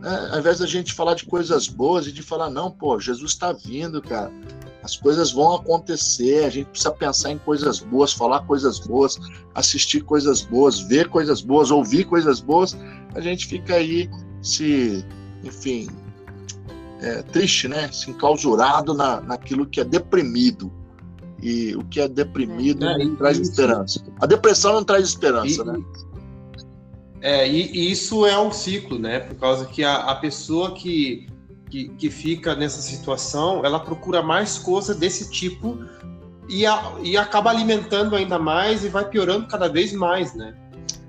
Né? 0.00 0.28
Ao 0.32 0.38
invés 0.38 0.58
da 0.58 0.66
gente 0.66 0.92
falar 0.92 1.14
de 1.14 1.24
coisas 1.24 1.66
boas 1.66 2.06
e 2.06 2.12
de 2.12 2.22
falar, 2.22 2.50
não, 2.50 2.70
pô, 2.70 3.00
Jesus 3.00 3.32
está 3.32 3.52
vindo, 3.52 4.02
cara. 4.02 4.30
As 4.82 4.96
coisas 4.96 5.32
vão 5.32 5.54
acontecer, 5.54 6.44
a 6.44 6.50
gente 6.50 6.68
precisa 6.68 6.90
pensar 6.90 7.30
em 7.30 7.38
coisas 7.38 7.80
boas, 7.80 8.12
falar 8.12 8.40
coisas 8.40 8.78
boas, 8.78 9.18
assistir 9.54 10.02
coisas 10.02 10.42
boas, 10.42 10.80
ver 10.80 11.08
coisas 11.08 11.40
boas, 11.40 11.70
ouvir 11.70 12.04
coisas 12.04 12.40
boas. 12.40 12.76
A 13.14 13.20
gente 13.20 13.46
fica 13.46 13.74
aí 13.74 14.08
se, 14.42 15.04
enfim, 15.42 15.86
é, 17.00 17.22
triste, 17.22 17.68
né? 17.68 17.90
Se 17.92 18.10
enclausurado 18.10 18.94
na, 18.94 19.20
naquilo 19.20 19.66
que 19.66 19.80
é 19.80 19.84
deprimido. 19.84 20.72
E 21.42 21.74
o 21.74 21.84
que 21.84 22.00
é 22.00 22.08
deprimido 22.08 22.86
é, 22.86 22.98
não 23.04 23.16
traz 23.16 23.38
isso. 23.38 23.50
esperança. 23.50 24.04
A 24.20 24.26
depressão 24.26 24.74
não 24.74 24.84
traz 24.84 25.04
esperança, 25.08 25.62
e, 25.62 25.64
né? 25.64 25.84
É, 27.22 27.46
e, 27.46 27.70
e, 27.72 27.92
isso 27.92 28.24
é 28.26 28.38
um 28.38 28.50
ciclo, 28.50 28.98
né? 28.98 29.20
Por 29.20 29.36
causa 29.36 29.66
que 29.66 29.84
a, 29.84 29.96
a 29.96 30.14
pessoa 30.16 30.74
que, 30.74 31.28
que, 31.68 31.88
que, 31.90 32.10
fica 32.10 32.54
nessa 32.54 32.80
situação, 32.80 33.64
ela 33.64 33.78
procura 33.78 34.22
mais 34.22 34.56
coisa 34.56 34.94
desse 34.94 35.30
tipo 35.30 35.78
e, 36.48 36.64
a, 36.64 36.94
e 37.02 37.16
acaba 37.16 37.50
alimentando 37.50 38.16
ainda 38.16 38.38
mais 38.38 38.84
e 38.84 38.88
vai 38.88 39.08
piorando 39.08 39.46
cada 39.46 39.68
vez 39.68 39.92
mais, 39.92 40.34
né? 40.34 40.54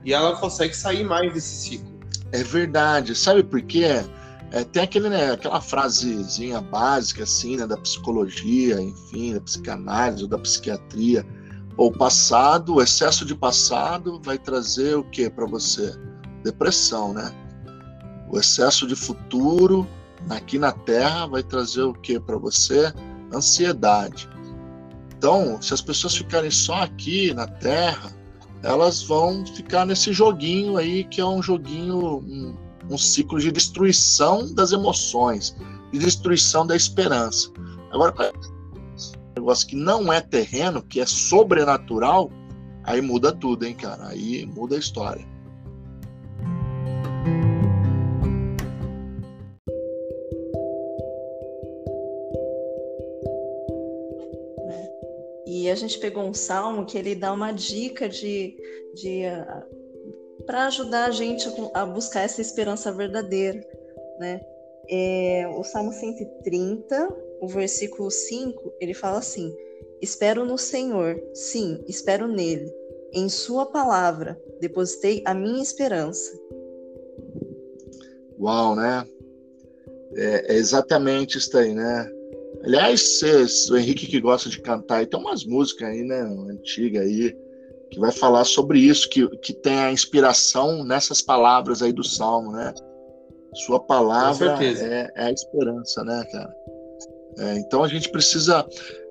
E 0.03 0.13
ela 0.13 0.35
consegue 0.35 0.75
sair 0.75 1.03
mais 1.03 1.33
desse 1.33 1.69
ciclo. 1.69 1.99
É 2.31 2.43
verdade. 2.43 3.15
Sabe 3.15 3.43
por 3.43 3.61
quê? 3.61 4.03
É, 4.51 4.65
tem 4.65 4.83
aquele, 4.83 5.07
né, 5.07 5.31
aquela 5.31 5.61
frasezinha 5.61 6.59
básica 6.59 7.23
assim, 7.23 7.55
né, 7.55 7.65
da 7.65 7.77
psicologia, 7.77 8.81
enfim, 8.81 9.33
da 9.33 9.41
psicanálise 9.41 10.23
ou 10.23 10.29
da 10.29 10.37
psiquiatria. 10.37 11.25
O 11.81 11.91
passado, 11.91 12.75
o 12.75 12.81
excesso 12.83 13.25
de 13.25 13.33
passado 13.33 14.21
vai 14.23 14.37
trazer 14.37 14.95
o 14.95 15.03
que 15.03 15.27
para 15.31 15.47
você? 15.47 15.91
Depressão, 16.43 17.11
né? 17.11 17.33
O 18.29 18.37
excesso 18.37 18.85
de 18.85 18.95
futuro 18.95 19.87
aqui 20.29 20.59
na 20.59 20.71
Terra 20.71 21.25
vai 21.25 21.41
trazer 21.41 21.81
o 21.81 21.91
que 21.95 22.19
para 22.19 22.37
você? 22.37 22.93
Ansiedade. 23.33 24.29
Então, 25.17 25.59
se 25.59 25.73
as 25.73 25.81
pessoas 25.81 26.15
ficarem 26.15 26.51
só 26.51 26.83
aqui 26.83 27.33
na 27.33 27.47
Terra, 27.47 28.15
elas 28.61 29.01
vão 29.01 29.43
ficar 29.43 29.83
nesse 29.83 30.13
joguinho 30.13 30.77
aí 30.77 31.03
que 31.05 31.19
é 31.19 31.25
um 31.25 31.41
joguinho 31.41 32.19
um, 32.19 32.55
um 32.91 32.97
ciclo 32.97 33.39
de 33.39 33.51
destruição 33.51 34.53
das 34.53 34.71
emoções, 34.71 35.57
de 35.91 35.97
destruição 35.97 36.63
da 36.63 36.75
esperança. 36.75 37.49
Agora, 37.91 38.13
negócio 39.35 39.67
que 39.67 39.75
não 39.75 40.11
é 40.11 40.21
terreno, 40.21 40.81
que 40.81 40.99
é 40.99 41.05
sobrenatural, 41.05 42.31
aí 42.83 43.01
muda 43.01 43.31
tudo, 43.31 43.65
hein, 43.65 43.75
cara? 43.75 44.07
Aí 44.07 44.45
muda 44.45 44.75
a 44.75 44.79
história. 44.79 45.25
E 55.45 55.69
a 55.69 55.75
gente 55.75 55.99
pegou 55.99 56.23
um 56.23 56.33
salmo 56.33 56.85
que 56.85 56.97
ele 56.97 57.13
dá 57.13 57.31
uma 57.33 57.51
dica 57.51 58.09
de, 58.09 58.57
de 58.95 59.23
uh, 59.25 60.45
para 60.45 60.65
ajudar 60.67 61.05
a 61.05 61.11
gente 61.11 61.47
a 61.73 61.85
buscar 61.85 62.21
essa 62.21 62.41
esperança 62.41 62.91
verdadeira, 62.91 63.63
né? 64.17 64.41
É, 64.89 65.47
o 65.55 65.63
Salmo 65.63 65.91
130, 65.91 67.07
o 67.41 67.47
versículo 67.47 68.09
5, 68.09 68.73
ele 68.79 68.93
fala 68.93 69.17
assim: 69.17 69.53
Espero 70.01 70.45
no 70.45 70.57
Senhor, 70.57 71.21
sim, 71.33 71.83
espero 71.87 72.27
nele. 72.27 72.71
Em 73.11 73.27
Sua 73.27 73.65
palavra 73.65 74.39
depositei 74.61 75.21
a 75.25 75.33
minha 75.33 75.61
esperança. 75.61 76.39
Uau, 78.39 78.75
né? 78.75 79.05
É, 80.15 80.53
é 80.53 80.55
exatamente 80.55 81.37
isso 81.37 81.57
aí, 81.57 81.73
né? 81.73 82.09
Aliás, 82.63 83.19
o 83.71 83.77
Henrique 83.77 84.05
que 84.05 84.21
gosta 84.21 84.47
de 84.47 84.61
cantar, 84.61 85.01
e 85.01 85.07
tem 85.07 85.19
umas 85.19 85.43
músicas 85.43 85.89
aí, 85.89 86.03
né, 86.03 86.21
antiga 86.21 87.01
aí, 87.01 87.35
que 87.89 87.99
vai 87.99 88.11
falar 88.11 88.45
sobre 88.45 88.79
isso, 88.79 89.09
que, 89.09 89.27
que 89.39 89.53
tem 89.53 89.79
a 89.79 89.91
inspiração 89.91 90.83
nessas 90.83 91.21
palavras 91.21 91.81
aí 91.81 91.91
do 91.91 92.03
Salmo, 92.03 92.51
né? 92.51 92.73
Sua 93.65 93.79
palavra 93.79 94.57
é, 94.63 95.11
é, 95.15 95.25
a 95.25 95.31
esperança, 95.31 96.03
né, 96.03 96.23
cara? 96.31 96.60
É, 97.37 97.55
então 97.57 97.83
a 97.83 97.87
gente 97.87 98.09
precisa. 98.09 98.65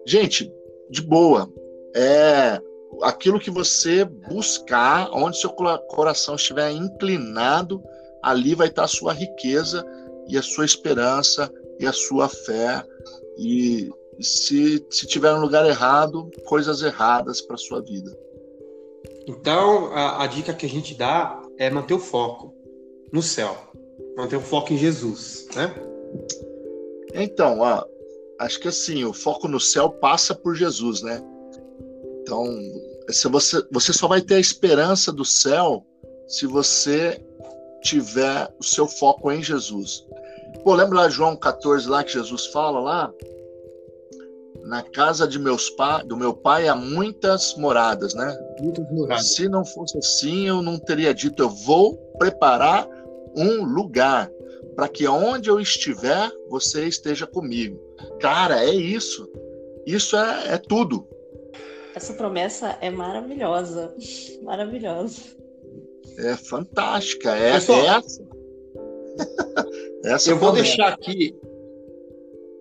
Gente, 0.07 0.53
de 0.91 1.03
boa, 1.03 1.51
é 1.95 2.61
aquilo 3.03 3.41
que 3.41 3.51
você 3.51 4.05
buscar, 4.05 5.11
onde 5.13 5.39
seu 5.39 5.51
coração 5.51 6.35
estiver 6.35 6.71
inclinado, 6.73 7.83
ali 8.23 8.55
vai 8.55 8.69
estar 8.69 8.85
a 8.85 8.89
sua 8.89 9.13
riqueza 9.13 9.85
e 10.29 10.37
a 10.37 10.43
sua 10.43 10.65
esperança 10.65 11.53
e 11.79 11.87
a 11.87 11.93
sua 11.93 12.29
fé. 12.29 12.83
E 13.39 13.91
se, 14.21 14.85
se 14.91 15.07
tiver 15.07 15.33
no 15.33 15.41
lugar 15.41 15.67
errado, 15.67 16.31
coisas 16.45 16.83
erradas 16.83 17.41
para 17.41 17.57
sua 17.57 17.81
vida. 17.83 18.17
Então, 19.27 19.93
a, 19.95 20.25
a, 20.25 20.27
dica 20.27 20.53
que 20.53 20.67
a 20.67 20.69
gente 20.69 20.95
dá 20.95 21.41
é 21.59 21.71
manter 21.71 21.95
o 21.95 21.99
foco 21.99 22.55
no 23.13 23.23
céu, 23.23 23.57
manter 24.17 24.37
o 24.37 24.41
foco 24.41 24.73
em 24.73 24.79
Jesus, 24.79 25.49
né? 25.55 25.75
Então, 27.15 27.61
ó, 27.61 27.85
acho 28.41 28.61
que 28.61 28.69
assim, 28.69 29.05
o 29.05 29.13
foco 29.13 29.47
no 29.49 29.61
céu 29.61 29.91
passa 29.91 30.35
por 30.35 30.55
Jesus, 30.55 31.03
né? 31.03 31.23
Então, 32.23 32.45
se 33.09 33.29
você, 33.29 33.63
você 33.71 33.93
só 33.93 34.09
vai 34.09 34.21
ter 34.21 34.35
a 34.35 34.41
esperança 34.41 35.13
do 35.13 35.25
céu 35.25 35.87
se 36.27 36.47
você 36.47 37.21
tiver 37.83 38.53
o 38.59 38.65
seu 38.65 38.87
foco 38.87 39.31
em 39.31 39.43
Jesus. 39.43 40.05
Pô, 40.65 40.75
lembra 40.75 41.01
lá 41.01 41.09
João 41.09 41.37
14 41.37 41.89
lá 41.89 42.05
que 42.05 42.13
Jesus 42.13 42.47
fala 42.47 42.81
lá? 42.81 43.13
na 44.71 44.83
casa 44.83 45.27
de 45.27 45.39
meus 45.39 45.69
pa... 45.71 46.03
do 46.03 46.17
meu 46.17 46.33
pai 46.33 46.69
há 46.69 46.77
muitas 46.77 47.57
moradas, 47.57 48.15
né? 48.15 48.39
Muitas 48.61 48.89
moradas. 48.93 49.35
Se 49.35 49.49
não 49.49 49.65
fosse 49.65 49.99
assim, 49.99 50.47
eu 50.47 50.63
não 50.63 50.79
teria 50.79 51.13
dito, 51.13 51.43
eu 51.43 51.49
vou 51.49 51.97
preparar 52.19 52.87
um 53.37 53.65
lugar 53.65 54.31
para 54.75 54.89
que 54.89 55.07
onde 55.07 55.49
eu 55.49 55.61
estiver, 55.61 56.31
você 56.49 56.87
esteja 56.87 57.27
comigo. 57.27 57.79
Cara, 58.21 58.65
é 58.65 58.75
isso. 58.75 59.29
Isso 59.87 60.17
é, 60.17 60.55
é 60.55 60.59
tudo. 60.59 61.07
Essa 61.95 62.13
promessa 62.15 62.79
é 62.81 62.91
maravilhosa. 62.91 63.95
Maravilhosa. 64.43 65.21
É 66.19 66.37
fantástica. 66.37 67.35
É 67.35 67.55
Pessoal, 67.55 67.81
essa. 67.81 68.23
essa 70.05 70.31
eu 70.31 70.39
vou 70.39 70.53
deixar 70.53 70.89
aqui. 70.89 71.37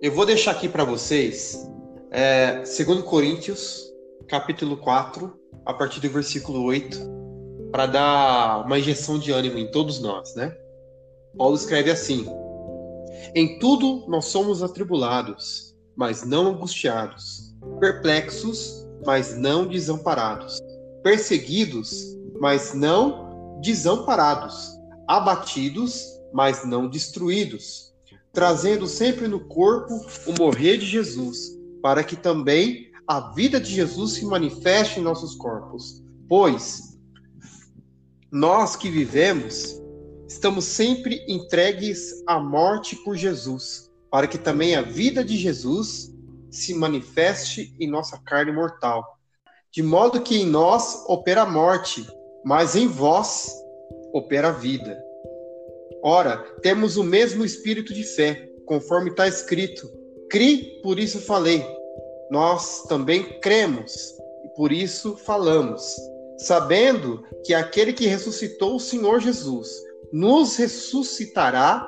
Eu 0.02 0.12
vou 0.14 0.26
deixar 0.26 0.52
aqui 0.52 0.68
para 0.70 0.84
vocês 0.84 1.70
é, 2.12 2.66
segundo 2.66 3.04
Coríntios, 3.04 3.94
capítulo 4.28 4.78
4, 4.78 5.32
a 5.66 5.74
partir 5.74 6.00
do 6.00 6.10
versículo 6.10 6.64
8, 6.64 6.98
para 7.72 7.86
dar 7.86 8.66
uma 8.66 8.80
injeção 8.80 9.20
de 9.20 9.32
ânimo 9.32 9.60
em 9.60 9.70
todos 9.70 10.00
nós, 10.00 10.34
né? 10.34 10.56
Paulo 11.38 11.56
escreve 11.56 11.92
assim: 11.92 12.26
Em 13.36 13.60
tudo 13.60 14.06
nós 14.08 14.26
somos 14.26 14.64
atribulados, 14.64 15.76
mas 15.96 16.24
não 16.26 16.48
angustiados, 16.48 17.56
perplexos, 17.80 18.88
mas 19.06 19.38
não 19.38 19.68
desamparados, 19.68 20.60
perseguidos, 21.04 22.18
mas 22.40 22.74
não 22.74 23.60
desamparados, 23.62 24.78
abatidos, 25.08 26.06
mas 26.34 26.66
não 26.66 26.88
destruídos, 26.88 27.94
trazendo 28.32 28.88
sempre 28.88 29.28
no 29.28 29.40
corpo 29.42 29.94
o 30.28 30.34
morrer 30.38 30.78
de 30.78 30.86
Jesus 30.86 31.60
para 31.82 32.04
que 32.04 32.16
também 32.16 32.92
a 33.08 33.32
vida 33.32 33.60
de 33.60 33.74
Jesus 33.74 34.14
se 34.14 34.26
manifeste 34.26 35.00
em 35.00 35.04
nossos 35.04 35.36
corpos. 35.36 36.04
Pois 36.28 36.98
nós 38.32 38.76
que 38.76 38.90
vivemos 38.90 39.79
estamos 40.30 40.66
sempre 40.66 41.26
entregues 41.28 42.24
à 42.28 42.40
morte 42.40 42.96
por 42.98 43.16
Jesus, 43.16 43.90
para 44.12 44.28
que 44.28 44.38
também 44.38 44.76
a 44.76 44.82
vida 44.84 45.24
de 45.24 45.36
Jesus 45.36 46.16
se 46.52 46.76
manifeste 46.76 47.74
em 47.80 47.90
nossa 47.90 48.16
carne 48.20 48.52
mortal. 48.52 49.04
De 49.72 49.82
modo 49.82 50.22
que 50.22 50.38
em 50.38 50.46
nós 50.46 51.04
opera 51.08 51.42
a 51.42 51.50
morte, 51.50 52.08
mas 52.46 52.76
em 52.76 52.88
vós 52.88 53.52
opera 54.14 54.50
a 54.50 54.52
vida. 54.52 55.04
Ora, 56.04 56.38
temos 56.62 56.96
o 56.96 57.04
mesmo 57.04 57.44
espírito 57.44 57.92
de 57.92 58.04
fé, 58.04 58.52
conforme 58.68 59.10
está 59.10 59.28
escrito: 59.28 59.92
Cri, 60.30 60.80
por 60.84 61.00
isso 61.00 61.20
falei. 61.20 61.66
Nós 62.30 62.84
também 62.84 63.40
cremos 63.40 64.14
e 64.46 64.50
por 64.50 64.72
isso 64.72 65.18
falamos, 65.18 65.96
sabendo 66.38 67.24
que 67.44 67.54
aquele 67.56 67.94
que 67.94 68.06
ressuscitou 68.06 68.76
o 68.76 68.80
Senhor 68.80 69.20
Jesus 69.20 69.89
nos 70.12 70.56
ressuscitará 70.56 71.88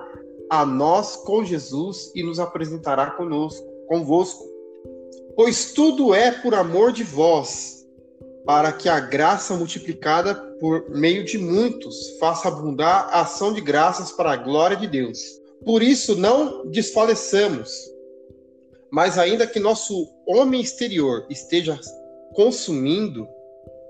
a 0.49 0.65
nós 0.65 1.15
com 1.15 1.43
Jesus 1.43 2.11
e 2.13 2.24
nos 2.24 2.39
apresentará 2.39 3.11
conosco, 3.11 3.65
convosco. 3.88 4.43
Pois 5.36 5.72
tudo 5.72 6.13
é 6.13 6.32
por 6.32 6.53
amor 6.53 6.91
de 6.91 7.03
vós, 7.03 7.88
para 8.45 8.72
que 8.72 8.89
a 8.89 8.99
graça 8.99 9.55
multiplicada 9.55 10.36
por 10.59 10.89
meio 10.89 11.24
de 11.24 11.38
muitos 11.38 12.17
faça 12.19 12.47
abundar 12.47 13.07
a 13.11 13.22
ação 13.22 13.53
de 13.53 13.61
graças 13.61 14.11
para 14.11 14.34
a 14.34 14.38
glória 14.38 14.76
de 14.76 14.88
Deus. 14.88 15.19
Por 15.63 15.82
isso 15.82 16.15
não 16.15 16.65
desfaleçamos, 16.67 17.72
mas 18.91 19.17
ainda 19.17 19.47
que 19.47 19.59
nosso 19.59 20.07
homem 20.28 20.59
exterior 20.59 21.26
esteja 21.30 21.80
consumindo, 22.34 23.28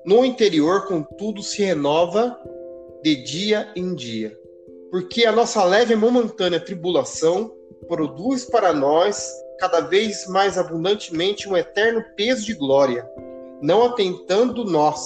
no 0.05 0.25
interior, 0.25 0.87
contudo, 0.87 1.41
se 1.43 1.63
renova 1.63 2.37
de 3.03 3.15
dia 3.15 3.71
em 3.75 3.93
dia. 3.95 4.37
Porque 4.89 5.25
a 5.25 5.31
nossa 5.31 5.63
leve 5.63 5.93
e 5.93 5.97
momentânea 5.97 6.59
tribulação 6.59 7.53
produz 7.87 8.45
para 8.45 8.73
nós 8.73 9.31
cada 9.59 9.79
vez 9.81 10.27
mais 10.27 10.57
abundantemente 10.57 11.47
um 11.47 11.55
eterno 11.55 12.03
peso 12.15 12.45
de 12.45 12.53
glória, 12.53 13.07
não 13.61 13.83
atentando 13.83 14.65
nós 14.65 14.99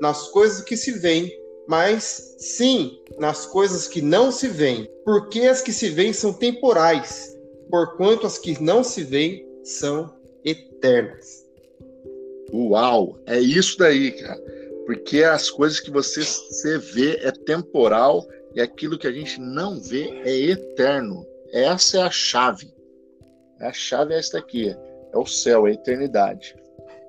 nas 0.00 0.28
coisas 0.28 0.62
que 0.62 0.76
se 0.76 0.92
veem, 0.92 1.32
mas 1.66 2.34
sim 2.38 3.00
nas 3.18 3.46
coisas 3.46 3.88
que 3.88 4.02
não 4.02 4.30
se 4.30 4.48
veem, 4.48 4.88
porque 5.04 5.40
as 5.40 5.60
que 5.62 5.72
se 5.72 5.88
veem 5.88 6.12
são 6.12 6.32
temporais, 6.32 7.36
porquanto 7.70 8.26
as 8.26 8.38
que 8.38 8.62
não 8.62 8.84
se 8.84 9.02
veem 9.02 9.46
são 9.64 10.12
eternas. 10.44 11.46
Uau, 12.52 13.18
é 13.26 13.40
isso 13.40 13.78
daí, 13.78 14.12
cara. 14.12 14.40
Porque 14.86 15.22
as 15.22 15.50
coisas 15.50 15.80
que 15.80 15.90
você, 15.90 16.22
você 16.22 16.78
vê 16.78 17.16
é 17.22 17.30
temporal 17.30 18.26
e 18.54 18.60
aquilo 18.60 18.98
que 18.98 19.06
a 19.06 19.12
gente 19.12 19.40
não 19.40 19.80
vê 19.80 20.20
é 20.24 20.36
eterno. 20.50 21.26
Essa 21.52 21.98
é 21.98 22.02
a 22.02 22.10
chave. 22.10 22.72
A 23.60 23.72
chave 23.72 24.14
é 24.14 24.18
esta 24.18 24.38
aqui. 24.38 24.76
É 25.12 25.18
o 25.18 25.26
céu, 25.26 25.66
é 25.66 25.70
a 25.70 25.74
eternidade. 25.74 26.56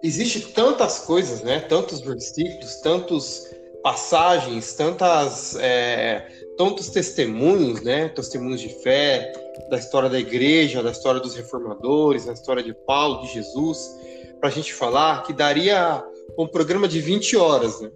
Existe 0.04 0.52
tantas 0.52 1.00
coisas, 1.00 1.42
né? 1.42 1.62
Tantos 1.62 2.02
versículos, 2.02 2.76
tantos 2.82 3.48
passagens, 3.82 4.74
tantas, 4.74 5.56
é, 5.56 6.28
tantos 6.58 6.90
testemunhos, 6.90 7.82
né? 7.82 8.10
Testemunhos 8.10 8.60
de 8.60 8.70
fé, 8.70 9.32
da 9.70 9.78
história 9.78 10.10
da 10.10 10.20
igreja, 10.20 10.84
da 10.84 10.92
história 10.92 11.20
dos 11.20 11.36
reformadores, 11.36 12.26
da 12.26 12.34
história 12.34 12.62
de 12.62 12.74
Paulo, 12.74 13.22
de 13.22 13.34
Jesus, 13.34 13.98
para 14.40 14.50
a 14.50 14.52
gente 14.52 14.74
falar 14.74 15.24
que 15.24 15.32
daria 15.32 16.04
um 16.38 16.48
programa 16.48 16.88
de 16.88 17.00
20 17.00 17.36
horas, 17.38 17.82
né? 17.82 17.92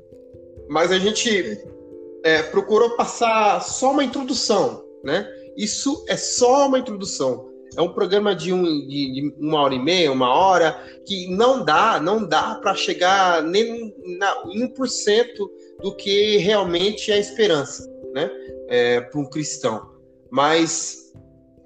Mas 0.69 0.91
a 0.91 0.99
gente 0.99 1.63
é, 2.23 2.43
procurou 2.43 2.95
passar 2.95 3.61
só 3.61 3.91
uma 3.91 4.03
introdução, 4.03 4.83
né? 5.03 5.27
Isso 5.55 6.05
é 6.07 6.15
só 6.15 6.67
uma 6.67 6.79
introdução. 6.79 7.47
É 7.75 7.81
um 7.81 7.93
programa 7.93 8.35
de, 8.35 8.53
um, 8.53 8.63
de, 8.63 9.11
de 9.13 9.35
uma 9.39 9.61
hora 9.61 9.75
e 9.75 9.79
meia, 9.79 10.11
uma 10.11 10.33
hora, 10.33 10.71
que 11.05 11.27
não 11.29 11.63
dá, 11.63 11.99
não 11.99 12.25
dá 12.25 12.55
para 12.55 12.75
chegar 12.75 13.43
nem 13.43 13.93
na, 14.17 14.43
em 14.51 14.67
1% 14.67 15.27
do 15.81 15.95
que 15.95 16.37
realmente 16.37 17.11
é 17.11 17.15
a 17.15 17.19
esperança, 17.19 17.87
né? 18.13 18.29
É, 18.67 19.01
para 19.01 19.19
um 19.19 19.29
cristão. 19.29 19.91
Mas 20.29 21.06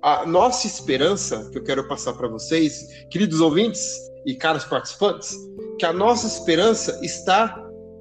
a 0.02 0.26
nossa 0.26 0.68
esperança, 0.68 1.50
que 1.52 1.58
eu 1.58 1.64
quero 1.64 1.88
passar 1.88 2.14
para 2.14 2.28
vocês, 2.28 2.88
queridos 3.10 3.40
ouvintes 3.40 3.82
e 4.26 4.36
caros 4.36 4.64
participantes, 4.64 5.36
que 5.78 5.86
a 5.86 5.94
nossa 5.94 6.28
esperança 6.28 7.00
está 7.04 7.58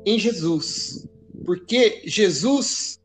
em 0.06 0.18
Jesus. 0.18 1.06
Porque 1.44 2.02
Jesus 2.04 2.98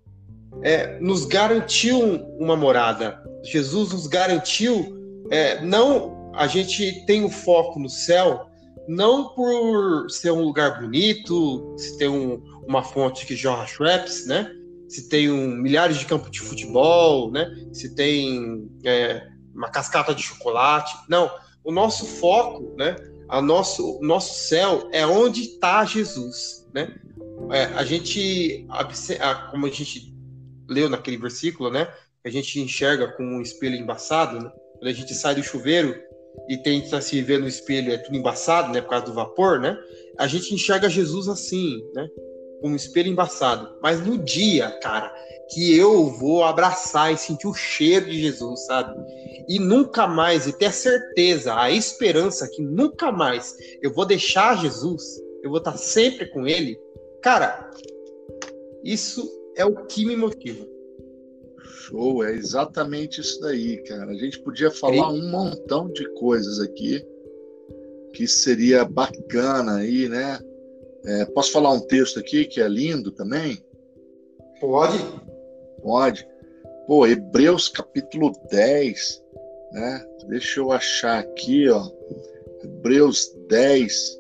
é, 0.64 1.00
nos 1.00 1.26
garantiu 1.26 2.00
uma 2.39 2.56
morada. 2.56 3.22
Jesus 3.43 3.91
nos 3.91 4.08
garantiu, 4.08 4.96
é, 5.30 5.62
não 5.64 6.16
a 6.34 6.48
gente 6.48 7.06
tem 7.06 7.24
o 7.24 7.30
foco 7.30 7.80
no 7.80 7.89
céu, 7.89 8.48
não 8.88 9.30
por 9.30 10.10
ser 10.10 10.32
um 10.32 10.41
lugar 10.41 10.82
bonito, 10.82 11.76
se 11.78 11.98
tem 11.98 12.10
um, 12.10 12.41
uma 12.68 12.84
fonte 12.84 13.26
que 13.26 13.36
jorra 13.36 13.66
Schweppes, 13.66 14.28
né? 14.28 14.52
Se 14.88 15.09
tem 15.09 15.31
um, 15.31 15.47
milhares 15.47 15.97
de 15.97 16.05
campos 16.05 16.31
de 16.31 16.41
futebol, 16.41 17.31
né? 17.31 17.49
Se 17.73 17.95
tem 17.95 18.69
é, 18.83 19.27
uma 19.53 19.69
cascata 19.69 20.13
de 20.13 20.21
chocolate. 20.21 20.95
Não, 21.09 21.31
o 21.63 21.71
nosso 21.71 22.05
foco, 22.05 22.75
né? 22.77 22.95
A 23.27 23.41
nosso, 23.41 23.99
nosso 24.01 24.47
céu 24.47 24.88
é 24.91 25.05
onde 25.05 25.41
está 25.41 25.83
Jesus, 25.83 26.67
né? 26.73 26.95
É, 27.51 27.65
a 27.65 27.83
gente, 27.83 28.67
como 29.51 29.65
a 29.65 29.69
gente 29.69 30.13
leu 30.69 30.89
naquele 30.89 31.17
versículo, 31.17 31.71
né? 31.71 31.91
A 32.23 32.29
gente 32.29 32.59
enxerga 32.59 33.07
com 33.13 33.23
um 33.23 33.41
espelho 33.41 33.75
embaçado, 33.75 34.39
né? 34.39 34.51
Quando 34.73 34.88
a 34.88 34.93
gente 34.93 35.13
sai 35.13 35.36
do 35.36 35.43
chuveiro 35.43 35.95
e 36.49 36.57
tenta 36.57 37.01
se 37.01 37.21
ver 37.21 37.39
no 37.39 37.47
espelho, 37.47 37.91
é 37.91 37.97
tudo 37.97 38.17
embaçado, 38.17 38.71
né? 38.71 38.81
Por 38.81 38.89
causa 38.89 39.05
do 39.05 39.13
vapor, 39.13 39.59
né? 39.59 39.77
A 40.17 40.27
gente 40.27 40.53
enxerga 40.53 40.89
Jesus 40.89 41.27
assim, 41.27 41.81
né? 41.93 42.07
Um 42.64 42.76
espelho 42.76 43.10
embaçado. 43.10 43.78
Mas 43.82 44.06
no 44.06 44.18
dia, 44.18 44.72
cara, 44.82 45.14
que 45.49 45.78
eu 45.78 46.08
vou 46.08 46.43
abraçar 46.43 47.14
e 47.14 47.18
sentir 47.18 47.47
o 47.47 47.53
cheiro 47.53 48.06
de 48.06 48.20
Jesus, 48.20 48.66
sabe? 48.66 48.95
E 49.47 49.60
nunca 49.60 50.08
mais, 50.08 50.47
e 50.47 50.53
ter 50.53 50.68
a 50.68 50.72
certeza, 50.72 51.56
a 51.56 51.72
esperança 51.72 52.49
que 52.49 52.62
nunca 52.62 53.12
mais 53.12 53.56
eu 53.82 53.93
vou 53.93 54.06
deixar 54.06 54.58
Jesus, 54.58 55.03
eu 55.43 55.49
vou 55.49 55.60
estar 55.60 55.78
sempre 55.78 56.26
com 56.28 56.47
Ele, 56.47 56.80
cara, 57.22 57.70
isso 58.84 59.30
é 59.56 59.66
o 59.66 59.86
que 59.86 60.06
me 60.06 60.16
motiva. 60.16 60.66
Show, 61.60 62.24
é 62.24 62.34
exatamente 62.34 63.22
isso 63.22 63.39
daí, 63.41 63.78
cara. 63.84 64.12
A 64.12 64.16
gente 64.16 64.39
podia 64.39 64.72
falar 64.72 65.10
um 65.10 65.30
montão 65.30 65.88
de 65.88 66.08
coisas 66.14 66.60
aqui 66.60 67.06
que 68.14 68.28
seria 68.28 68.84
bacana 68.86 69.78
aí, 69.78 70.10
né? 70.10 70.39
É, 71.06 71.26
posso 71.26 71.51
falar 71.51 71.72
um 71.72 71.82
texto 71.82 72.20
aqui 72.20 72.45
que 72.45 72.60
é 72.60 72.68
lindo 72.68 73.12
também? 73.12 73.64
Pode. 74.60 74.97
Pode. 75.82 76.28
Pô, 76.88 77.06
Hebreus 77.06 77.70
capítulo 77.70 78.32
10, 78.49 79.24
né? 79.72 80.06
Deixa 80.28 80.60
eu 80.60 80.72
achar 80.72 81.20
aqui, 81.20 81.70
ó. 81.70 81.88
Hebreus 82.64 83.36
10, 83.47 84.20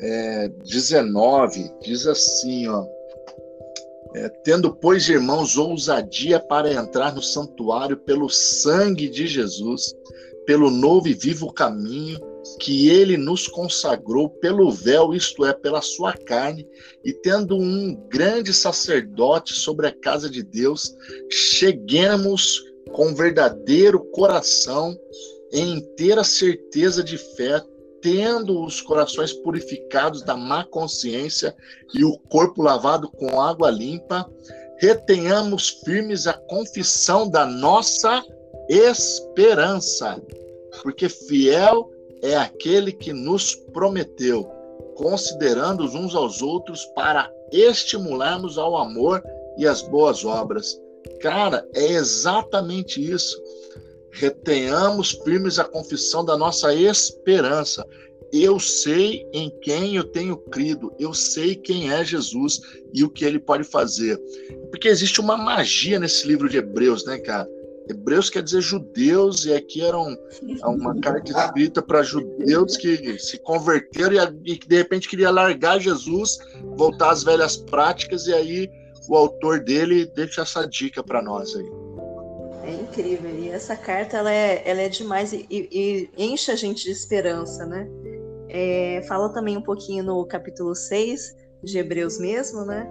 é, 0.00 0.48
19, 0.48 1.70
diz 1.82 2.06
assim, 2.06 2.68
ó. 2.68 2.86
É, 4.14 4.28
tendo, 4.44 4.74
pois, 4.74 5.08
irmãos, 5.08 5.56
ousadia 5.56 6.40
para 6.40 6.72
entrar 6.72 7.14
no 7.14 7.22
santuário 7.22 7.96
pelo 7.98 8.28
sangue 8.28 9.08
de 9.08 9.26
Jesus, 9.26 9.94
pelo 10.46 10.70
novo 10.70 11.08
e 11.08 11.14
vivo 11.14 11.52
caminho 11.52 12.31
que 12.58 12.88
ele 12.90 13.16
nos 13.16 13.46
consagrou 13.46 14.28
pelo 14.28 14.70
véu, 14.70 15.14
isto 15.14 15.44
é, 15.44 15.52
pela 15.52 15.80
sua 15.80 16.12
carne, 16.12 16.66
e 17.04 17.12
tendo 17.12 17.56
um 17.56 17.94
grande 18.08 18.52
sacerdote 18.52 19.54
sobre 19.54 19.86
a 19.86 19.92
casa 19.92 20.28
de 20.28 20.42
Deus, 20.42 20.96
cheguemos 21.30 22.62
com 22.92 23.14
verdadeiro 23.14 24.04
coração, 24.10 24.96
em 25.52 25.76
inteira 25.76 26.24
certeza 26.24 27.02
de 27.02 27.16
fé, 27.18 27.62
tendo 28.00 28.64
os 28.64 28.80
corações 28.80 29.32
purificados 29.32 30.22
da 30.22 30.36
má 30.36 30.64
consciência 30.64 31.54
e 31.94 32.04
o 32.04 32.18
corpo 32.18 32.62
lavado 32.62 33.08
com 33.08 33.40
água 33.40 33.70
limpa, 33.70 34.28
retenhamos 34.78 35.68
firmes 35.84 36.26
a 36.26 36.32
confissão 36.32 37.30
da 37.30 37.46
nossa 37.46 38.22
esperança, 38.68 40.20
porque 40.82 41.08
fiel 41.08 41.88
é 42.22 42.36
aquele 42.36 42.92
que 42.92 43.12
nos 43.12 43.54
prometeu, 43.54 44.44
considerando 44.96 45.84
os 45.84 45.94
uns 45.94 46.14
aos 46.14 46.40
outros 46.40 46.84
para 46.94 47.30
estimularmos 47.50 48.56
ao 48.58 48.76
amor 48.76 49.22
e 49.58 49.66
às 49.66 49.82
boas 49.82 50.24
obras. 50.24 50.80
Cara, 51.20 51.66
é 51.74 51.92
exatamente 51.92 53.02
isso 53.02 53.40
retenhamos 54.12 55.12
firmes 55.24 55.58
a 55.58 55.64
confissão 55.64 56.24
da 56.24 56.36
nossa 56.36 56.74
esperança. 56.74 57.84
Eu 58.32 58.58
sei 58.58 59.26
em 59.32 59.50
quem 59.60 59.96
eu 59.96 60.04
tenho 60.04 60.36
crido, 60.36 60.92
eu 60.98 61.12
sei 61.12 61.54
quem 61.54 61.90
é 61.90 62.04
Jesus 62.04 62.60
e 62.92 63.04
o 63.04 63.10
que 63.10 63.24
ele 63.24 63.38
pode 63.38 63.64
fazer. 63.64 64.18
Porque 64.70 64.88
existe 64.88 65.20
uma 65.20 65.36
magia 65.36 65.98
nesse 65.98 66.26
livro 66.26 66.48
de 66.48 66.58
Hebreus, 66.58 67.04
né, 67.04 67.18
cara? 67.18 67.48
Hebreus 67.88 68.30
quer 68.30 68.42
dizer 68.42 68.60
judeus, 68.60 69.44
e 69.44 69.52
aqui 69.52 69.82
era 69.82 69.98
um, 69.98 70.16
é 70.62 70.66
uma 70.66 70.98
carta 71.00 71.30
escrita 71.30 71.82
para 71.82 72.02
judeus 72.02 72.76
que 72.76 73.18
se 73.18 73.38
converteram 73.38 74.38
e, 74.44 74.56
que 74.56 74.68
de 74.68 74.76
repente 74.76 75.08
queria 75.08 75.30
largar 75.30 75.80
Jesus, 75.80 76.38
voltar 76.76 77.10
às 77.10 77.24
velhas 77.24 77.56
práticas, 77.56 78.26
e 78.26 78.34
aí 78.34 78.70
o 79.08 79.16
autor 79.16 79.60
dele 79.60 80.06
deixa 80.14 80.42
essa 80.42 80.66
dica 80.66 81.02
para 81.02 81.20
nós 81.20 81.54
aí. 81.56 81.70
É 82.64 82.74
incrível. 82.74 83.30
E 83.36 83.48
essa 83.48 83.76
carta 83.76 84.16
ela 84.18 84.32
é, 84.32 84.62
ela 84.64 84.80
é 84.80 84.88
demais 84.88 85.32
e, 85.32 85.46
e, 85.50 86.08
e 86.16 86.24
enche 86.24 86.52
a 86.52 86.56
gente 86.56 86.84
de 86.84 86.92
esperança, 86.92 87.66
né? 87.66 87.88
É, 88.48 89.02
fala 89.08 89.30
também 89.30 89.56
um 89.56 89.62
pouquinho 89.62 90.04
no 90.04 90.24
capítulo 90.26 90.74
6 90.74 91.34
de 91.64 91.78
Hebreus 91.78 92.20
mesmo, 92.20 92.64
né? 92.64 92.86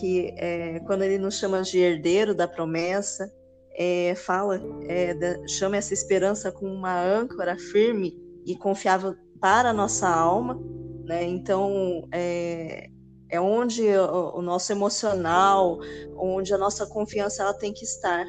Que 0.00 0.34
é, 0.36 0.80
quando 0.80 1.02
ele 1.02 1.18
nos 1.18 1.38
chama 1.38 1.62
de 1.62 1.78
herdeiro 1.78 2.34
da 2.34 2.48
promessa, 2.48 3.32
é, 3.74 4.14
fala, 4.14 4.60
é, 4.86 5.14
da, 5.14 5.46
chama 5.48 5.76
essa 5.76 5.92
esperança 5.92 6.52
com 6.52 6.66
uma 6.66 7.02
âncora 7.02 7.58
firme 7.58 8.16
e 8.46 8.56
confiável 8.56 9.16
para 9.40 9.70
a 9.70 9.74
nossa 9.74 10.08
alma, 10.08 10.60
né? 11.04 11.24
Então, 11.24 12.08
é, 12.12 12.88
é 13.28 13.40
onde 13.40 13.82
o, 13.82 14.38
o, 14.38 14.42
nosso 14.42 14.70
emocional, 14.72 15.78
onde 16.16 16.54
a 16.54 16.58
nossa 16.58 16.86
confiança 16.86 17.42
ela 17.42 17.54
tem 17.54 17.72
que 17.72 17.84
estar, 17.84 18.24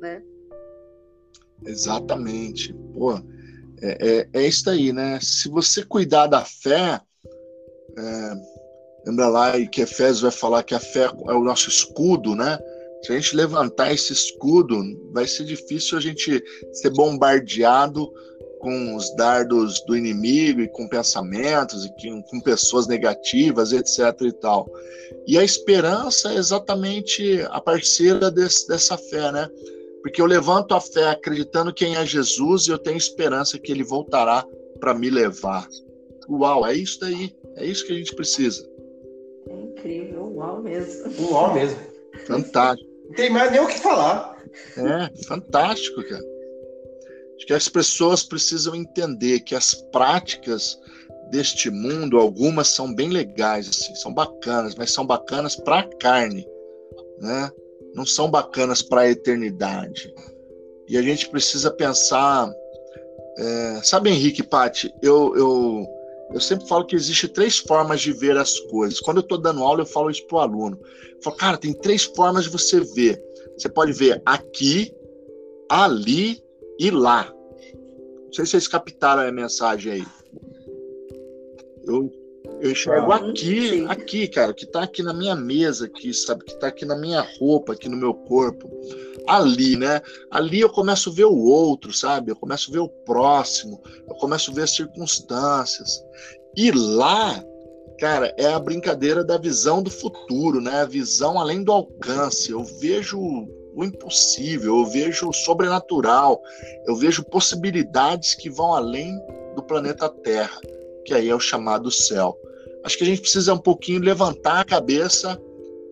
né? 0.00 0.22
Exatamente. 1.64 2.72
Pô, 2.94 3.14
é, 3.82 4.18
é, 4.18 4.28
é 4.32 4.46
isso 4.46 4.70
aí, 4.70 4.92
né? 4.92 5.18
Se 5.20 5.48
você 5.48 5.84
cuidar 5.84 6.28
da 6.28 6.44
fé, 6.44 7.00
é, 7.98 8.34
lembra 9.04 9.28
lá 9.28 9.66
que 9.66 9.80
Efésios 9.82 10.20
vai 10.20 10.30
falar 10.30 10.62
que 10.62 10.74
a 10.74 10.80
fé 10.80 11.04
é 11.04 11.32
o 11.32 11.42
nosso 11.42 11.68
escudo, 11.68 12.36
né? 12.36 12.58
Se 13.02 13.12
a 13.12 13.14
gente 13.16 13.36
levantar 13.36 13.92
esse 13.92 14.12
escudo, 14.12 14.82
vai 15.12 15.26
ser 15.26 15.44
difícil 15.44 15.98
a 15.98 16.00
gente 16.00 16.42
ser 16.72 16.90
bombardeado 16.90 18.10
com 18.60 18.96
os 18.96 19.14
dardos 19.14 19.80
do 19.86 19.96
inimigo 19.96 20.60
e 20.60 20.68
com 20.68 20.88
pensamentos 20.88 21.84
e 21.84 22.22
com 22.30 22.40
pessoas 22.40 22.86
negativas, 22.86 23.72
etc. 23.72 24.20
e 24.22 24.32
tal. 24.32 24.68
E 25.26 25.38
a 25.38 25.44
esperança 25.44 26.32
é 26.32 26.36
exatamente 26.36 27.42
a 27.50 27.60
parceira 27.60 28.30
desse, 28.30 28.66
dessa 28.66 28.96
fé, 28.96 29.30
né? 29.30 29.48
Porque 30.02 30.20
eu 30.20 30.26
levanto 30.26 30.74
a 30.74 30.80
fé 30.80 31.10
acreditando 31.10 31.72
quem 31.72 31.96
é 31.96 32.06
Jesus 32.06 32.66
e 32.66 32.70
eu 32.70 32.78
tenho 32.78 32.96
esperança 32.96 33.58
que 33.58 33.70
ele 33.70 33.84
voltará 33.84 34.44
para 34.80 34.94
me 34.94 35.10
levar. 35.10 35.68
Uau, 36.28 36.66
é 36.66 36.74
isso 36.74 37.00
daí. 37.00 37.34
É 37.56 37.64
isso 37.64 37.86
que 37.86 37.92
a 37.92 37.96
gente 37.96 38.14
precisa. 38.14 38.68
É 39.48 39.54
incrível, 39.54 40.32
uau 40.34 40.62
mesmo. 40.62 41.30
Uau 41.30 41.54
mesmo. 41.54 41.78
Fantástico. 42.26 42.90
Não 43.06 43.14
tem 43.14 43.30
mais 43.30 43.50
nem 43.50 43.60
o 43.60 43.66
que 43.66 43.78
falar. 43.78 44.36
É, 44.76 45.24
fantástico, 45.24 46.02
cara. 46.02 46.24
Acho 47.36 47.46
que 47.46 47.52
as 47.52 47.68
pessoas 47.68 48.22
precisam 48.22 48.74
entender 48.74 49.40
que 49.40 49.54
as 49.54 49.74
práticas 49.74 50.78
deste 51.30 51.70
mundo, 51.70 52.18
algumas 52.18 52.68
são 52.68 52.94
bem 52.94 53.10
legais, 53.10 53.68
assim, 53.68 53.94
são 53.94 54.12
bacanas, 54.14 54.74
mas 54.74 54.92
são 54.92 55.06
bacanas 55.06 55.56
para 55.56 55.80
a 55.80 55.96
carne, 55.98 56.46
né? 57.18 57.50
não 57.96 58.04
são 58.04 58.30
bacanas 58.30 58.82
para 58.82 59.00
a 59.00 59.10
eternidade. 59.10 60.14
E 60.86 60.98
a 60.98 61.02
gente 61.02 61.28
precisa 61.30 61.70
pensar. 61.70 62.52
É, 63.38 63.80
sabe, 63.82 64.10
Henrique 64.10 64.42
Pati, 64.42 64.92
eu, 65.02 65.34
eu, 65.34 65.86
eu 66.32 66.40
sempre 66.40 66.66
falo 66.68 66.84
que 66.84 66.96
existe 66.96 67.28
três 67.28 67.58
formas 67.58 68.00
de 68.00 68.12
ver 68.12 68.36
as 68.36 68.58
coisas. 68.60 69.00
Quando 69.00 69.18
eu 69.18 69.22
estou 69.22 69.38
dando 69.38 69.62
aula, 69.62 69.82
eu 69.82 69.86
falo 69.86 70.10
isso 70.10 70.26
para 70.26 70.36
o 70.36 70.40
aluno. 70.40 70.78
Eu 71.14 71.22
falo, 71.22 71.36
cara, 71.36 71.56
tem 71.56 71.72
três 71.72 72.04
formas 72.04 72.44
de 72.44 72.50
você 72.50 72.80
ver. 72.80 73.22
Você 73.56 73.68
pode 73.68 73.92
ver 73.92 74.20
aqui, 74.26 74.92
ali 75.68 76.42
e 76.78 76.90
lá. 76.90 77.32
Não 78.24 78.32
sei 78.32 78.44
se 78.44 78.52
vocês 78.52 78.68
captaram 78.68 79.22
a 79.22 79.32
mensagem 79.32 79.92
aí. 79.92 80.04
Eu, 81.86 82.10
eu 82.60 82.70
enxergo 82.72 83.12
aqui, 83.12 83.68
sim. 83.68 83.86
aqui, 83.86 84.28
cara, 84.28 84.52
que 84.52 84.66
tá 84.66 84.82
aqui 84.82 85.02
na 85.02 85.14
minha 85.14 85.36
mesa, 85.36 85.86
aqui, 85.86 86.12
sabe? 86.12 86.44
Que 86.44 86.58
tá 86.58 86.66
aqui 86.66 86.84
na 86.84 86.96
minha 86.96 87.24
roupa, 87.38 87.72
aqui 87.72 87.88
no 87.88 87.96
meu 87.96 88.12
corpo. 88.12 88.68
Ali, 89.26 89.76
né? 89.76 90.00
Ali 90.30 90.60
eu 90.60 90.70
começo 90.70 91.10
a 91.10 91.12
ver 91.12 91.24
o 91.24 91.36
outro, 91.36 91.92
sabe? 91.92 92.30
Eu 92.30 92.36
começo 92.36 92.70
a 92.70 92.72
ver 92.72 92.80
o 92.80 92.88
próximo, 92.88 93.80
eu 94.08 94.14
começo 94.16 94.50
a 94.50 94.54
ver 94.54 94.62
as 94.62 94.74
circunstâncias. 94.74 96.02
E 96.56 96.70
lá, 96.70 97.42
cara, 97.98 98.32
é 98.38 98.46
a 98.52 98.58
brincadeira 98.58 99.24
da 99.24 99.36
visão 99.36 99.82
do 99.82 99.90
futuro, 99.90 100.60
né? 100.60 100.80
A 100.80 100.86
visão 100.86 101.38
além 101.38 101.62
do 101.62 101.72
alcance. 101.72 102.50
Eu 102.50 102.64
vejo 102.64 103.18
o 103.18 103.84
impossível, 103.84 104.78
eu 104.78 104.86
vejo 104.86 105.28
o 105.28 105.34
sobrenatural, 105.34 106.40
eu 106.86 106.96
vejo 106.96 107.22
possibilidades 107.24 108.34
que 108.34 108.48
vão 108.48 108.72
além 108.72 109.14
do 109.54 109.62
planeta 109.62 110.08
Terra, 110.08 110.58
que 111.04 111.12
aí 111.12 111.28
é 111.28 111.34
o 111.34 111.40
chamado 111.40 111.90
céu. 111.90 112.38
Acho 112.82 112.96
que 112.96 113.04
a 113.04 113.06
gente 113.06 113.20
precisa 113.20 113.52
um 113.52 113.58
pouquinho 113.58 114.00
levantar 114.00 114.60
a 114.60 114.64
cabeça 114.64 115.38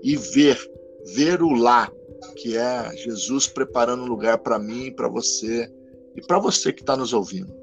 e 0.03 0.16
ver, 0.16 0.59
ver 1.14 1.43
o 1.43 1.53
lá, 1.53 1.91
que 2.37 2.57
é 2.57 2.95
Jesus 2.97 3.47
preparando 3.47 4.03
um 4.03 4.09
lugar 4.09 4.39
para 4.39 4.59
mim, 4.59 4.93
para 4.93 5.09
você 5.09 5.70
e 6.16 6.20
para 6.20 6.39
você 6.39 6.72
que 6.72 6.81
está 6.81 6.97
nos 6.97 7.12
ouvindo. 7.12 7.55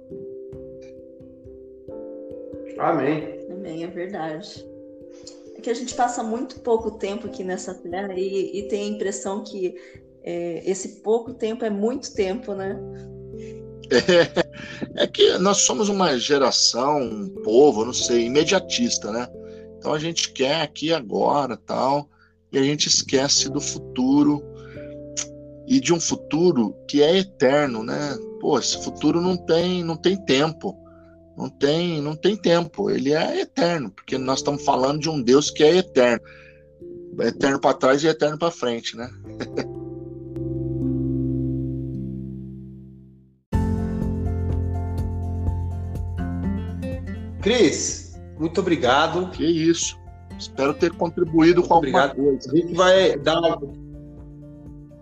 Amém. 2.78 3.40
Amém, 3.52 3.84
é 3.84 3.88
verdade. 3.88 4.66
É 5.56 5.62
que 5.62 5.70
a 5.70 5.74
gente 5.74 5.94
passa 5.94 6.24
muito 6.24 6.60
pouco 6.62 6.92
tempo 6.92 7.28
aqui 7.28 7.44
nessa 7.44 7.74
terra 7.76 8.14
e, 8.18 8.60
e 8.60 8.68
tem 8.68 8.84
a 8.84 8.96
impressão 8.96 9.44
que 9.44 9.76
é, 10.24 10.64
esse 10.70 11.02
pouco 11.02 11.34
tempo 11.34 11.66
é 11.66 11.70
muito 11.70 12.14
tempo, 12.14 12.54
né? 12.54 12.80
É, 13.92 15.04
é, 15.04 15.08
que 15.08 15.38
nós 15.38 15.58
somos 15.58 15.90
uma 15.90 16.18
geração, 16.18 17.02
um 17.02 17.30
povo, 17.44 17.86
não 17.86 17.94
sei, 17.94 18.26
imediatista, 18.26 19.12
né? 19.12 19.28
Então 19.78 19.94
a 19.94 20.00
gente 20.00 20.32
quer 20.32 20.62
aqui 20.62 20.94
agora, 20.94 21.58
tal, 21.58 22.10
e 22.52 22.58
a 22.58 22.64
gente 22.64 22.88
esquece 22.88 23.50
do 23.50 23.60
futuro 23.60 24.44
e 25.72 25.80
de 25.80 25.92
um 25.94 26.00
futuro 26.02 26.76
que 26.86 27.02
é 27.02 27.20
eterno, 27.20 27.82
né? 27.82 28.18
Pô, 28.42 28.60
esse 28.60 28.84
futuro 28.84 29.22
não 29.22 29.38
tem, 29.38 29.86
não 29.86 29.96
tem 29.96 30.18
tempo. 30.18 30.78
Não 31.38 31.48
tem, 31.48 32.02
não 32.02 32.14
tem 32.14 32.36
tempo, 32.36 32.90
ele 32.90 33.14
é 33.14 33.40
eterno, 33.40 33.90
porque 33.90 34.18
nós 34.18 34.40
estamos 34.40 34.66
falando 34.66 35.00
de 35.00 35.10
um 35.10 35.22
Deus 35.22 35.50
que 35.50 35.64
é 35.64 35.78
eterno. 35.78 36.22
É 37.22 37.28
eterno 37.28 37.58
para 37.58 37.74
trás 37.74 38.04
e 38.04 38.08
eterno 38.08 38.38
para 38.38 38.52
frente, 38.52 38.98
né? 38.98 39.10
Cris, 47.42 48.20
muito 48.38 48.60
obrigado. 48.60 49.30
Que 49.30 49.46
isso. 49.46 49.98
Espero 50.38 50.74
ter 50.74 50.92
contribuído 50.92 51.62
muito 51.62 51.70
com 51.70 51.76
alguma 51.76 52.08
obrigado. 52.08 52.18
coisa. 52.18 52.52
A 52.52 52.56
gente 52.58 52.74
vai 52.74 53.18
dar 53.18 53.40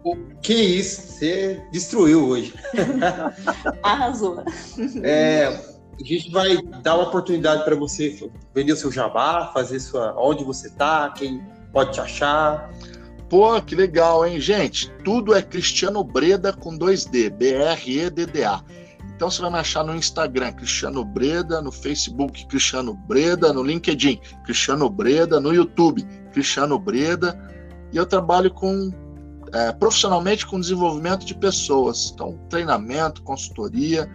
o 0.03 0.15
que 0.41 0.53
isso? 0.53 1.01
Você 1.01 1.61
destruiu 1.71 2.27
hoje. 2.27 2.53
Arrasou. 3.83 4.43
É, 5.03 5.47
a 5.99 6.03
gente 6.03 6.31
vai 6.31 6.57
dar 6.81 6.95
uma 6.95 7.07
oportunidade 7.07 7.63
para 7.65 7.75
você 7.75 8.29
vender 8.53 8.73
o 8.73 8.77
seu 8.77 8.91
jabá, 8.91 9.51
fazer 9.53 9.79
sua. 9.79 10.15
onde 10.17 10.43
você 10.43 10.67
está, 10.67 11.09
quem 11.11 11.43
pode 11.73 11.93
te 11.93 11.99
achar. 11.99 12.71
Pô, 13.29 13.61
que 13.61 13.75
legal, 13.75 14.25
hein, 14.25 14.39
gente? 14.39 14.89
Tudo 15.03 15.35
é 15.35 15.41
Cristiano 15.41 16.03
Breda 16.03 16.53
com 16.53 16.77
2D, 16.77 17.29
B-R-E-D-D-A. 17.29 18.63
Então 19.15 19.29
você 19.29 19.41
vai 19.41 19.51
me 19.51 19.57
achar 19.59 19.83
no 19.83 19.93
Instagram, 19.93 20.53
Cristiano 20.53 21.03
Breda, 21.03 21.61
no 21.61 21.73
Facebook, 21.73 22.47
Cristiano 22.47 22.93
Breda, 22.93 23.51
no 23.51 23.61
LinkedIn, 23.61 24.21
Cristiano 24.45 24.89
Breda, 24.89 25.41
no 25.41 25.53
YouTube, 25.53 26.03
Cristiano 26.31 26.79
Breda. 26.79 27.37
E 27.91 27.97
eu 27.97 28.05
trabalho 28.05 28.49
com 28.49 28.89
é, 29.53 29.71
profissionalmente 29.71 30.45
com 30.45 30.59
desenvolvimento 30.59 31.25
de 31.25 31.35
pessoas. 31.35 32.11
Então, 32.13 32.39
treinamento, 32.49 33.21
consultoria. 33.23 34.09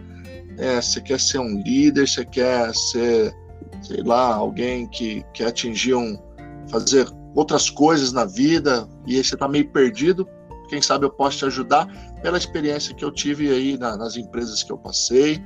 É, 0.57 0.81
você 0.81 1.01
quer 1.01 1.19
ser 1.19 1.39
um 1.39 1.61
líder, 1.61 2.07
você 2.07 2.25
quer 2.25 2.73
ser, 2.73 3.33
sei 3.81 4.03
lá, 4.03 4.35
alguém 4.35 4.87
que 4.87 5.23
quer 5.33 5.47
atingir 5.47 5.95
um. 5.95 6.17
fazer 6.69 7.07
outras 7.35 7.69
coisas 7.69 8.13
na 8.13 8.23
vida 8.23 8.87
e 9.05 9.17
aí 9.17 9.23
você 9.23 9.35
está 9.35 9.47
meio 9.47 9.69
perdido, 9.69 10.25
quem 10.69 10.81
sabe 10.81 11.05
eu 11.05 11.09
posso 11.09 11.39
te 11.39 11.45
ajudar 11.45 11.85
pela 12.21 12.37
experiência 12.37 12.95
que 12.95 13.03
eu 13.03 13.11
tive 13.11 13.51
aí 13.51 13.77
na, 13.77 13.97
nas 13.97 14.15
empresas 14.15 14.63
que 14.63 14.71
eu 14.71 14.77
passei. 14.77 15.43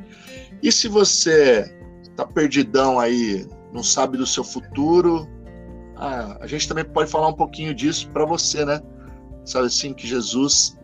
E 0.62 0.72
se 0.72 0.88
você 0.88 1.70
está 2.04 2.26
perdidão 2.26 3.00
aí, 3.00 3.46
não 3.74 3.84
sabe 3.84 4.18
do 4.18 4.26
seu 4.26 4.44
futuro, 4.44 5.28
ah, 5.98 6.38
a 6.40 6.48
gente 6.48 6.68
também 6.68 6.86
pode 6.86 7.10
falar 7.10 7.28
um 7.28 7.34
pouquinho 7.34 7.74
disso 7.74 8.10
para 8.12 8.26
você, 8.26 8.64
né? 8.64 8.82
Sabe 9.50 9.66
assim, 9.66 9.96
que 9.96 10.06
Jesus 10.06 10.78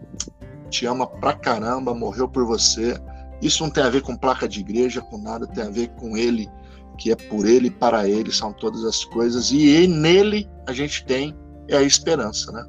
te 0.72 0.88
ama 0.88 1.05
pra 1.05 1.34
caramba, 1.34 1.93
morreu 1.93 2.28
por 2.28 2.43
você. 2.45 2.99
Isso 3.39 3.61
não 3.61 3.70
tem 3.70 3.84
a 3.84 3.89
ver 3.91 4.01
com 4.01 4.18
placa 4.18 4.47
de 4.47 4.59
igreja, 4.59 5.01
com 5.01 5.20
nada, 5.20 5.45
tem 5.45 5.63
a 5.63 5.70
ver 5.70 5.89
com 5.89 6.18
Ele, 6.18 6.49
que 6.97 7.11
é 7.11 7.16
por 7.16 7.45
Ele 7.45 7.68
e 7.68 7.70
para 7.70 8.09
Ele, 8.09 8.32
são 8.32 8.51
todas 8.51 8.84
as 8.84 9.05
coisas. 9.05 9.51
E 9.51 9.86
nele 9.86 10.49
a 10.68 10.74
gente 10.74 11.05
tem 11.05 11.36
é 11.68 11.78
a 11.78 11.84
esperança, 11.84 12.51
né? 12.51 12.66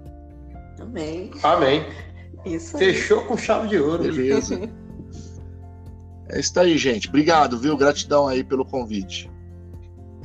Amém. 0.81 1.31
Amém. 1.43 1.87
Isso 2.45 2.77
Fechou 2.77 3.23
com 3.25 3.39
chave 3.39 3.69
de 3.69 3.79
ouro. 3.79 4.03
Beleza. 4.03 4.71
é 6.29 6.41
isso 6.41 6.61
aí, 6.61 6.77
gente. 6.77 7.09
Obrigado, 7.09 7.59
viu? 7.59 7.75
Gratidão 7.75 8.29
aí 8.29 8.45
pelo 8.45 8.67
convite. 8.67 9.31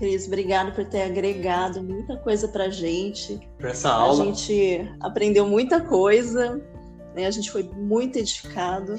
Cris, 0.02 0.26
obrigado 0.26 0.74
por 0.74 0.84
ter 0.84 1.04
agregado 1.04 1.84
muita 1.84 2.18
coisa 2.18 2.47
pra 2.47 2.72
gente. 2.72 3.39
Pra 3.60 3.70
essa 3.70 3.91
aula. 3.91 4.24
A 4.24 4.26
gente 4.26 4.91
aprendeu 4.99 5.45
muita 5.45 5.80
coisa, 5.80 6.60
né? 7.16 7.28
A 7.28 7.30
gente 7.30 7.52
foi 7.52 7.62
muito 7.62 8.18
edificado, 8.18 8.95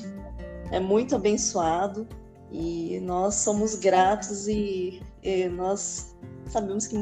é 0.71 0.79
muito 0.79 1.17
abençoado 1.17 2.07
e 2.53 3.01
nós 3.03 3.35
somos 3.35 3.75
gratos 3.75 4.47
e, 4.47 5.03
e 5.25 5.49
nós 5.49 6.15
sabemos 6.47 6.87
que 6.87 6.97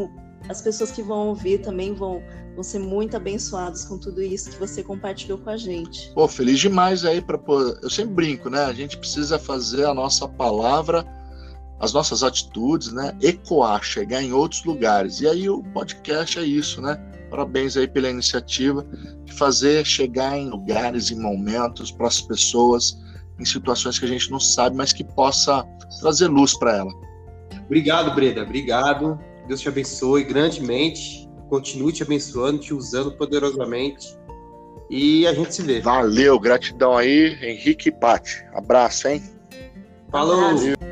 as 0.49 0.63
pessoas 0.63 0.91
que 0.91 1.03
vão 1.03 1.29
ouvir 1.29 1.59
também 1.59 1.93
vão 1.93 2.23
vão 2.55 2.65
ser 2.65 2.79
muito 2.79 3.17
abençoados 3.17 3.85
com 3.85 3.99
tudo 3.99 4.23
isso 4.23 4.51
que 4.51 4.57
você 4.57 4.83
compartilhou 4.83 5.39
com 5.39 5.51
a 5.51 5.59
gente. 5.59 6.11
Pô, 6.15 6.27
feliz 6.27 6.59
demais 6.59 7.05
aí 7.05 7.21
para 7.21 7.39
eu 7.83 7.91
sempre 7.91 8.15
brinco, 8.15 8.49
né? 8.49 8.65
A 8.65 8.73
gente 8.73 8.97
precisa 8.97 9.39
fazer 9.39 9.85
a 9.85 9.93
nossa 9.93 10.27
palavra 10.27 11.07
as 11.81 11.93
nossas 11.95 12.23
atitudes, 12.23 12.93
né, 12.93 13.17
ecoar, 13.23 13.83
chegar 13.83 14.23
em 14.23 14.33
outros 14.33 14.63
lugares. 14.65 15.21
E 15.21 15.27
aí 15.27 15.49
o 15.49 15.63
podcast 15.63 16.39
é 16.39 16.43
isso, 16.43 16.81
né? 16.83 16.97
Parabéns 17.31 17.77
aí 17.77 17.89
pela 17.89 18.11
iniciativa 18.11 18.87
de 19.25 19.33
fazer 19.33 19.85
chegar 19.87 20.37
em 20.37 20.51
lugares, 20.51 21.11
em 21.11 21.19
momentos, 21.19 21.91
para 21.91 22.07
as 22.07 22.21
pessoas, 22.21 22.99
em 23.39 23.45
situações 23.45 23.99
que 23.99 24.05
a 24.05 24.09
gente 24.09 24.31
não 24.31 24.41
sabe, 24.41 24.77
mas 24.77 24.93
que 24.93 25.03
possa 25.03 25.65
trazer 26.01 26.27
luz 26.27 26.59
para 26.59 26.77
ela. 26.77 26.93
Obrigado, 27.65 28.15
Breda. 28.15 28.43
Obrigado. 28.43 29.19
Deus 29.47 29.61
te 29.61 29.69
abençoe 29.69 30.25
grandemente. 30.25 31.29
Continue 31.49 31.93
te 31.93 32.03
abençoando, 32.03 32.59
te 32.59 32.75
usando 32.75 33.13
poderosamente. 33.13 34.07
E 34.91 35.27
a 35.27 35.33
gente 35.33 35.55
se 35.55 35.63
vê. 35.63 35.81
Valeu, 35.81 36.39
gratidão 36.39 36.97
aí, 36.97 37.39
Henrique 37.41 37.89
e 37.89 37.93
Pati. 37.93 38.45
Abraço, 38.53 39.09
hein? 39.09 39.23
Falou! 40.11 40.45
Abraço. 40.45 40.90